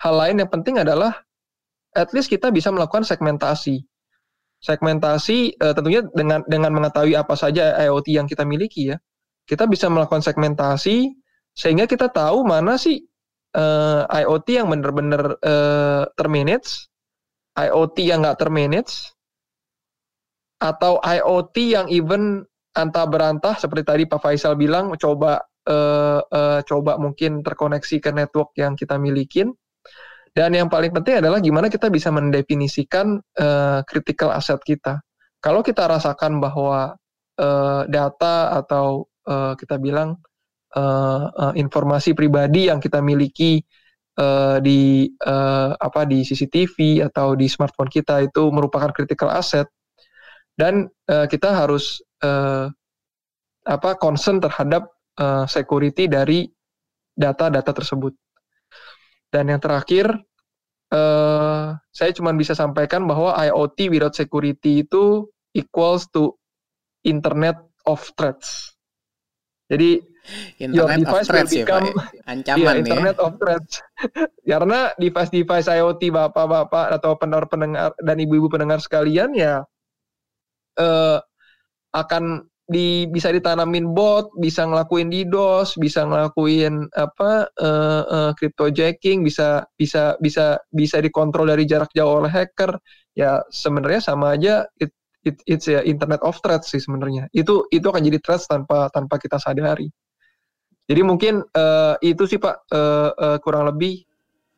hal 0.00 0.14
lain 0.16 0.40
yang 0.40 0.50
penting 0.50 0.80
adalah 0.80 1.12
at 1.92 2.08
least 2.16 2.32
kita 2.32 2.48
bisa 2.48 2.72
melakukan 2.72 3.04
segmentasi. 3.04 3.84
Segmentasi 4.60 5.56
uh, 5.60 5.72
tentunya 5.72 6.04
dengan 6.12 6.44
dengan 6.48 6.72
mengetahui 6.76 7.16
apa 7.16 7.32
saja 7.36 7.76
IoT 7.80 8.12
yang 8.12 8.26
kita 8.28 8.44
miliki 8.44 8.92
ya. 8.92 8.96
Kita 9.44 9.68
bisa 9.68 9.88
melakukan 9.92 10.24
segmentasi 10.24 11.12
sehingga 11.56 11.84
kita 11.84 12.08
tahu 12.12 12.44
mana 12.44 12.76
sih 12.76 13.04
uh, 13.56 14.04
IoT 14.08 14.48
yang 14.60 14.68
benar-benar 14.68 15.36
uh, 15.40 16.04
termanage 16.14 16.90
IoT 17.58 17.96
yang 18.06 18.22
nggak 18.22 18.38
termanage 18.38 19.10
atau 20.60 21.00
IoT 21.00 21.56
yang 21.72 21.86
even 21.88 22.44
antah 22.76 23.08
berantah 23.08 23.56
seperti 23.58 23.84
tadi 23.84 24.02
Pak 24.06 24.20
Faisal 24.22 24.54
bilang 24.54 24.94
coba 24.94 25.42
uh, 25.66 26.20
uh, 26.24 26.60
coba 26.64 26.96
mungkin 26.96 27.44
terkoneksi 27.44 27.96
ke 28.00 28.10
network 28.14 28.54
yang 28.56 28.78
kita 28.78 28.96
milikin. 28.96 29.52
Dan 30.30 30.54
yang 30.54 30.70
paling 30.70 30.94
penting 30.94 31.18
adalah 31.18 31.42
gimana 31.42 31.66
kita 31.66 31.90
bisa 31.90 32.14
mendefinisikan 32.14 33.18
uh, 33.18 33.82
critical 33.82 34.30
asset 34.30 34.62
kita. 34.62 35.02
Kalau 35.42 35.64
kita 35.64 35.90
rasakan 35.90 36.38
bahwa 36.38 36.94
uh, 37.40 37.82
data 37.90 38.54
atau 38.62 39.10
uh, 39.26 39.58
kita 39.58 39.82
bilang 39.82 40.22
uh, 40.78 41.24
uh, 41.34 41.52
informasi 41.58 42.14
pribadi 42.14 42.70
yang 42.70 42.78
kita 42.78 43.02
miliki 43.02 43.58
uh, 44.20 44.62
di 44.62 45.10
uh, 45.26 45.74
apa 45.74 46.06
di 46.06 46.22
CCTV 46.22 47.02
atau 47.10 47.34
di 47.34 47.50
smartphone 47.50 47.90
kita 47.90 48.22
itu 48.22 48.52
merupakan 48.54 48.92
critical 48.94 49.32
asset 49.32 49.66
dan 50.54 50.86
uh, 51.08 51.26
kita 51.26 51.56
harus 51.56 52.04
uh, 52.20 52.68
apa 53.64 53.96
concern 53.96 54.40
terhadap 54.40 54.88
uh, 55.18 55.44
security 55.50 56.06
dari 56.06 56.46
data-data 57.16 57.72
tersebut. 57.74 58.14
Dan 59.30 59.50
yang 59.50 59.62
terakhir, 59.62 60.10
uh, 60.90 61.74
saya 61.90 62.10
cuma 62.14 62.34
bisa 62.34 62.54
sampaikan 62.54 63.06
bahwa 63.06 63.34
IoT 63.38 63.90
without 63.90 64.14
security 64.14 64.86
itu 64.86 65.26
equals 65.54 66.06
to 66.10 66.34
Internet 67.06 67.58
of 67.86 68.02
Threats. 68.14 68.74
Jadi 69.70 70.02
Internet 70.58 70.76
your 70.76 70.88
device 70.90 71.26
of 71.26 71.32
threats 71.32 71.50
will 71.54 71.62
become 71.64 71.86
ya, 71.86 71.94
Pak, 71.94 72.08
ya? 72.10 72.22
ancaman 72.28 72.60
yeah, 72.60 72.80
Internet 72.82 73.16
ya. 73.16 73.22
of 73.22 73.32
Threats. 73.38 73.72
Karena 74.50 74.78
device-device 74.98 75.68
IoT 75.70 76.02
bapak-bapak 76.10 76.86
atau 76.98 77.10
pendengar-pendengar 77.16 77.94
dan 78.02 78.16
ibu-ibu 78.18 78.50
pendengar 78.50 78.82
sekalian 78.82 79.30
ya 79.32 79.62
uh, 80.76 81.18
akan 81.94 82.49
di 82.70 83.10
bisa 83.10 83.34
ditanamin 83.34 83.90
bot, 83.90 84.30
bisa 84.38 84.62
ngelakuin 84.62 85.10
DDoS, 85.10 85.74
bisa 85.74 86.06
ngelakuin 86.06 86.86
apa 86.94 87.50
uh, 87.58 88.02
uh, 88.06 88.30
cryptojacking, 88.38 89.26
bisa 89.26 89.66
bisa 89.74 90.14
bisa 90.22 90.54
bisa 90.70 91.02
dikontrol 91.02 91.50
dari 91.50 91.66
jarak 91.66 91.90
jauh 91.90 92.22
oleh 92.22 92.30
hacker. 92.30 92.78
Ya 93.18 93.42
sebenarnya 93.50 93.98
sama 94.06 94.38
aja 94.38 94.70
it, 94.78 94.94
it, 95.26 95.42
it's 95.50 95.66
ya 95.66 95.82
internet 95.82 96.22
of 96.22 96.38
threats 96.46 96.70
sih 96.70 96.78
sebenarnya. 96.78 97.26
Itu 97.34 97.66
itu 97.74 97.90
akan 97.90 98.06
jadi 98.06 98.22
threats 98.22 98.46
tanpa 98.46 98.86
tanpa 98.94 99.18
kita 99.18 99.42
sadari. 99.42 99.90
Jadi 100.86 101.02
mungkin 101.02 101.42
uh, 101.42 101.98
itu 101.98 102.22
sih 102.30 102.38
Pak 102.38 102.70
uh, 102.70 103.10
uh, 103.10 103.38
kurang 103.42 103.66
lebih 103.66 104.06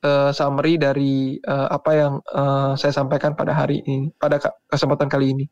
uh, 0.02 0.30
summary 0.34 0.76
dari 0.76 1.38
uh, 1.46 1.70
apa 1.70 1.90
yang 1.94 2.12
uh, 2.34 2.74
saya 2.74 2.92
sampaikan 2.92 3.32
pada 3.38 3.54
hari 3.54 3.80
ini, 3.86 4.10
pada 4.18 4.42
kesempatan 4.68 5.08
kali 5.08 5.32
ini. 5.32 5.44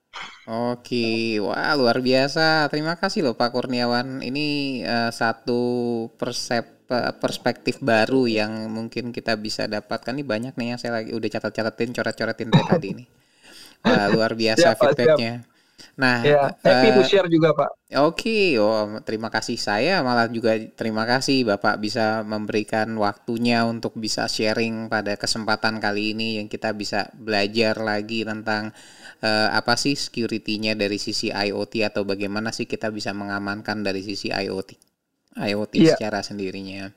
Oke, 0.51 1.38
wah 1.40 1.72
luar 1.78 2.03
biasa. 2.03 2.68
Terima 2.68 2.98
kasih 2.98 3.30
loh 3.30 3.34
Pak 3.38 3.55
Kurniawan. 3.55 4.20
Ini 4.20 4.46
uh, 4.84 5.11
satu 5.14 5.62
persep 6.18 6.82
perspektif 7.22 7.78
baru 7.78 8.26
yang 8.26 8.66
mungkin 8.66 9.14
kita 9.14 9.38
bisa 9.38 9.70
dapatkan. 9.70 10.11
Ini 10.11 10.26
banyak 10.26 10.55
nih 10.59 10.74
yang 10.74 10.78
saya 10.82 10.98
lagi 10.98 11.14
udah 11.14 11.30
catat-catatin, 11.30 11.94
coret-coretin 11.94 12.51
tadi 12.51 12.88
ini. 12.90 13.05
Wah, 13.86 14.11
luar 14.11 14.34
biasa 14.34 14.74
feedbacknya. 14.74 15.46
Nah, 16.00 16.24
ya, 16.24 16.54
happy 16.64 16.88
uh, 16.90 16.94
to 16.96 17.02
share 17.04 17.28
juga 17.28 17.52
Pak. 17.52 17.70
Oke, 18.00 18.56
okay. 18.56 18.62
oh 18.62 19.02
terima 19.02 19.28
kasih 19.28 19.58
saya 19.58 20.00
malah 20.00 20.30
juga 20.30 20.54
terima 20.78 21.04
kasih 21.04 21.42
Bapak 21.44 21.82
bisa 21.82 22.22
memberikan 22.22 22.90
waktunya 22.96 23.66
untuk 23.66 23.98
bisa 23.98 24.30
sharing 24.30 24.88
pada 24.88 25.18
kesempatan 25.18 25.82
kali 25.82 26.14
ini 26.14 26.40
yang 26.40 26.46
kita 26.46 26.70
bisa 26.72 27.10
belajar 27.18 27.76
lagi 27.82 28.22
tentang 28.22 28.70
uh, 29.20 29.48
apa 29.52 29.74
sih 29.74 29.98
security-nya 29.98 30.78
dari 30.78 30.96
sisi 30.96 31.28
IoT 31.34 31.84
atau 31.84 32.06
bagaimana 32.06 32.54
sih 32.54 32.64
kita 32.64 32.88
bisa 32.94 33.10
mengamankan 33.10 33.82
dari 33.82 34.00
sisi 34.00 34.30
IoT 34.30 34.90
IoT 35.36 35.74
yeah. 35.78 35.94
secara 35.94 36.22
sendirinya. 36.24 36.90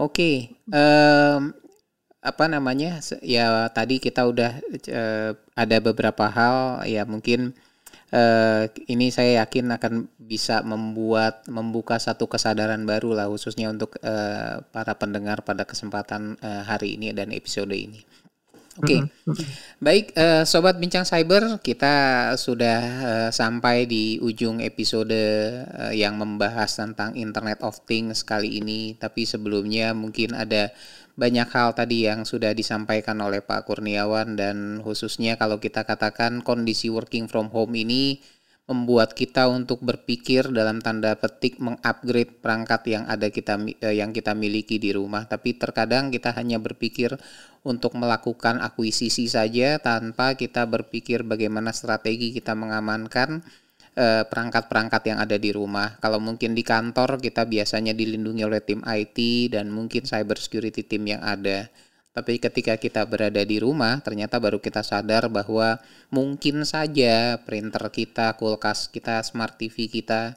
Oke, 0.00 0.16
okay. 0.16 0.36
um, 0.72 1.52
apa 2.20 2.44
namanya 2.52 3.00
ya 3.24 3.72
tadi 3.72 3.96
kita 3.96 4.28
udah 4.28 4.60
uh, 4.92 5.32
ada 5.56 5.76
beberapa 5.80 6.28
hal 6.28 6.84
ya 6.84 7.08
mungkin 7.08 7.56
uh, 8.14 8.66
ini 8.90 9.10
saya 9.10 9.42
yakin 9.42 9.74
akan 9.74 9.94
bisa 10.18 10.62
membuat 10.62 11.46
membuka 11.50 11.98
satu 11.98 12.26
kesadaran 12.26 12.82
baru 12.86 13.14
lah 13.14 13.26
khususnya 13.30 13.70
untuk 13.70 13.98
uh, 14.02 14.62
para 14.70 14.94
pendengar 14.98 15.42
pada 15.42 15.66
kesempatan 15.66 16.38
uh, 16.42 16.62
hari 16.66 16.98
ini 16.98 17.14
dan 17.14 17.30
episode 17.34 17.74
ini. 17.74 18.02
Oke, 18.78 18.96
okay. 18.96 19.00
baik 19.82 20.14
uh, 20.14 20.46
sobat 20.46 20.78
bincang 20.78 21.02
cyber, 21.02 21.58
kita 21.60 21.92
sudah 22.38 22.80
uh, 23.02 23.30
sampai 23.34 23.84
di 23.84 24.16
ujung 24.22 24.62
episode 24.62 25.12
uh, 25.68 25.92
yang 25.92 26.16
membahas 26.16 26.78
tentang 26.78 27.12
Internet 27.18 27.60
of 27.66 27.82
Things 27.84 28.22
kali 28.24 28.62
ini. 28.62 28.96
Tapi 28.96 29.28
sebelumnya 29.28 29.92
mungkin 29.92 30.32
ada 30.32 30.72
banyak 31.18 31.48
hal 31.50 31.74
tadi 31.74 32.06
yang 32.06 32.22
sudah 32.26 32.54
disampaikan 32.54 33.18
oleh 33.22 33.42
Pak 33.42 33.66
Kurniawan 33.66 34.38
dan 34.38 34.84
khususnya 34.84 35.38
kalau 35.40 35.58
kita 35.58 35.86
katakan 35.86 36.42
kondisi 36.44 36.90
working 36.90 37.26
from 37.26 37.50
home 37.50 37.74
ini 37.74 38.22
membuat 38.70 39.18
kita 39.18 39.50
untuk 39.50 39.82
berpikir 39.82 40.46
dalam 40.54 40.78
tanda 40.78 41.18
petik 41.18 41.58
mengupgrade 41.58 42.38
perangkat 42.38 42.86
yang 42.86 43.04
ada 43.10 43.26
kita 43.26 43.58
eh, 43.82 43.98
yang 43.98 44.14
kita 44.14 44.30
miliki 44.38 44.78
di 44.78 44.94
rumah. 44.94 45.26
Tapi 45.26 45.58
terkadang 45.58 46.14
kita 46.14 46.30
hanya 46.38 46.62
berpikir 46.62 47.18
untuk 47.66 47.98
melakukan 47.98 48.62
akuisisi 48.62 49.26
saja 49.26 49.82
tanpa 49.82 50.38
kita 50.38 50.70
berpikir 50.70 51.26
bagaimana 51.26 51.74
strategi 51.74 52.30
kita 52.30 52.54
mengamankan 52.54 53.42
perangkat-perangkat 53.96 55.02
yang 55.10 55.18
ada 55.18 55.36
di 55.36 55.50
rumah. 55.50 55.98
Kalau 55.98 56.22
mungkin 56.22 56.54
di 56.54 56.62
kantor 56.62 57.18
kita 57.18 57.44
biasanya 57.44 57.92
dilindungi 57.92 58.42
oleh 58.46 58.62
tim 58.62 58.80
IT 58.86 59.18
dan 59.52 59.68
mungkin 59.68 60.06
cyber 60.06 60.38
security 60.38 60.86
team 60.86 61.10
yang 61.10 61.20
ada. 61.20 61.68
Tapi 62.10 62.42
ketika 62.42 62.74
kita 62.74 63.06
berada 63.06 63.38
di 63.46 63.62
rumah, 63.62 64.02
ternyata 64.02 64.42
baru 64.42 64.58
kita 64.58 64.82
sadar 64.82 65.30
bahwa 65.30 65.78
mungkin 66.10 66.66
saja 66.66 67.38
printer 67.46 67.86
kita, 67.94 68.34
kulkas 68.34 68.90
kita, 68.90 69.22
smart 69.22 69.54
TV 69.54 69.86
kita 69.86 70.34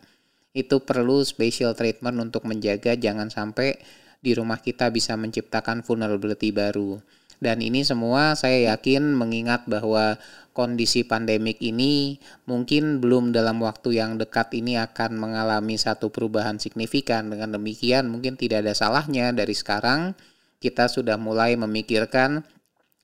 itu 0.53 0.85
perlu 0.85 1.25
special 1.25 1.73
treatment 1.73 2.13
untuk 2.21 2.45
menjaga 2.45 2.93
jangan 2.93 3.33
sampai 3.33 3.81
di 4.21 4.37
rumah 4.37 4.61
kita 4.61 4.93
bisa 4.93 5.17
menciptakan 5.17 5.81
vulnerability 5.81 6.53
baru. 6.53 7.01
Dan 7.43 7.59
ini 7.59 7.83
semua 7.83 8.39
saya 8.39 8.71
yakin 8.71 9.11
mengingat 9.11 9.67
bahwa 9.67 10.15
kondisi 10.55 11.03
pandemik 11.03 11.59
ini 11.59 12.23
mungkin 12.47 13.03
belum 13.03 13.35
dalam 13.35 13.59
waktu 13.59 13.99
yang 13.99 14.15
dekat 14.15 14.55
ini 14.55 14.79
akan 14.79 15.19
mengalami 15.19 15.75
satu 15.75 16.07
perubahan 16.07 16.55
signifikan. 16.55 17.27
Dengan 17.27 17.59
demikian 17.59 18.07
mungkin 18.07 18.39
tidak 18.39 18.63
ada 18.63 18.71
salahnya 18.71 19.35
dari 19.35 19.51
sekarang 19.51 20.15
kita 20.63 20.87
sudah 20.87 21.19
mulai 21.19 21.59
memikirkan 21.59 22.47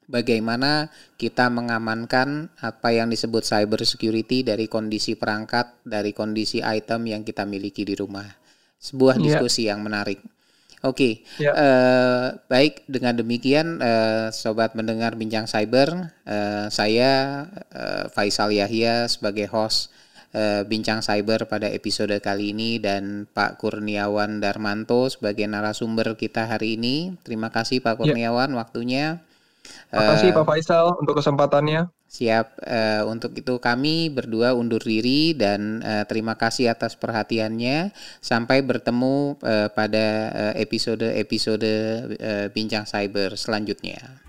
bagaimana 0.07 0.87
kita 1.19 1.51
mengamankan 1.51 2.47
apa 2.63 2.95
yang 2.95 3.11
disebut 3.11 3.43
cyber 3.43 3.83
security 3.83 4.47
dari 4.47 4.71
kondisi 4.71 5.19
perangkat, 5.19 5.83
dari 5.83 6.15
kondisi 6.15 6.63
item 6.63 7.11
yang 7.11 7.21
kita 7.27 7.43
miliki 7.43 7.83
di 7.83 7.99
rumah. 7.99 8.25
Sebuah 8.79 9.19
iya. 9.19 9.23
diskusi 9.35 9.67
yeah. 9.67 9.75
yang 9.75 9.83
menarik. 9.83 10.23
Oke, 10.79 11.27
okay. 11.35 11.43
ya. 11.43 11.51
uh, 11.51 12.27
baik 12.47 12.87
dengan 12.87 13.19
demikian 13.19 13.83
uh, 13.83 14.31
sobat 14.31 14.79
mendengar 14.79 15.19
bincang 15.19 15.43
cyber, 15.43 16.15
uh, 16.23 16.71
saya 16.71 17.43
uh, 17.75 18.07
Faisal 18.07 18.55
Yahya 18.55 19.11
sebagai 19.11 19.51
host 19.51 19.91
uh, 20.31 20.63
bincang 20.63 21.03
cyber 21.03 21.51
pada 21.51 21.67
episode 21.67 22.15
kali 22.23 22.55
ini 22.55 22.79
dan 22.79 23.27
Pak 23.27 23.59
Kurniawan 23.59 24.39
Darmanto 24.39 25.11
sebagai 25.11 25.51
narasumber 25.51 26.15
kita 26.15 26.47
hari 26.47 26.79
ini. 26.79 27.11
Terima 27.27 27.51
kasih 27.51 27.83
Pak 27.83 27.99
ya. 27.99 28.15
Kurniawan 28.15 28.49
ya. 28.53 28.55
waktunya. 28.55 29.05
Terima 29.91 30.15
kasih 30.15 30.31
Pak 30.31 30.45
Faisal 30.47 30.95
untuk 30.95 31.19
kesempatannya. 31.19 31.91
Siap, 32.09 32.65
uh, 32.65 33.05
untuk 33.05 33.37
itu 33.37 33.61
kami 33.61 34.09
berdua 34.09 34.57
undur 34.57 34.81
diri 34.81 35.37
dan 35.37 35.77
uh, 35.85 36.09
terima 36.09 36.33
kasih 36.33 36.73
atas 36.73 36.97
perhatiannya. 36.97 37.93
Sampai 38.17 38.65
bertemu 38.65 39.37
uh, 39.45 39.69
pada 39.69 40.33
episode-episode 40.57 41.69
uh, 42.17 42.47
Bincang 42.49 42.89
Cyber 42.89 43.37
selanjutnya. 43.37 44.25